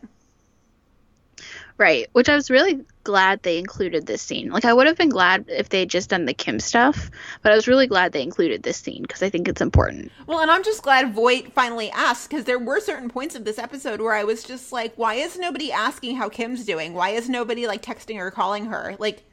[1.84, 4.50] Right, which I was really glad they included this scene.
[4.52, 7.12] Like, I would have been glad if they had just done the Kim stuff,
[7.42, 10.10] but I was really glad they included this scene because I think it's important.
[10.26, 13.60] Well, and I'm just glad Voight finally asked because there were certain points of this
[13.60, 16.94] episode where I was just like, why is nobody asking how Kim's doing?
[16.94, 18.96] Why is nobody like texting her, calling her?
[18.98, 19.24] Like,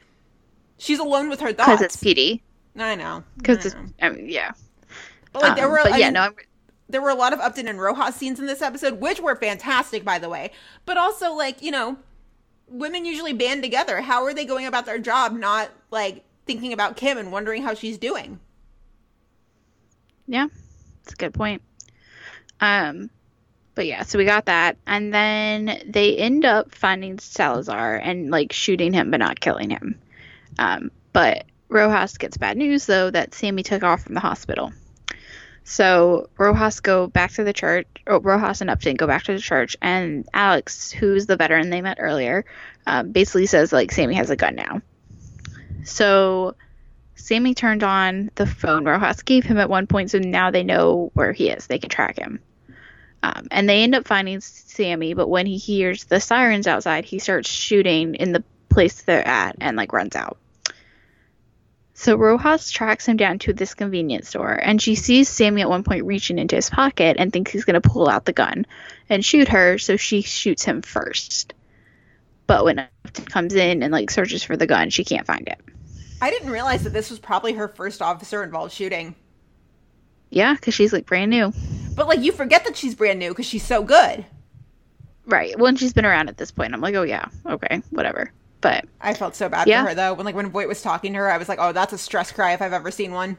[0.77, 1.79] she's alone with her thoughts.
[1.79, 2.41] Because it's PD.
[2.77, 3.23] I know.
[3.37, 3.75] Because it's.
[4.01, 4.51] I mean, yeah.
[5.31, 6.35] But like there Um, were, but I yeah, mean, no, I'm,
[6.89, 10.03] there were a lot of Upton and Rojas scenes in this episode, which were fantastic,
[10.03, 10.51] by the way.
[10.85, 11.97] But also, like you know,
[12.71, 14.01] women usually band together.
[14.01, 17.73] How are they going about their job, not like thinking about Kim and wondering how
[17.73, 18.39] she's doing?
[20.31, 20.47] yeah,
[21.03, 21.61] it's a good point.
[22.61, 23.09] Um,
[23.75, 28.53] but yeah, so we got that, and then they end up finding Salazar and like
[28.53, 29.99] shooting him, but not killing him.
[30.57, 34.71] Um, but Rojas gets bad news though that Sammy took off from the hospital.
[35.63, 37.87] So Rojas go back to the church.
[38.07, 41.81] Oh, Rojas and Upton go back to the church, and Alex, who's the veteran they
[41.81, 42.45] met earlier,
[42.87, 44.81] um, basically says like Sammy has a gun now.
[45.83, 46.55] So
[47.15, 51.11] Sammy turned on the phone Rojas gave him at one point, so now they know
[51.13, 51.67] where he is.
[51.67, 52.39] They can track him.
[53.23, 57.19] Um, and they end up finding Sammy, but when he hears the sirens outside, he
[57.19, 60.37] starts shooting in the place they're at and like runs out.
[62.01, 65.83] So Rojas tracks him down to this convenience store, and she sees Sammy at one
[65.83, 68.65] point reaching into his pocket and thinks he's going to pull out the gun
[69.07, 71.53] and shoot her, so she shoots him first.
[72.47, 75.59] But when Upton comes in and like searches for the gun, she can't find it.
[76.19, 79.13] I didn't realize that this was probably her first officer involved shooting.
[80.31, 81.53] Yeah, because she's like brand new.
[81.95, 84.25] But like you forget that she's brand new because she's so good.
[85.27, 85.55] Right.
[85.55, 86.73] Well, and she's been around at this point.
[86.73, 88.31] I'm like, oh yeah, okay, whatever.
[88.61, 89.81] But I felt so bad Yeah.
[89.83, 90.13] for her though.
[90.13, 92.31] When like when Voight was talking to her, I was like, oh, that's a stress
[92.31, 93.37] cry if I've ever seen one.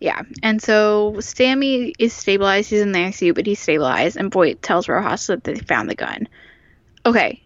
[0.00, 2.70] yeah, and so Sammy is stabilized.
[2.70, 4.16] He's in the ICU, but he's stabilized.
[4.16, 6.28] And Voight tells Rojas that they found the gun.
[7.06, 7.42] Okay,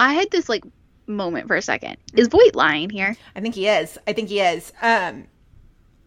[0.00, 0.64] I had this like
[1.06, 1.96] moment for a second.
[2.14, 3.14] Is Voight lying here?
[3.36, 3.98] I think he is.
[4.06, 4.72] I think he is.
[4.82, 5.26] Um,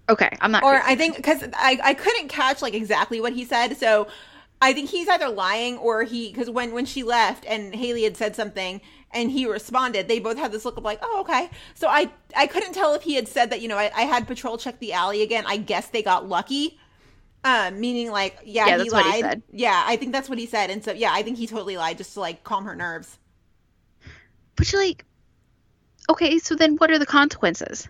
[0.10, 0.64] Okay, I'm not.
[0.64, 0.86] or crazy.
[0.92, 4.08] I think because I, I couldn't catch like exactly what he said, so
[4.62, 8.18] I think he's either lying or he because when when she left and Haley had
[8.18, 8.82] said something
[9.14, 11.50] and he responded, they both had this look of like, oh okay.
[11.74, 14.28] So I I couldn't tell if he had said that you know I, I had
[14.28, 15.44] patrol check the alley again.
[15.48, 16.80] I guess they got lucky.
[17.44, 19.44] Um, meaning like yeah, Yeah, he lied.
[19.52, 19.64] he.
[19.64, 21.98] Yeah, I think that's what he said, and so yeah, I think he totally lied
[21.98, 23.18] just to like calm her nerves.
[24.56, 25.06] But you're like,
[26.10, 27.88] okay, so then what are the consequences?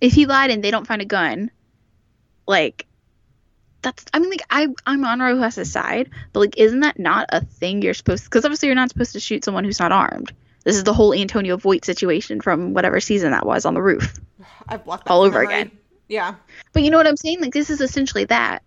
[0.00, 1.50] If he lied and they don't find a gun,
[2.46, 2.86] like,
[3.82, 7.44] that's, I mean, like, I, I'm on Rojas's side, but, like, isn't that not a
[7.44, 10.32] thing you're supposed to, because obviously you're not supposed to shoot someone who's not armed.
[10.64, 14.14] This is the whole Antonio Voight situation from whatever season that was on the roof.
[14.68, 15.54] I've blocked All over memory.
[15.54, 15.70] again.
[16.08, 16.34] Yeah,
[16.72, 17.40] But you know what I'm saying?
[17.40, 18.62] Like, this is essentially that.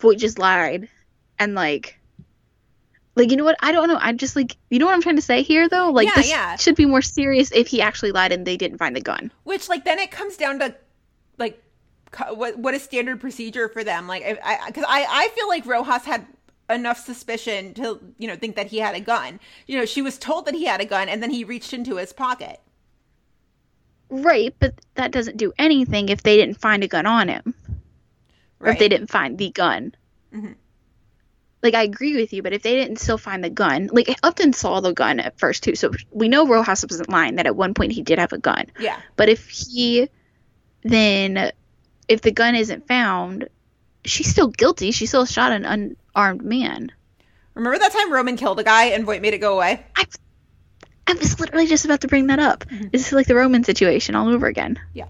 [0.00, 0.88] Voight just lied.
[1.38, 1.98] And, like,
[3.14, 3.56] like, you know what?
[3.60, 3.96] I don't know.
[3.98, 5.90] I'm just, like, you know what I'm trying to say here, though?
[5.90, 6.56] Like, Yeah, this yeah.
[6.56, 9.32] should be more serious if he actually lied and they didn't find the gun.
[9.44, 10.74] which like then it comes down to
[11.38, 11.62] like
[12.34, 15.64] what what is standard procedure for them like if i because i i feel like
[15.66, 16.26] rojas had
[16.70, 20.18] enough suspicion to you know think that he had a gun you know she was
[20.18, 22.60] told that he had a gun and then he reached into his pocket
[24.08, 27.54] Right, but that doesn't do anything if they didn't find a gun on him.
[28.60, 29.96] Or if they didn't find the gun.
[30.32, 30.54] Mhm.
[31.60, 34.52] Like, I agree with you, but if they didn't still find the gun, like, Upton
[34.52, 35.74] saw the gun at first, too.
[35.74, 38.66] So we know Rojas wasn't lying that at one point he did have a gun.
[38.78, 40.08] yeah But if he
[40.82, 41.50] then,
[42.08, 43.48] if the gun isn't found,
[44.04, 44.90] she's still guilty.
[44.90, 45.64] She still shot an
[46.14, 46.92] unarmed man.
[47.54, 50.04] remember that time roman killed a guy and voight made it go away I,
[51.06, 52.64] I was literally just about to bring that up.
[52.64, 52.88] Mm-hmm.
[52.92, 54.78] This is like the Roman situation all over again.
[54.92, 55.06] yeah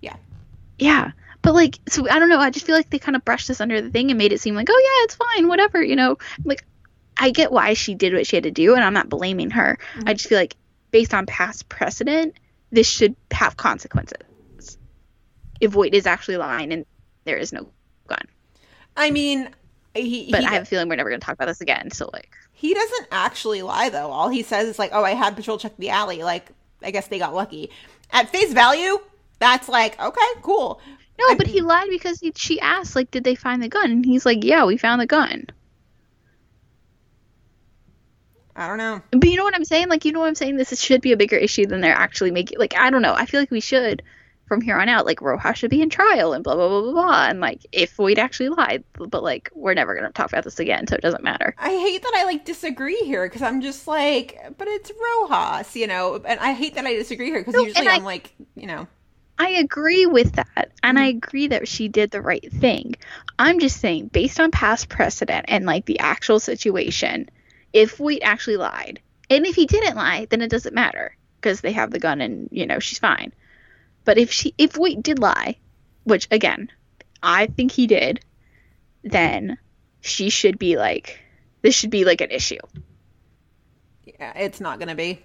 [0.00, 0.16] yeah
[0.78, 1.12] Yeah.
[1.42, 2.40] But like, so I don't know.
[2.40, 4.40] I just feel like they kind of brushed this under the thing and made it
[4.40, 6.18] seem like, oh yeah, it's fine, whatever, you know.
[6.44, 6.64] Like,
[7.16, 9.78] I get why she did what she had to do, and I'm not blaming her.
[9.78, 10.12] I mm-hmm.
[10.14, 10.56] just feel like,
[10.90, 12.34] based on past precedent,
[12.72, 14.18] this should have consequences.
[15.60, 16.84] If Voight is actually lying and
[17.24, 17.66] there is no
[18.08, 18.22] gun,
[18.96, 19.50] i mean
[19.94, 21.90] he, but he, I have a feeling we're never going to talk about this again.
[21.90, 25.34] So like, he doesn't actually lie though all he says is like oh i had
[25.36, 26.48] patrol check the alley like
[26.82, 27.70] i guess they got lucky
[28.12, 28.98] at face value
[29.38, 30.80] that's like okay cool
[31.18, 33.90] no, I- but he lied because he, she asked like, did they find the gun?
[33.90, 35.46] And he's like, yeah, we found the gun.
[38.54, 39.88] i don't know But you know what I'm saying?
[39.88, 40.56] Like, you know what I'm saying?
[40.56, 42.58] This is- should be a bigger issue than they're actually making.
[42.58, 43.14] Like, I don't know.
[43.14, 44.02] I feel like we should,
[44.46, 46.92] from here on out, like, Rojas should be in trial and blah, blah, blah, blah,
[46.92, 47.26] blah.
[47.26, 50.60] And, like, if Voight actually lied, but, like, we're never going to talk about this
[50.60, 51.54] again, so it doesn't matter.
[51.58, 55.86] I hate that I like disagree here because I'm just like, but it's Rojas, you
[55.86, 58.66] know, and I hate that I disagree here because No, usually I- I'm like, you
[58.66, 58.86] know,
[59.38, 60.72] I agree with that.
[60.82, 61.18] And I mm-hmm.
[61.18, 62.94] agree that she did the right thing.
[63.38, 67.28] I'm just saying, based on past precedent and, like, the actual situation,
[67.72, 71.72] if Voight actually lied, and if he didn't lie, then it doesn't matter because they
[71.72, 73.32] have the gun and, you know, she's fine.
[74.06, 75.56] But if she, if Voight did lie,
[76.04, 76.70] which again,
[77.22, 78.20] I think he did,
[79.04, 79.58] then
[80.00, 81.20] she should be like,
[81.60, 82.60] this should be like an issue.
[84.04, 85.20] yeah, it's not gonna be.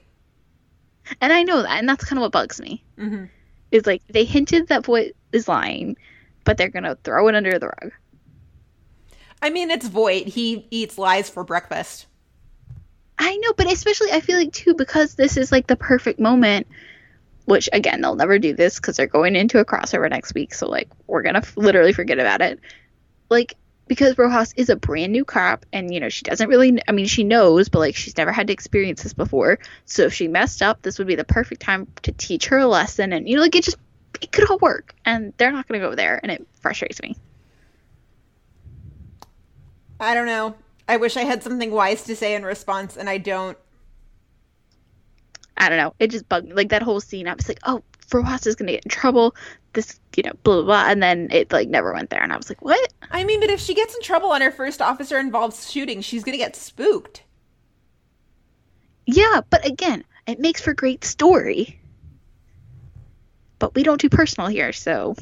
[1.22, 2.84] And I know that, and that's kind of what bugs me.
[2.98, 3.26] hmm
[3.72, 5.96] Is like they hinted that Voight is lying,
[6.44, 7.92] but they're gonna throw it under the rug.
[9.42, 10.28] I mean, it's Voight.
[10.28, 12.08] He eats lies for breakfast.
[13.18, 16.68] I know, but especially I feel like too because this is like the perfect moment.
[17.52, 20.54] Which again, they'll never do this because they're going into a crossover next week.
[20.54, 22.62] So like, we're gonna f- literally forget about it.
[23.30, 23.56] Like
[23.92, 26.82] because Rojas is a brand new cop, and you know she doesn't really.
[26.88, 29.60] I mean, she knows, but like she's never had to experience this before.
[29.84, 32.68] So if she messed up, this would be the perfect time to teach her a
[32.68, 33.12] lesson.
[33.12, 33.76] And you know, like it just
[34.22, 37.18] it could all work, and they're not gonna go there, and it frustrates me.
[40.00, 40.56] I don't know.
[40.88, 43.58] I wish I had something wise to say in response, and I don't.
[45.58, 45.94] I don't know.
[46.00, 46.54] It just bugged me.
[46.54, 47.84] Like that whole scene, I was like, oh,
[48.14, 49.36] Rojas is gonna get in trouble.
[49.74, 52.38] This, you know, blah blah blah, and then it like never went there, and I
[52.38, 52.92] was like, what?
[53.10, 56.24] I mean, but if she gets in trouble on her first officer involved shooting, she's
[56.24, 57.24] gonna get spooked.
[59.06, 61.80] Yeah, but again, it makes for great story.
[63.60, 65.16] But we don't do personal here, so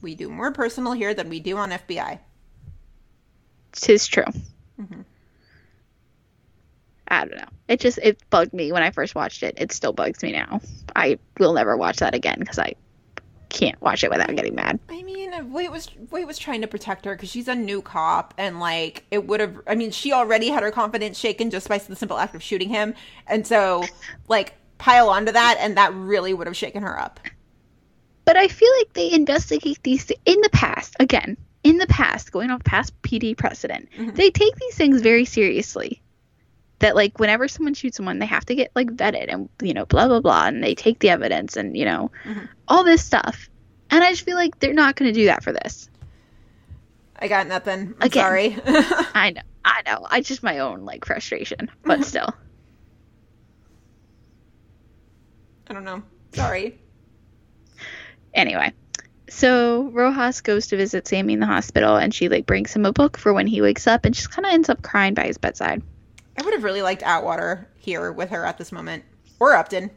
[0.00, 2.20] We do more personal here than we do on FBI.
[3.72, 4.24] tis true.
[4.80, 5.04] Mhm.
[7.08, 7.48] I don't know.
[7.68, 9.54] It just it bugged me when I first watched it.
[9.56, 10.60] It still bugs me now.
[10.94, 12.74] I will never watch that again because I
[13.48, 14.78] can't watch it without getting mad.
[14.88, 18.34] I mean, Voight was Voight was trying to protect her because she's a new cop,
[18.36, 19.60] and like it would have.
[19.66, 22.68] I mean, she already had her confidence shaken just by the simple act of shooting
[22.68, 22.94] him,
[23.26, 23.84] and so
[24.28, 27.20] like pile onto that, and that really would have shaken her up.
[28.24, 30.94] But I feel like they investigate these th- in the past.
[31.00, 34.14] Again, in the past, going off past PD precedent, mm-hmm.
[34.14, 36.02] they take these things very seriously.
[36.80, 39.86] That like whenever someone shoots someone, they have to get like vetted and you know
[39.86, 42.46] blah blah blah, and they take the evidence and you know mm-hmm.
[42.66, 43.48] all this stuff.
[43.90, 45.88] And I just feel like they're not going to do that for this.
[47.18, 47.94] I got nothing.
[48.00, 48.22] I'm Again.
[48.22, 48.56] sorry.
[49.14, 50.06] I know, I know.
[50.08, 52.32] I just my own like frustration, but still.
[55.68, 56.02] I don't know.
[56.32, 56.78] Sorry.
[58.32, 58.72] Anyway,
[59.28, 62.92] so Rojas goes to visit Sammy in the hospital, and she like brings him a
[62.92, 65.38] book for when he wakes up, and just kind of ends up crying by his
[65.38, 65.82] bedside.
[66.38, 69.04] I would have really liked Atwater here with her at this moment.
[69.40, 69.90] Or Upton.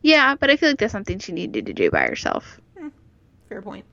[0.00, 2.58] Yeah, but I feel like that's something she needed to do by herself.
[3.48, 3.84] Fair point.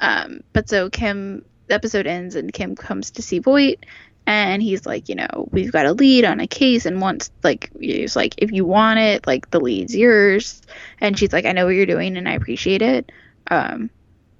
[0.00, 3.86] Um, but so Kim, the episode ends, and Kim comes to see Voight,
[4.26, 7.70] and he's like, you know, we've got a lead on a case, and once, like,
[7.78, 10.60] he's like, if you want it, like, the lead's yours.
[11.00, 13.12] And she's like, I know what you're doing, and I appreciate it.
[13.48, 13.90] Um,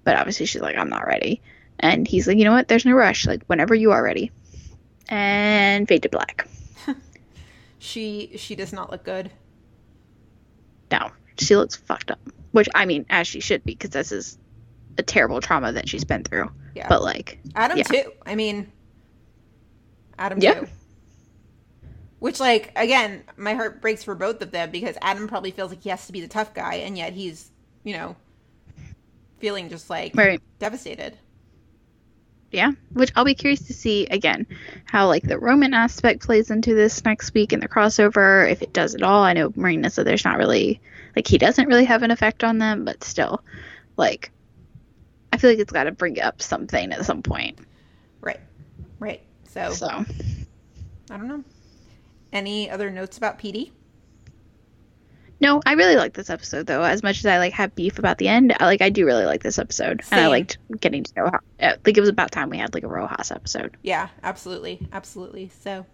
[0.03, 1.41] but obviously, she's like, I'm not ready.
[1.79, 2.67] And he's like, you know what?
[2.67, 3.25] There's no rush.
[3.27, 4.33] Like, whenever you are ready.
[5.09, 6.49] And fade to black.
[7.81, 9.31] She she does not look good.
[10.91, 12.19] No, she looks fucked up.
[12.51, 14.37] Which, I mean, as she should be, because this is
[14.99, 16.51] a terrible trauma that she's been through.
[16.75, 16.89] Yeah.
[16.89, 17.85] But, like, Adam Yeah.
[17.85, 18.13] too.
[18.27, 18.73] I mean
[20.19, 20.55] Adam Yeah.
[20.61, 20.67] too.
[22.19, 25.83] Which like again, my heart breaks for both of them because Adam probably feels like
[25.83, 27.51] he has to be the tough guy and yet he's,
[27.85, 28.17] you know,
[29.39, 30.43] feeling just like Right.
[30.59, 31.17] devastated.
[32.51, 34.47] Yeah which i'll be curious to see again
[34.85, 38.73] how like the roman aspect plays into this next week in the crossover if it
[38.73, 40.81] does at all i know marina said there's not really
[41.15, 43.45] like he doesn't really have an effect on them but still
[43.97, 44.33] like
[45.33, 47.59] i feel like it's got to bring up something at some point
[48.21, 48.41] Right.
[48.99, 49.23] Right.
[49.49, 51.45] So, so I don't know.
[52.33, 53.71] Any other notes about PD?
[55.41, 58.19] No i really like this episode though as much as i like have beef about
[58.19, 61.13] the end i like i do really like this episode and i liked getting to
[61.17, 63.77] know how uh, i think it was about time we had like a rojas episode
[63.83, 64.87] Yeah, absolutely.
[64.93, 65.51] Absolutely.
[65.61, 65.87] So,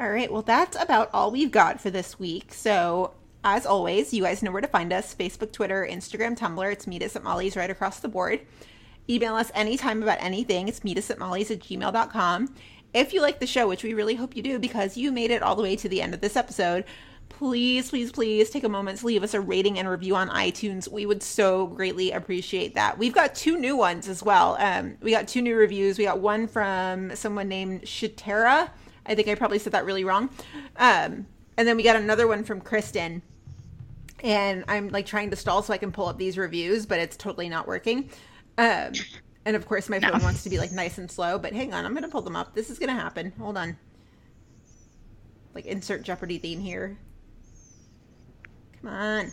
[0.00, 0.32] all right.
[0.32, 2.52] Well, that's about all we've got for this week.
[2.52, 3.12] So,
[3.44, 6.72] as always, you guys know where to find us Facebook, Twitter, Instagram, Tumblr.
[6.72, 8.40] It's Meet Us at Molly's right across the board.
[9.08, 10.68] Email us anytime about anything.
[10.68, 12.54] It's meet us at molly's at gmail.com.
[12.94, 15.42] If you like the show, which we really hope you do because you made it
[15.42, 16.84] all the way to the end of this episode,
[17.38, 20.88] please, please, please take a moment to leave us a rating and review on iTunes.
[20.88, 22.98] We would so greatly appreciate that.
[22.98, 24.56] We've got two new ones as well.
[24.58, 25.98] Um, we got two new reviews.
[25.98, 28.70] We got one from someone named Shatera.
[29.06, 30.30] I think I probably said that really wrong.
[30.76, 31.26] Um,
[31.56, 33.22] and then we got another one from Kristen.
[34.22, 37.16] And I'm like trying to stall so I can pull up these reviews, but it's
[37.16, 38.10] totally not working.
[38.58, 38.92] Um,
[39.44, 41.84] and of course, my phone wants to be like nice and slow, but hang on,
[41.84, 42.54] I'm going to pull them up.
[42.54, 43.32] This is going to happen.
[43.38, 43.76] Hold on.
[45.54, 46.96] Like, insert Jeopardy theme here.
[48.82, 49.32] Come on.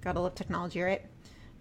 [0.00, 1.02] Gotta love technology, right?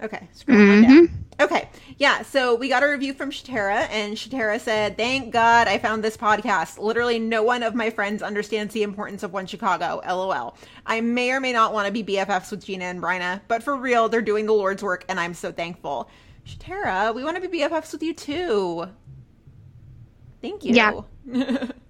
[0.02, 1.08] Okay, scroll on down.
[1.08, 1.16] Mm-hmm.
[1.40, 5.78] Okay, yeah, so we got a review from Shatera, and Shatera said, Thank God I
[5.78, 6.78] found this podcast.
[6.78, 10.02] Literally, no one of my friends understands the importance of One Chicago.
[10.06, 10.58] LOL.
[10.86, 13.76] I may or may not want to be BFFs with Gina and Bryna, but for
[13.78, 16.10] real, they're doing the Lord's work, and I'm so thankful.
[16.46, 18.86] Shatera, we want to be BFFs with you too.
[20.42, 20.74] Thank you.
[20.74, 21.68] Yeah.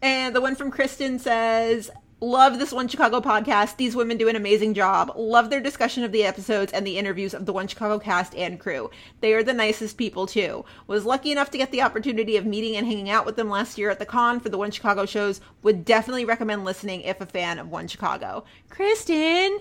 [0.00, 3.76] And the one from Kristen says, Love this One Chicago podcast.
[3.76, 5.12] These women do an amazing job.
[5.14, 8.58] Love their discussion of the episodes and the interviews of the One Chicago cast and
[8.58, 8.90] crew.
[9.20, 10.64] They are the nicest people, too.
[10.88, 13.78] Was lucky enough to get the opportunity of meeting and hanging out with them last
[13.78, 15.40] year at the con for the One Chicago shows.
[15.62, 18.44] Would definitely recommend listening if a fan of One Chicago.
[18.68, 19.60] Kristen!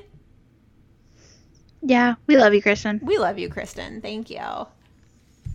[1.84, 4.02] yeah we love you kristen We love you, Kristen.
[4.02, 4.68] Thank you.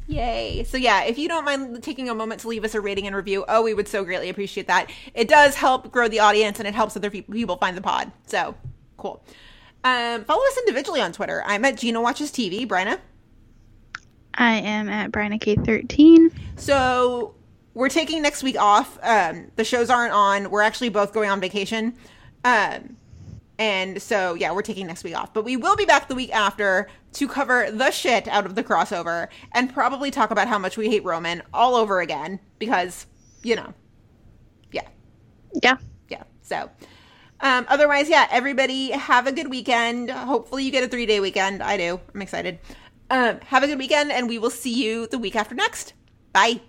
[0.08, 0.64] Yay.
[0.64, 3.14] So, yeah, if you don't mind taking a moment to leave us a rating and
[3.14, 4.90] review, oh, we would so greatly appreciate that.
[5.14, 8.10] It does help grow the audience and it helps other peop- people find the pod.
[8.26, 8.54] So,
[8.96, 9.24] cool.
[9.84, 11.42] Um, follow us individually on Twitter.
[11.46, 12.66] I'm at Gina Watches TV.
[12.66, 12.98] Bryna?
[14.34, 17.34] i am at bryna k13 So,
[17.74, 18.98] we're taking next week off.
[19.02, 20.50] Um, the shows aren't on.
[20.50, 21.94] We're actually both going on vacation.
[22.44, 22.96] Um,
[23.58, 25.32] and so, yeah, we're taking next week off.
[25.32, 28.64] But we will be back the week after to cover the shit out of the
[28.64, 33.06] crossover and probably talk about how much we hate Roman all over again because,
[33.42, 33.74] you know,
[34.72, 34.88] yeah,
[35.62, 35.76] yeah
[36.08, 36.22] yeah.
[36.42, 36.70] So,
[37.40, 40.10] um, otherwise, yeah, everybody have a good weekend.
[40.10, 41.62] Hopefully, you get a three day weekend.
[41.62, 42.00] I do.
[42.14, 42.60] I'm excited.
[43.10, 45.94] Um, have a good weekend, and we will see you the week after next.
[46.32, 46.60] Bye.